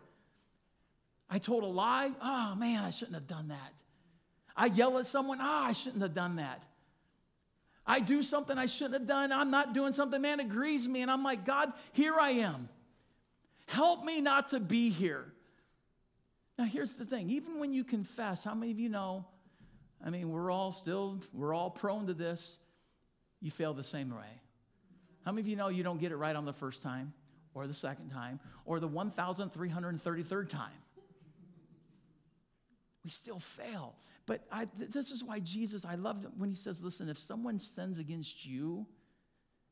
I 1.28 1.38
told 1.38 1.64
a 1.64 1.66
lie. 1.66 2.12
Oh, 2.22 2.54
man, 2.54 2.84
I 2.84 2.90
shouldn't 2.90 3.16
have 3.16 3.26
done 3.26 3.48
that. 3.48 3.72
I 4.57 4.66
yell 4.66 4.98
at 4.98 5.07
someone. 5.07 5.38
Ah, 5.40 5.64
oh, 5.64 5.68
I 5.70 5.72
shouldn't 5.72 6.02
have 6.02 6.14
done 6.14 6.36
that. 6.36 6.64
I 7.87 8.01
do 8.01 8.22
something 8.22 8.59
I 8.59 8.66
shouldn't 8.66 8.95
have 8.95 9.07
done. 9.07 9.32
I'm 9.32 9.51
not 9.51 9.72
doing 9.72 9.93
something, 9.93 10.20
man, 10.20 10.41
it 10.41 10.49
grieves 10.49 10.89
me. 10.89 11.03
And 11.03 11.11
I'm 11.11 11.22
like, 11.22 11.45
God, 11.45 11.72
here 11.93 12.18
I 12.18 12.30
am. 12.30 12.68
Help 13.66 14.05
me 14.05 14.20
not 14.20 14.49
to 14.49 14.61
be 14.61 14.91
here. 14.91 15.24
Now, 16.59 16.64
here's 16.64 16.95
the 16.95 17.05
thing 17.05 17.30
even 17.30 17.59
when 17.59 17.72
you 17.72 17.84
confess, 17.84 18.43
how 18.43 18.55
many 18.55 18.72
of 18.72 18.80
you 18.80 18.89
know? 18.89 19.26
I 20.05 20.11
mean, 20.11 20.30
we're 20.30 20.51
all 20.51 20.72
still, 20.72 21.20
we're 21.32 21.55
all 21.55 21.70
prone 21.70 22.07
to 22.07 22.14
this. 22.14 22.57
You 23.41 23.51
fail 23.51 23.74
the 23.74 23.84
same 23.84 24.11
way. 24.11 24.41
How 25.24 25.32
many 25.32 25.41
of 25.43 25.49
you 25.49 25.57
know 25.57 25.68
you 25.68 25.82
don't 25.82 26.01
get 26.01 26.12
it 26.12 26.16
right 26.16 26.34
on 26.34 26.45
the 26.45 26.53
first 26.53 26.82
time, 26.82 27.12
or 27.55 27.66
the 27.66 27.74
second 27.74 28.11
time, 28.11 28.41
or 28.64 28.80
the 28.80 28.89
1,333rd 28.89 30.49
time? 30.49 30.70
We 33.07 33.11
still 33.11 33.38
fail. 33.38 33.94
But 34.26 34.40
I, 34.50 34.66
this 34.76 35.12
is 35.12 35.22
why 35.22 35.38
Jesus, 35.38 35.84
I 35.84 35.94
love 35.94 36.26
when 36.36 36.50
he 36.50 36.57
says, 36.57 36.82
listen, 36.82 37.09
if 37.09 37.20
someone 37.20 37.61
sins 37.61 37.98
against 37.98 38.44
you, 38.44 38.84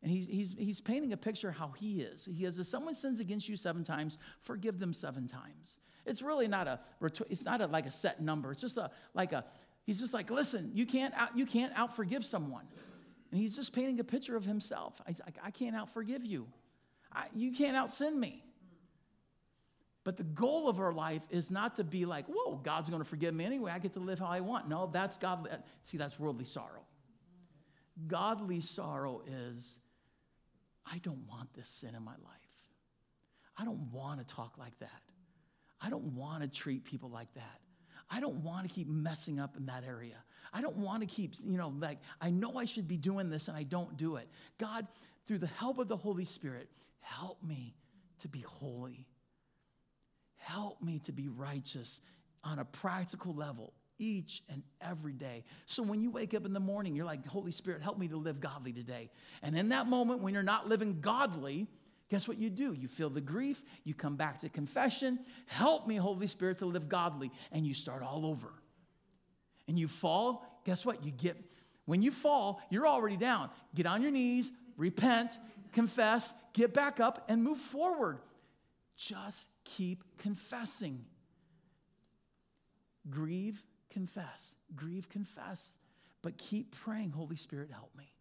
and 0.05 0.13
he, 0.13 0.21
he's, 0.21 0.55
he's 0.57 0.81
painting 0.81 1.13
a 1.13 1.17
picture 1.17 1.51
how 1.51 1.73
he 1.77 2.03
is. 2.03 2.29
He 2.33 2.45
has, 2.45 2.61
if 2.61 2.67
someone 2.69 2.95
sins 2.95 3.19
against 3.19 3.49
you 3.49 3.57
seven 3.57 3.83
times, 3.83 4.19
forgive 4.43 4.79
them 4.79 4.93
seven 4.93 5.27
times. 5.27 5.79
It's 6.07 6.23
really 6.23 6.47
not 6.47 6.69
a, 6.69 6.79
it's 7.29 7.45
not 7.45 7.61
a, 7.61 7.67
like 7.67 7.87
a 7.87 7.91
set 7.91 8.23
number. 8.23 8.53
It's 8.53 8.61
just 8.61 8.77
a, 8.77 8.93
like 9.15 9.33
a, 9.33 9.45
he's 9.85 9.99
just 9.99 10.15
like, 10.15 10.31
listen, 10.31 10.71
you 10.73 10.87
can't 10.87 11.13
out, 11.15 11.37
you 11.37 11.45
can't 11.45 11.73
out 11.77 11.97
forgive 11.97 12.25
someone. 12.25 12.67
And 13.33 13.41
he's 13.41 13.57
just 13.57 13.73
painting 13.73 13.99
a 13.99 14.05
picture 14.05 14.37
of 14.37 14.45
himself. 14.45 15.03
I, 15.09 15.11
I, 15.11 15.47
I 15.47 15.51
can't 15.51 15.75
out 15.75 15.93
forgive 15.93 16.25
you. 16.25 16.47
I, 17.13 17.25
you 17.35 17.51
can't 17.51 17.77
out 17.77 17.93
sin 17.93 18.21
me. 18.21 18.44
But 20.05 20.19
the 20.19 20.25
goal 20.25 20.69
of 20.69 20.79
our 20.79 20.93
life 20.93 21.23
is 21.31 21.51
not 21.51 21.77
to 21.77 21.85
be 21.85 22.05
like, 22.05 22.27
whoa, 22.29 22.61
God's 22.63 22.91
going 22.91 23.03
to 23.03 23.09
forgive 23.09 23.35
me 23.35 23.45
anyway. 23.45 23.73
I 23.73 23.79
get 23.79 23.95
to 23.95 24.01
live 24.01 24.19
how 24.19 24.27
I 24.27 24.41
want. 24.41 24.69
No, 24.69 24.89
that's 24.93 25.17
God. 25.17 25.49
See, 25.85 25.97
that's 25.97 26.19
worldly 26.21 26.45
sorrow. 26.45 26.85
Godly 28.07 28.61
sorrow 28.61 29.23
is, 29.27 29.79
I 30.85 30.99
don't 30.99 31.27
want 31.27 31.53
this 31.55 31.69
sin 31.69 31.95
in 31.95 32.03
my 32.03 32.13
life. 32.13 32.35
I 33.57 33.65
don't 33.65 33.91
want 33.93 34.21
to 34.21 34.35
talk 34.35 34.59
like 34.59 34.79
that. 34.81 35.03
I 35.81 35.89
don't 35.89 36.15
want 36.15 36.43
to 36.43 36.49
treat 36.49 36.85
people 36.85 37.09
like 37.09 37.33
that. 37.35 37.61
I 38.11 38.21
don't 38.21 38.37
want 38.37 38.69
to 38.69 38.75
keep 38.75 38.89
messing 38.89 39.41
up 39.41 39.57
in 39.57 39.65
that 39.67 39.85
area. 39.87 40.17
I 40.53 40.61
don't 40.61 40.77
want 40.77 41.01
to 41.01 41.07
keep, 41.07 41.35
you 41.43 41.57
know, 41.57 41.73
like, 41.79 41.99
I 42.21 42.31
know 42.31 42.59
I 42.59 42.67
should 42.67 42.87
be 42.87 42.99
doing 42.99 43.31
this 43.31 43.49
and 43.49 43.57
I 43.57 43.63
don't 43.63 43.97
do 43.97 44.17
it. 44.17 44.29
God, 44.59 44.87
through 45.27 45.39
the 45.39 45.47
help 45.47 45.79
of 45.79 45.89
the 45.89 45.97
Holy 45.97 46.25
Spirit, 46.25 46.69
help 47.01 47.43
me 47.43 47.75
to 48.19 48.29
be 48.29 48.41
holy. 48.41 49.07
Help 50.45 50.83
me 50.83 50.99
to 51.01 51.13
be 51.13 51.29
righteous 51.29 52.01
on 52.45 52.59
a 52.59 52.65
practical 52.67 53.35
level 53.35 53.73
each 53.99 54.43
and 54.51 54.63
every 54.83 55.15
day. 55.15 55.43
So 55.65 55.83
when 55.83 56.03
you 56.03 56.11
wake 56.11 56.35
up 56.35 56.45
in 56.45 56.53
the 56.53 56.61
morning, 56.61 56.95
you're 56.95 57.07
like, 57.07 57.27
Holy 57.27 57.51
Spirit, 57.51 57.81
help 57.81 57.99
me 57.99 58.09
to 58.09 58.17
live 58.17 58.41
godly 58.41 58.73
today. 58.73 59.11
And 59.43 59.57
in 59.57 59.71
that 59.71 59.87
moment, 59.87 60.21
when 60.21 60.35
you're 60.35 60.43
not 60.43 60.69
living 60.69 61.01
godly, 61.01 61.67
guess 62.11 62.29
what 62.29 62.39
you 62.39 62.51
do? 62.51 62.75
You 62.75 62.89
feel 62.89 63.09
the 63.09 63.23
grief, 63.23 63.63
you 63.85 63.95
come 63.95 64.17
back 64.17 64.39
to 64.41 64.51
confession. 64.51 65.19
Help 65.47 65.87
me, 65.87 65.97
Holy 65.97 66.27
Spirit, 66.27 66.59
to 66.59 66.67
live 66.67 66.91
godly. 66.91 67.31
And 67.51 67.67
you 67.67 67.73
start 67.73 68.03
all 68.03 68.27
over. 68.27 68.53
And 69.67 69.79
you 69.79 69.89
fall, 69.89 70.61
guess 70.67 70.85
what? 70.85 71.03
You 71.03 71.11
get, 71.11 71.43
when 71.87 72.03
you 72.03 72.11
fall, 72.11 72.61
you're 72.69 72.87
already 72.87 73.17
down. 73.17 73.49
Get 73.75 73.87
on 73.87 74.03
your 74.03 74.11
knees, 74.11 74.53
repent, 74.77 75.39
confess, 75.73 76.35
get 76.53 76.75
back 76.75 77.01
up, 77.01 77.25
and 77.31 77.43
move 77.43 77.59
forward. 77.59 78.19
Just 78.97 79.47
keep 79.65 80.05
confessing. 80.19 81.05
Grieve, 83.11 83.63
confess. 83.91 84.55
Grieve, 84.75 85.09
confess. 85.09 85.79
But 86.23 86.39
keep 86.39 86.75
praying, 86.75 87.11
Holy 87.11 87.37
Spirit, 87.37 87.71
help 87.71 87.91
me. 87.97 88.13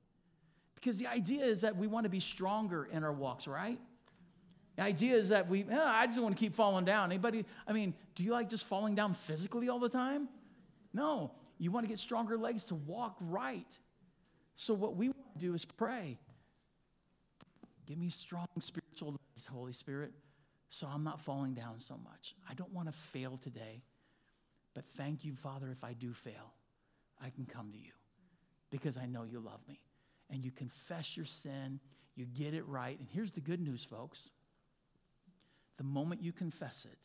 Because 0.75 0.97
the 0.97 1.07
idea 1.07 1.45
is 1.45 1.61
that 1.61 1.75
we 1.75 1.87
want 1.87 2.03
to 2.03 2.09
be 2.09 2.19
stronger 2.19 2.89
in 2.91 3.03
our 3.03 3.13
walks, 3.13 3.47
right? 3.47 3.79
The 4.75 4.83
idea 4.83 5.15
is 5.15 5.29
that 5.29 5.47
we, 5.47 5.61
eh, 5.69 5.79
I 5.79 6.07
just 6.07 6.19
want 6.19 6.35
to 6.35 6.39
keep 6.39 6.53
falling 6.53 6.83
down. 6.83 7.11
Anybody, 7.11 7.45
I 7.67 7.73
mean, 7.73 7.93
do 8.15 8.23
you 8.23 8.31
like 8.31 8.49
just 8.49 8.65
falling 8.65 8.95
down 8.95 9.13
physically 9.13 9.69
all 9.69 9.79
the 9.79 9.89
time? 9.89 10.27
No. 10.93 11.31
You 11.59 11.71
want 11.71 11.85
to 11.85 11.87
get 11.87 11.99
stronger 11.99 12.37
legs 12.37 12.65
to 12.65 12.75
walk 12.75 13.15
right. 13.21 13.77
So, 14.55 14.73
what 14.73 14.95
we 14.95 15.07
want 15.09 15.33
to 15.33 15.39
do 15.39 15.53
is 15.53 15.63
pray. 15.63 16.17
Give 17.85 17.97
me 17.97 18.09
strong 18.09 18.47
spiritual 18.59 19.11
legs, 19.11 19.45
Holy 19.45 19.73
Spirit, 19.73 20.11
so 20.73 20.87
I'm 20.91 21.03
not 21.03 21.21
falling 21.21 21.53
down 21.53 21.79
so 21.79 21.99
much. 22.03 22.33
I 22.49 22.55
don't 22.55 22.73
want 22.73 22.87
to 22.87 22.97
fail 23.11 23.37
today. 23.37 23.83
But 24.73 24.85
thank 24.97 25.23
you, 25.23 25.35
Father, 25.35 25.69
if 25.69 25.83
I 25.83 25.93
do 25.93 26.13
fail, 26.13 26.51
I 27.23 27.29
can 27.29 27.45
come 27.45 27.71
to 27.71 27.77
you 27.77 27.91
because 28.71 28.97
I 28.97 29.05
know 29.05 29.23
you 29.23 29.39
love 29.39 29.59
me 29.67 29.79
and 30.31 30.43
you 30.43 30.49
confess 30.49 31.15
your 31.15 31.27
sin, 31.27 31.79
you 32.15 32.25
get 32.25 32.55
it 32.55 32.67
right. 32.67 32.97
And 32.97 33.07
here's 33.07 33.31
the 33.31 33.39
good 33.39 33.61
news, 33.61 33.83
folks 33.83 34.31
the 35.77 35.83
moment 35.83 36.23
you 36.23 36.31
confess 36.31 36.87
it, 36.91 36.97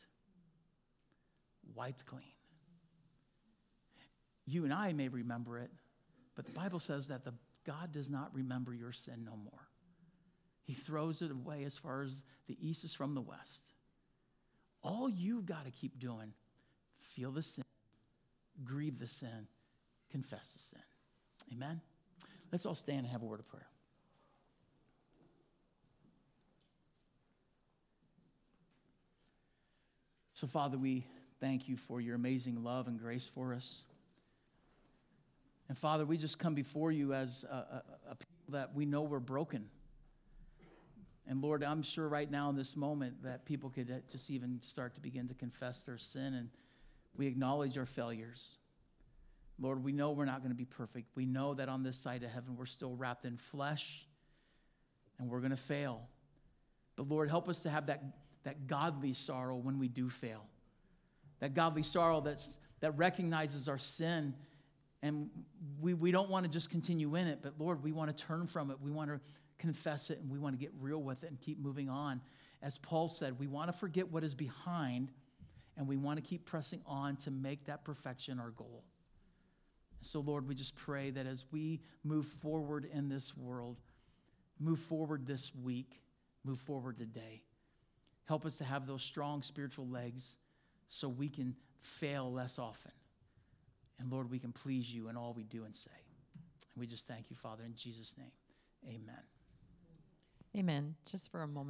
wiped 1.75 2.07
clean. 2.07 2.23
You 4.47 4.63
and 4.63 4.73
I 4.73 4.93
may 4.93 5.09
remember 5.09 5.59
it, 5.59 5.69
but 6.35 6.45
the 6.45 6.51
Bible 6.53 6.79
says 6.79 7.07
that 7.09 7.23
the, 7.23 7.33
God 7.67 7.91
does 7.91 8.09
not 8.09 8.33
remember 8.33 8.73
your 8.73 8.91
sin 8.91 9.23
no 9.25 9.35
more. 9.35 9.68
He 10.69 10.75
throws 10.75 11.23
it 11.23 11.31
away 11.31 11.63
as 11.63 11.75
far 11.75 12.03
as 12.03 12.21
the 12.45 12.55
east 12.61 12.83
is 12.83 12.93
from 12.93 13.15
the 13.15 13.21
west. 13.21 13.63
All 14.83 15.09
you've 15.09 15.47
got 15.47 15.65
to 15.65 15.71
keep 15.71 15.99
doing, 15.99 16.31
feel 16.99 17.31
the 17.31 17.41
sin, 17.41 17.63
grieve 18.63 18.99
the 18.99 19.07
sin, 19.07 19.47
confess 20.11 20.53
the 20.53 20.59
sin. 20.59 20.83
Amen? 21.53 21.81
Let's 22.51 22.67
all 22.67 22.75
stand 22.75 22.99
and 22.99 23.07
have 23.07 23.23
a 23.23 23.25
word 23.25 23.39
of 23.39 23.47
prayer. 23.47 23.65
So, 30.33 30.45
Father, 30.45 30.77
we 30.77 31.03
thank 31.39 31.67
you 31.67 31.77
for 31.77 31.99
your 31.99 32.13
amazing 32.13 32.63
love 32.63 32.87
and 32.87 32.99
grace 32.99 33.25
for 33.25 33.55
us. 33.55 33.85
And, 35.67 35.75
Father, 35.75 36.05
we 36.05 36.15
just 36.15 36.37
come 36.37 36.53
before 36.53 36.91
you 36.91 37.15
as 37.15 37.43
a, 37.49 37.55
a, 37.55 37.83
a 38.11 38.15
people 38.15 38.51
that 38.51 38.75
we 38.75 38.85
know 38.85 39.01
we're 39.01 39.19
broken. 39.19 39.65
And, 41.29 41.43
Lord, 41.43 41.63
I'm 41.63 41.83
sure 41.83 42.09
right 42.09 42.29
now 42.29 42.49
in 42.49 42.55
this 42.55 42.75
moment 42.75 43.21
that 43.23 43.45
people 43.45 43.69
could 43.69 43.91
uh, 43.91 43.99
just 44.11 44.31
even 44.31 44.59
start 44.61 44.95
to 44.95 44.99
begin 44.99 45.27
to 45.27 45.35
confess 45.35 45.83
their 45.83 45.99
sin 45.99 46.33
and 46.33 46.49
we 47.15 47.27
acknowledge 47.27 47.77
our 47.77 47.85
failures. 47.85 48.57
Lord, 49.61 49.83
we 49.83 49.91
know 49.91 50.11
we're 50.11 50.25
not 50.25 50.39
going 50.39 50.51
to 50.51 50.57
be 50.57 50.65
perfect. 50.65 51.09
We 51.15 51.27
know 51.27 51.53
that 51.53 51.69
on 51.69 51.83
this 51.83 51.97
side 51.97 52.23
of 52.23 52.31
heaven, 52.31 52.55
we're 52.57 52.65
still 52.65 52.95
wrapped 52.95 53.25
in 53.25 53.37
flesh 53.37 54.07
and 55.19 55.29
we're 55.29 55.39
going 55.39 55.51
to 55.51 55.57
fail. 55.57 56.01
But 56.95 57.07
Lord, 57.07 57.29
help 57.29 57.47
us 57.47 57.59
to 57.59 57.69
have 57.69 57.85
that, 57.85 58.03
that 58.43 58.65
godly 58.65 59.13
sorrow 59.13 59.55
when 59.55 59.77
we 59.77 59.87
do 59.87 60.09
fail. 60.09 60.45
That 61.41 61.53
godly 61.53 61.83
sorrow 61.83 62.21
that's, 62.21 62.57
that 62.79 62.97
recognizes 62.97 63.69
our 63.69 63.77
sin. 63.77 64.33
And 65.03 65.29
we, 65.79 65.93
we 65.93 66.11
don't 66.11 66.29
want 66.29 66.45
to 66.45 66.51
just 66.51 66.71
continue 66.71 67.15
in 67.15 67.27
it, 67.27 67.39
but 67.43 67.53
Lord, 67.59 67.83
we 67.83 67.91
want 67.91 68.15
to 68.15 68.25
turn 68.25 68.47
from 68.47 68.71
it. 68.71 68.77
We 68.81 68.89
want 68.89 69.11
to 69.11 69.19
confess 69.59 70.09
it 70.09 70.19
and 70.19 70.31
we 70.31 70.39
want 70.39 70.57
to 70.57 70.59
get 70.59 70.71
real 70.79 71.01
with 71.01 71.23
it 71.23 71.29
and 71.29 71.39
keep 71.39 71.59
moving 71.59 71.89
on. 71.89 72.21
As 72.61 72.77
Paul 72.77 73.07
said, 73.07 73.37
we 73.39 73.47
want 73.47 73.71
to 73.71 73.77
forget 73.77 74.09
what 74.11 74.23
is 74.23 74.33
behind 74.33 75.11
and 75.77 75.87
we 75.87 75.95
want 75.95 76.17
to 76.17 76.27
keep 76.27 76.45
pressing 76.45 76.81
on 76.85 77.15
to 77.17 77.31
make 77.31 77.65
that 77.65 77.83
perfection 77.83 78.39
our 78.39 78.51
goal. 78.51 78.83
So, 80.01 80.19
Lord, 80.19 80.47
we 80.47 80.55
just 80.55 80.75
pray 80.75 81.09
that 81.11 81.25
as 81.25 81.45
we 81.51 81.81
move 82.03 82.25
forward 82.25 82.87
in 82.93 83.09
this 83.09 83.35
world, 83.35 83.77
move 84.59 84.79
forward 84.79 85.25
this 85.25 85.53
week, 85.55 86.01
move 86.43 86.59
forward 86.59 86.97
today, 86.97 87.43
help 88.25 88.45
us 88.45 88.57
to 88.57 88.63
have 88.63 88.87
those 88.87 89.03
strong 89.03 89.41
spiritual 89.41 89.87
legs 89.87 90.37
so 90.87 91.09
we 91.09 91.29
can 91.29 91.55
fail 91.81 92.31
less 92.31 92.59
often. 92.59 92.91
And 93.99 94.11
Lord, 94.11 94.31
we 94.31 94.39
can 94.39 94.53
please 94.53 94.91
you 94.91 95.09
in 95.09 95.17
all 95.17 95.33
we 95.33 95.43
do 95.43 95.65
and 95.65 95.75
say. 95.75 95.91
And 96.73 96.79
we 96.79 96.87
just 96.87 97.07
thank 97.07 97.29
you, 97.29 97.35
Father, 97.35 97.63
in 97.65 97.75
Jesus' 97.75 98.15
name. 98.17 98.31
Amen. 98.87 99.38
Amen. 100.57 100.95
Just 101.09 101.29
for 101.31 101.41
a 101.41 101.47
moment. 101.47 101.67